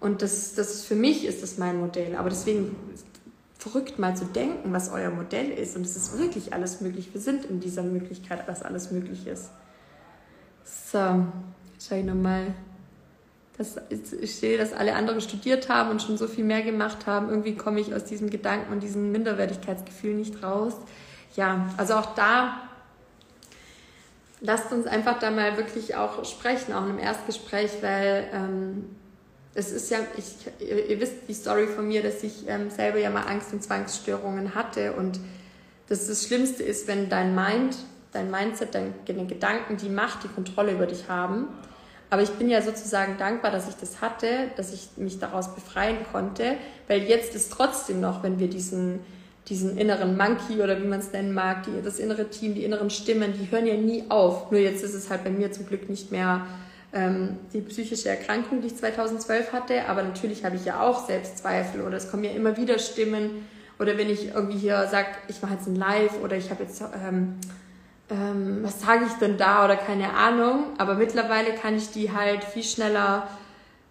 [0.00, 2.16] Und das, das für mich ist das mein Modell.
[2.16, 2.74] Aber deswegen
[3.56, 5.76] verrückt mal zu denken, was euer Modell ist.
[5.76, 7.10] Und es ist wirklich alles möglich.
[7.12, 9.50] Wir sind in dieser Möglichkeit, dass alles möglich ist.
[10.64, 11.24] So,
[11.80, 12.54] schau ich nochmal.
[14.20, 17.30] Ich sehe, dass alle anderen studiert haben und schon so viel mehr gemacht haben.
[17.30, 20.74] Irgendwie komme ich aus diesem Gedanken und diesem Minderwertigkeitsgefühl nicht raus.
[21.36, 22.60] Ja, also auch da
[24.40, 28.96] lasst uns einfach da mal wirklich auch sprechen, auch einem Erstgespräch, weil ähm,
[29.54, 32.98] es ist ja, ich, ihr, ihr, wisst die Story von mir, dass ich ähm, selber
[32.98, 35.18] ja mal Angst- und Zwangsstörungen hatte und
[35.88, 37.76] dass das Schlimmste ist, wenn dein Mind,
[38.12, 41.48] dein Mindset, deine Gedanken die Macht, die Kontrolle über dich haben.
[42.10, 45.98] Aber ich bin ja sozusagen dankbar, dass ich das hatte, dass ich mich daraus befreien
[46.12, 46.56] konnte,
[46.86, 49.00] weil jetzt ist trotzdem noch, wenn wir diesen,
[49.48, 52.90] diesen inneren Monkey oder wie man es nennen mag, die, das innere Team, die inneren
[52.90, 54.50] Stimmen, die hören ja nie auf.
[54.50, 56.46] Nur jetzt ist es halt bei mir zum Glück nicht mehr
[56.94, 59.86] ähm, die psychische Erkrankung, die ich 2012 hatte.
[59.88, 63.46] Aber natürlich habe ich ja auch Selbstzweifel oder es kommen ja immer wieder Stimmen.
[63.78, 66.80] Oder wenn ich irgendwie hier sage, ich mache jetzt ein Live oder ich habe jetzt,
[66.80, 67.34] ähm,
[68.08, 70.66] ähm, was sage ich denn da oder keine Ahnung.
[70.78, 73.28] Aber mittlerweile kann ich die halt viel schneller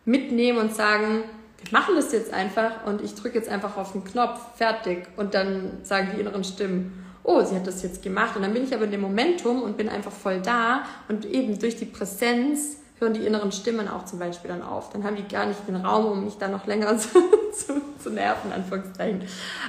[0.06, 1.24] mitnehmen und sagen,
[1.72, 5.07] machen das jetzt einfach und ich drücke jetzt einfach auf den Knopf, fertig.
[5.18, 8.35] Und dann sagen die inneren Stimmen, oh, sie hat das jetzt gemacht.
[8.35, 11.57] Und dann bin ich aber in dem Momentum und bin einfach voll da und eben
[11.60, 14.90] durch die Präsenz hören die inneren Stimmen auch zum Beispiel dann auf.
[14.90, 17.10] Dann haben die gar nicht den Raum, um mich da noch länger zu,
[17.52, 19.23] zu, zu nerven, Anführungszeichen.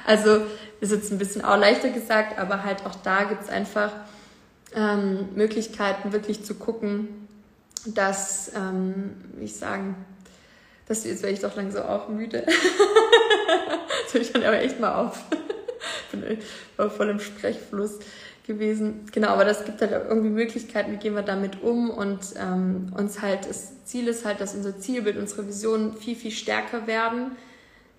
[0.07, 0.43] Also
[0.81, 3.91] ist jetzt ein bisschen auch leichter gesagt, aber halt auch da gibt es einfach
[4.75, 7.29] ähm, Möglichkeiten, wirklich zu gucken,
[7.87, 9.95] dass, ähm, wie ich sagen,
[10.87, 12.45] dass jetzt werde ich doch langsam auch müde.
[14.03, 15.25] Jetzt höre ich dann aber echt mal auf.
[16.11, 16.39] bin
[16.91, 17.99] voll im Sprechfluss
[18.47, 19.07] gewesen.
[19.13, 23.23] Genau, aber das gibt halt irgendwie Möglichkeiten, wie gehen wir damit um und ähm, uns
[23.23, 27.33] halt, das Ziel ist halt, dass unser Zielbild, unsere Vision viel, viel stärker werden,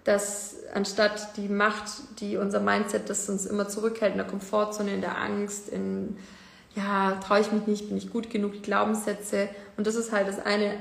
[0.04, 1.90] dass anstatt die Macht,
[2.20, 6.18] die unser Mindset, das uns immer zurückhält in der Komfortzone, in der Angst, in,
[6.76, 10.28] ja, traue ich mich nicht, bin ich gut genug, die Glaubenssätze und das ist halt
[10.28, 10.76] das eine,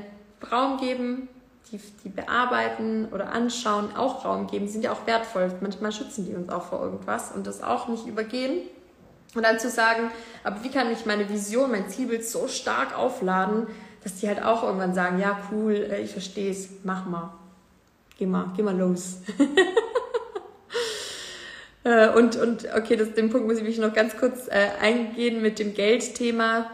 [0.53, 1.29] Raum geben,
[1.71, 5.53] die, die bearbeiten oder anschauen, auch Raum geben, sind ja auch wertvoll.
[5.61, 8.63] Manchmal schützen die uns auch vor irgendwas und das auch nicht übergehen
[9.35, 10.11] und dann zu sagen,
[10.43, 13.67] aber wie kann ich meine Vision, mein Zielbild so stark aufladen,
[14.03, 17.33] dass die halt auch irgendwann sagen, ja, cool, äh, ich verstehe es, mach mal.
[18.19, 19.19] Geh mal, geh mal los.
[21.87, 25.43] Äh, und, und okay, das, den Punkt muss ich mich noch ganz kurz äh, eingehen
[25.43, 26.71] mit dem Geldthema.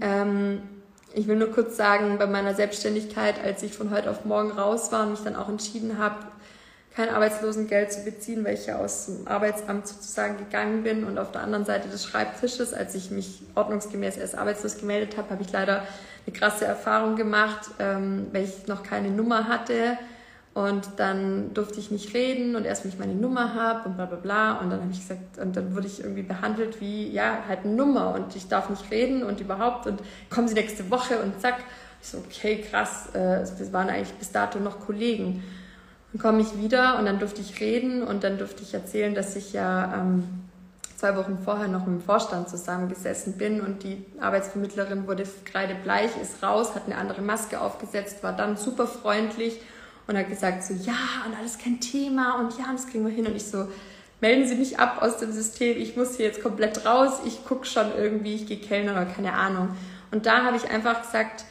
[0.00, 0.62] Ähm,
[1.14, 4.92] ich will nur kurz sagen, bei meiner Selbstständigkeit, als ich von heute auf morgen raus
[4.92, 6.16] war und mich dann auch entschieden habe,
[6.94, 11.32] kein Arbeitslosengeld zu beziehen, weil ich ja aus dem Arbeitsamt sozusagen gegangen bin und auf
[11.32, 15.50] der anderen Seite des Schreibtisches, als ich mich ordnungsgemäß erst arbeitslos gemeldet habe, habe ich
[15.52, 15.86] leider
[16.26, 19.96] eine krasse Erfahrung gemacht, ähm, weil ich noch keine Nummer hatte
[20.54, 24.04] und dann durfte ich nicht reden und erst wenn ich meine Nummer habe und bla
[24.04, 24.52] bla bla.
[24.58, 27.74] Und dann habe ich gesagt und dann wurde ich irgendwie behandelt wie ja halt eine
[27.74, 28.14] Nummer.
[28.14, 29.86] Und ich darf nicht reden und überhaupt.
[29.86, 31.56] Und kommen Sie nächste Woche und zack.
[32.02, 33.14] Ich so okay krass.
[33.14, 35.42] Äh, wir waren eigentlich bis dato noch Kollegen.
[36.12, 38.02] Dann komme ich wieder und dann durfte ich reden.
[38.02, 40.24] Und dann durfte ich erzählen, dass ich ja ähm,
[40.96, 43.62] zwei Wochen vorher noch mit dem Vorstand zusammengesessen bin.
[43.62, 48.86] Und die Arbeitsvermittlerin wurde kreidebleich, ist raus, hat eine andere Maske aufgesetzt, war dann super
[48.86, 49.58] freundlich
[50.12, 50.94] und hat gesagt so, ja,
[51.26, 53.26] und alles kein Thema und ja, das kriegen wir hin.
[53.26, 53.68] Und ich so,
[54.20, 57.66] melden Sie mich ab aus dem System, ich muss hier jetzt komplett raus, ich gucke
[57.66, 59.70] schon irgendwie, ich gehe Kellner oder keine Ahnung.
[60.10, 61.44] Und da habe ich einfach gesagt,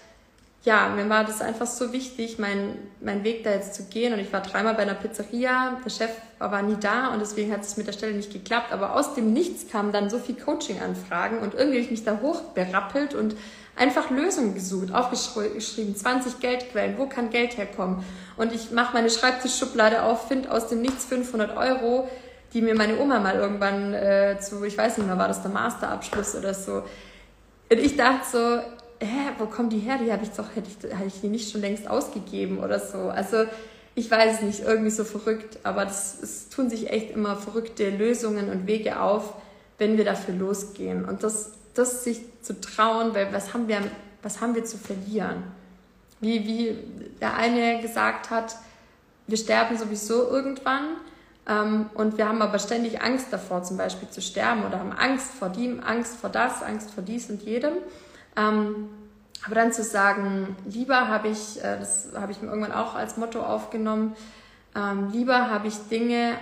[0.63, 4.13] ja, mir war das einfach so wichtig, meinen mein Weg da jetzt zu gehen.
[4.13, 7.61] Und ich war dreimal bei einer Pizzeria, der Chef war nie da und deswegen hat
[7.61, 8.71] es mit der Stelle nicht geklappt.
[8.71, 12.19] Aber aus dem Nichts kamen dann so viel Coaching-Anfragen und irgendwie habe ich mich da
[12.21, 13.35] hochberappelt und
[13.75, 18.03] einfach Lösungen gesucht, aufgeschrieben, 20 Geldquellen, wo kann Geld herkommen?
[18.37, 22.09] Und ich mache meine Schreibtischschublade auf, finde aus dem Nichts 500 Euro,
[22.53, 25.51] die mir meine Oma mal irgendwann äh, zu, ich weiß nicht mehr, war das der
[25.51, 26.83] Masterabschluss oder so.
[27.71, 28.59] Und ich dachte so,
[28.99, 29.97] hä, wo kommen die her?
[30.03, 33.09] Die habe ich doch, hätte ich, hätte ich die nicht schon längst ausgegeben oder so.
[33.09, 33.45] Also
[33.95, 37.89] ich weiß es nicht, irgendwie so verrückt, aber das, es tun sich echt immer verrückte
[37.89, 39.33] Lösungen und Wege auf,
[39.77, 41.05] wenn wir dafür losgehen.
[41.05, 43.81] Und das, das sich zu trauen, weil was haben wir,
[44.21, 45.43] was haben wir zu verlieren?
[46.19, 46.77] Wie, wie
[47.19, 48.55] der eine gesagt hat,
[49.27, 50.97] wir sterben sowieso irgendwann,
[51.47, 55.31] Ähm, und wir haben aber ständig Angst davor, zum Beispiel zu sterben oder haben Angst
[55.31, 57.73] vor dem, Angst vor das, Angst vor dies und jedem.
[58.37, 58.89] Ähm,
[59.43, 63.17] aber dann zu sagen, lieber habe ich, äh, das habe ich mir irgendwann auch als
[63.17, 64.15] Motto aufgenommen,
[64.75, 66.37] ähm, lieber habe ich Dinge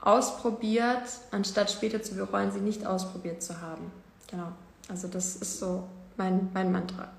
[0.00, 1.02] ausprobiert,
[1.32, 3.90] anstatt später zu bereuen, sie nicht ausprobiert zu haben.
[4.30, 4.52] Genau.
[4.88, 7.10] Also das ist so mein, mein Mantra.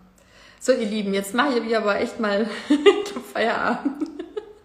[0.60, 2.48] So, ihr Lieben, jetzt mache ich aber echt mal
[3.34, 4.10] Feierabend.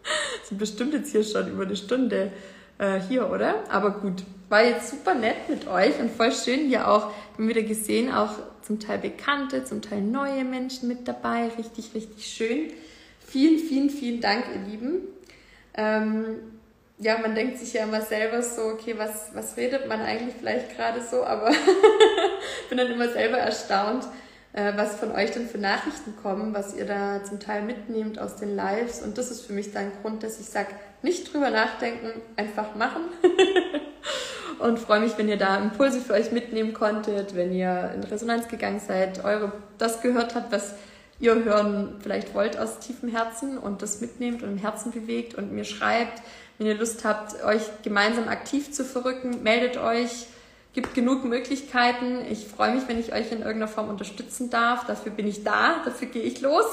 [0.45, 2.33] sind bestimmt jetzt hier schon über eine Stunde
[2.79, 3.65] äh, hier, oder?
[3.71, 7.63] Aber gut, war jetzt super nett mit euch und voll schön hier auch, haben wieder
[7.63, 8.33] gesehen, auch
[8.63, 11.51] zum Teil bekannte, zum Teil neue Menschen mit dabei.
[11.59, 12.73] Richtig, richtig schön.
[13.27, 15.01] Vielen, vielen, vielen Dank, ihr Lieben.
[15.75, 16.37] Ähm,
[17.01, 20.77] ja, man denkt sich ja immer selber so, okay, was, was redet man eigentlich vielleicht
[20.77, 21.51] gerade so, aber
[22.69, 24.07] bin dann immer selber erstaunt,
[24.53, 28.37] äh, was von euch denn für Nachrichten kommen, was ihr da zum Teil mitnehmt aus
[28.37, 29.01] den Lives.
[29.03, 30.69] Und das ist für mich dann Grund, dass ich sage,
[31.01, 33.03] nicht drüber nachdenken, einfach machen.
[34.59, 38.49] und freue mich, wenn ihr da Impulse für euch mitnehmen konntet, wenn ihr in Resonanz
[38.49, 40.75] gegangen seid, eure das gehört habt, was
[41.19, 45.53] ihr hören vielleicht wollt aus tiefem Herzen und das mitnehmt und im Herzen bewegt und
[45.53, 46.21] mir schreibt.
[46.61, 50.27] Wenn ihr Lust habt, euch gemeinsam aktiv zu verrücken, meldet euch
[50.75, 52.23] gibt genug Möglichkeiten.
[52.31, 54.85] Ich freue mich, wenn ich euch in irgendeiner Form unterstützen darf.
[54.85, 56.67] Dafür bin ich da, dafür gehe ich los.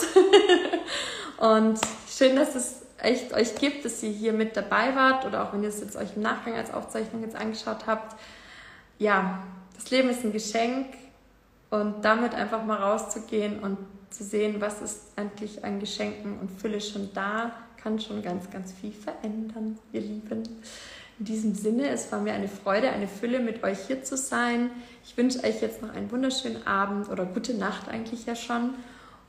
[1.38, 5.54] und schön, dass es echt euch gibt, dass ihr hier mit dabei wart oder auch
[5.54, 8.20] wenn ihr es jetzt euch im Nachgang als Aufzeichnung jetzt angeschaut habt.
[9.00, 9.42] Ja,
[9.74, 10.88] das Leben ist ein Geschenk
[11.70, 13.78] und damit einfach mal rauszugehen und
[14.10, 17.54] zu sehen, was ist eigentlich an Geschenken und Fülle schon da,
[17.88, 20.44] kann schon ganz, ganz viel verändern, ihr Lieben.
[21.20, 24.72] In diesem Sinne, es war mir eine Freude, eine Fülle, mit euch hier zu sein.
[25.06, 28.74] Ich wünsche euch jetzt noch einen wunderschönen Abend oder gute Nacht eigentlich ja schon.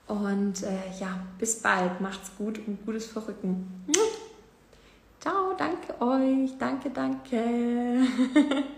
[0.08, 2.00] Und äh, ja, bis bald.
[2.00, 3.84] Macht's gut und gutes Verrücken.
[5.20, 6.50] Ciao, danke euch.
[6.58, 8.02] Danke, danke.